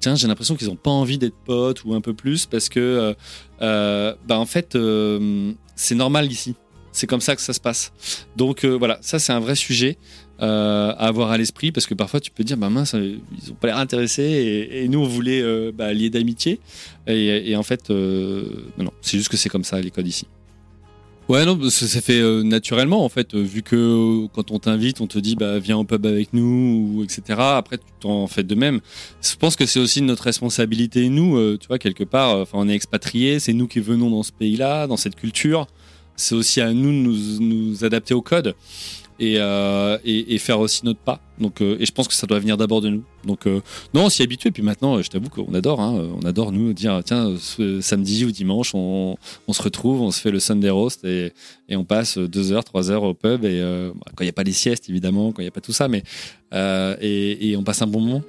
tiens, 0.00 0.14
j'ai 0.14 0.28
l'impression 0.28 0.56
qu'ils 0.56 0.68
n'ont 0.68 0.76
pas 0.76 0.90
envie 0.90 1.18
d'être 1.18 1.36
potes 1.44 1.84
ou 1.84 1.94
un 1.94 2.00
peu 2.00 2.14
plus 2.14 2.46
parce 2.46 2.68
que, 2.68 3.14
bah, 3.60 4.16
en 4.30 4.46
fait, 4.46 4.78
c'est 5.76 5.94
normal 5.94 6.30
ici. 6.30 6.54
C'est 6.92 7.06
comme 7.06 7.20
ça 7.20 7.36
que 7.36 7.42
ça 7.42 7.52
se 7.52 7.60
passe. 7.60 7.92
Donc 8.36 8.64
voilà, 8.64 8.98
ça 9.00 9.18
c'est 9.18 9.32
un 9.32 9.40
vrai 9.40 9.54
sujet. 9.54 9.98
Euh, 10.42 10.92
à 10.96 11.08
avoir 11.08 11.32
à 11.32 11.36
l'esprit 11.36 11.70
parce 11.70 11.86
que 11.86 11.92
parfois 11.92 12.18
tu 12.18 12.30
peux 12.30 12.44
dire 12.44 12.56
bah 12.56 12.70
mince 12.70 12.94
ils 12.94 13.52
ont 13.52 13.54
pas 13.56 13.66
l'air 13.66 13.76
intéressés 13.76 14.70
et, 14.72 14.88
nous 14.88 15.00
on 15.00 15.06
voulait 15.06 15.42
euh, 15.42 15.70
bah, 15.70 15.92
lier 15.92 16.08
d'amitié 16.08 16.60
et, 17.06 17.54
en 17.56 17.62
fait 17.62 17.90
euh, 17.90 18.46
non 18.78 18.90
c'est 19.02 19.18
juste 19.18 19.28
que 19.28 19.36
c'est 19.36 19.50
comme 19.50 19.64
ça 19.64 19.78
les 19.82 19.90
codes 19.90 20.08
ici 20.08 20.26
ouais 21.28 21.44
non 21.44 21.58
ça, 21.70 22.00
fait 22.00 22.22
naturellement 22.42 23.04
en 23.04 23.08
fait 23.08 23.34
vu 23.34 23.62
que 23.62 24.26
quand 24.28 24.50
on 24.50 24.58
t'invite 24.58 25.00
on 25.00 25.06
te 25.06 25.18
dit 25.18 25.36
bah 25.36 25.58
viens 25.58 25.76
au 25.78 25.84
pub 25.84 26.04
avec 26.06 26.32
nous 26.32 26.96
ou 26.96 27.04
etc 27.04 27.38
après 27.38 27.78
tu 27.78 27.84
t'en 28.00 28.26
fais 28.26 28.42
de 28.42 28.54
même 28.54 28.80
je 29.22 29.36
pense 29.36 29.54
que 29.54 29.64
c'est 29.66 29.78
aussi 29.78 30.02
notre 30.02 30.24
responsabilité 30.24 31.08
nous 31.08 31.56
tu 31.58 31.68
vois 31.68 31.78
quelque 31.78 32.02
part 32.02 32.36
enfin 32.36 32.58
on 32.58 32.68
est 32.68 32.74
expatriés 32.74 33.38
c'est 33.38 33.52
nous 33.52 33.68
qui 33.68 33.78
venons 33.78 34.10
dans 34.10 34.24
ce 34.24 34.32
pays 34.32 34.56
là 34.56 34.88
dans 34.88 34.96
cette 34.96 35.14
culture 35.14 35.68
c'est 36.16 36.34
aussi 36.34 36.60
à 36.60 36.72
nous 36.72 36.90
de 36.90 36.96
nous, 36.96 37.40
nous 37.40 37.84
adapter 37.84 38.14
au 38.14 38.22
code 38.22 38.54
euh, 39.22 39.98
et, 40.04 40.34
et, 40.34 40.38
faire 40.38 40.60
aussi 40.60 40.84
notre 40.84 41.00
pas. 41.00 41.20
Donc, 41.40 41.60
euh, 41.60 41.76
et 41.80 41.86
je 41.86 41.92
pense 41.92 42.06
que 42.06 42.14
ça 42.14 42.26
doit 42.26 42.38
venir 42.38 42.56
d'abord 42.56 42.80
de 42.80 42.90
nous. 42.90 43.04
Donc, 43.24 43.46
euh, 43.46 43.60
non, 43.94 44.04
on 44.04 44.08
s'y 44.08 44.22
habitue. 44.22 44.48
Et 44.48 44.50
puis 44.50 44.62
maintenant, 44.62 45.00
je 45.02 45.08
t'avoue 45.08 45.28
qu'on 45.28 45.52
adore. 45.54 45.80
Hein, 45.80 46.08
on 46.20 46.26
adore 46.26 46.52
nous 46.52 46.72
dire 46.72 47.00
tiens, 47.04 47.34
samedi 47.80 48.24
ou 48.24 48.30
dimanche, 48.30 48.74
on, 48.74 49.16
on, 49.48 49.52
se 49.52 49.62
retrouve, 49.62 50.02
on 50.02 50.10
se 50.10 50.20
fait 50.20 50.30
le 50.30 50.40
Sunday 50.40 50.70
roast 50.70 51.04
et, 51.04 51.32
et 51.68 51.76
on 51.76 51.84
passe 51.84 52.18
deux 52.18 52.52
heures, 52.52 52.64
trois 52.64 52.90
heures 52.90 53.02
au 53.02 53.14
pub. 53.14 53.44
Et 53.44 53.60
quand 54.14 54.22
il 54.22 54.26
n'y 54.26 54.30
a 54.30 54.34
pas 54.34 54.42
les 54.42 54.52
siestes, 54.52 54.88
évidemment, 54.88 55.32
quand 55.32 55.40
il 55.42 55.44
n'y 55.44 55.48
a 55.48 55.52
pas 55.52 55.60
tout 55.60 55.72
ça, 55.72 55.88
mais 55.88 56.02
et, 56.52 57.50
et 57.50 57.56
on 57.56 57.64
passe 57.64 57.82
un 57.82 57.86
bon 57.86 58.00
moment. 58.00 58.22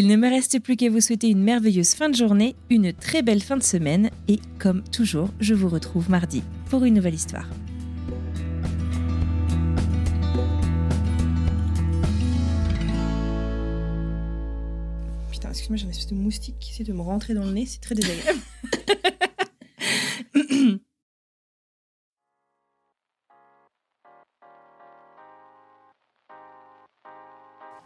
Il 0.00 0.06
ne 0.06 0.14
me 0.14 0.30
reste 0.30 0.60
plus 0.60 0.76
qu'à 0.76 0.88
vous 0.88 1.00
souhaiter 1.00 1.28
une 1.28 1.42
merveilleuse 1.42 1.94
fin 1.94 2.08
de 2.08 2.14
journée, 2.14 2.54
une 2.70 2.92
très 2.92 3.20
belle 3.20 3.42
fin 3.42 3.56
de 3.56 3.64
semaine 3.64 4.10
et 4.28 4.38
comme 4.60 4.84
toujours, 4.84 5.28
je 5.40 5.54
vous 5.54 5.68
retrouve 5.68 6.08
mardi 6.08 6.44
pour 6.70 6.84
une 6.84 6.94
nouvelle 6.94 7.14
histoire. 7.14 7.48
Putain, 15.32 15.48
excuse-moi, 15.48 15.76
j'ai 15.76 15.86
un 15.86 15.90
espèce 15.90 16.06
de 16.06 16.14
moustique 16.14 16.54
qui 16.60 16.70
essaie 16.70 16.84
de 16.84 16.92
me 16.92 17.02
rentrer 17.02 17.34
dans 17.34 17.44
le 17.44 17.50
nez, 17.50 17.66
c'est 17.66 17.80
très 17.80 17.96
désagréable. 17.96 18.38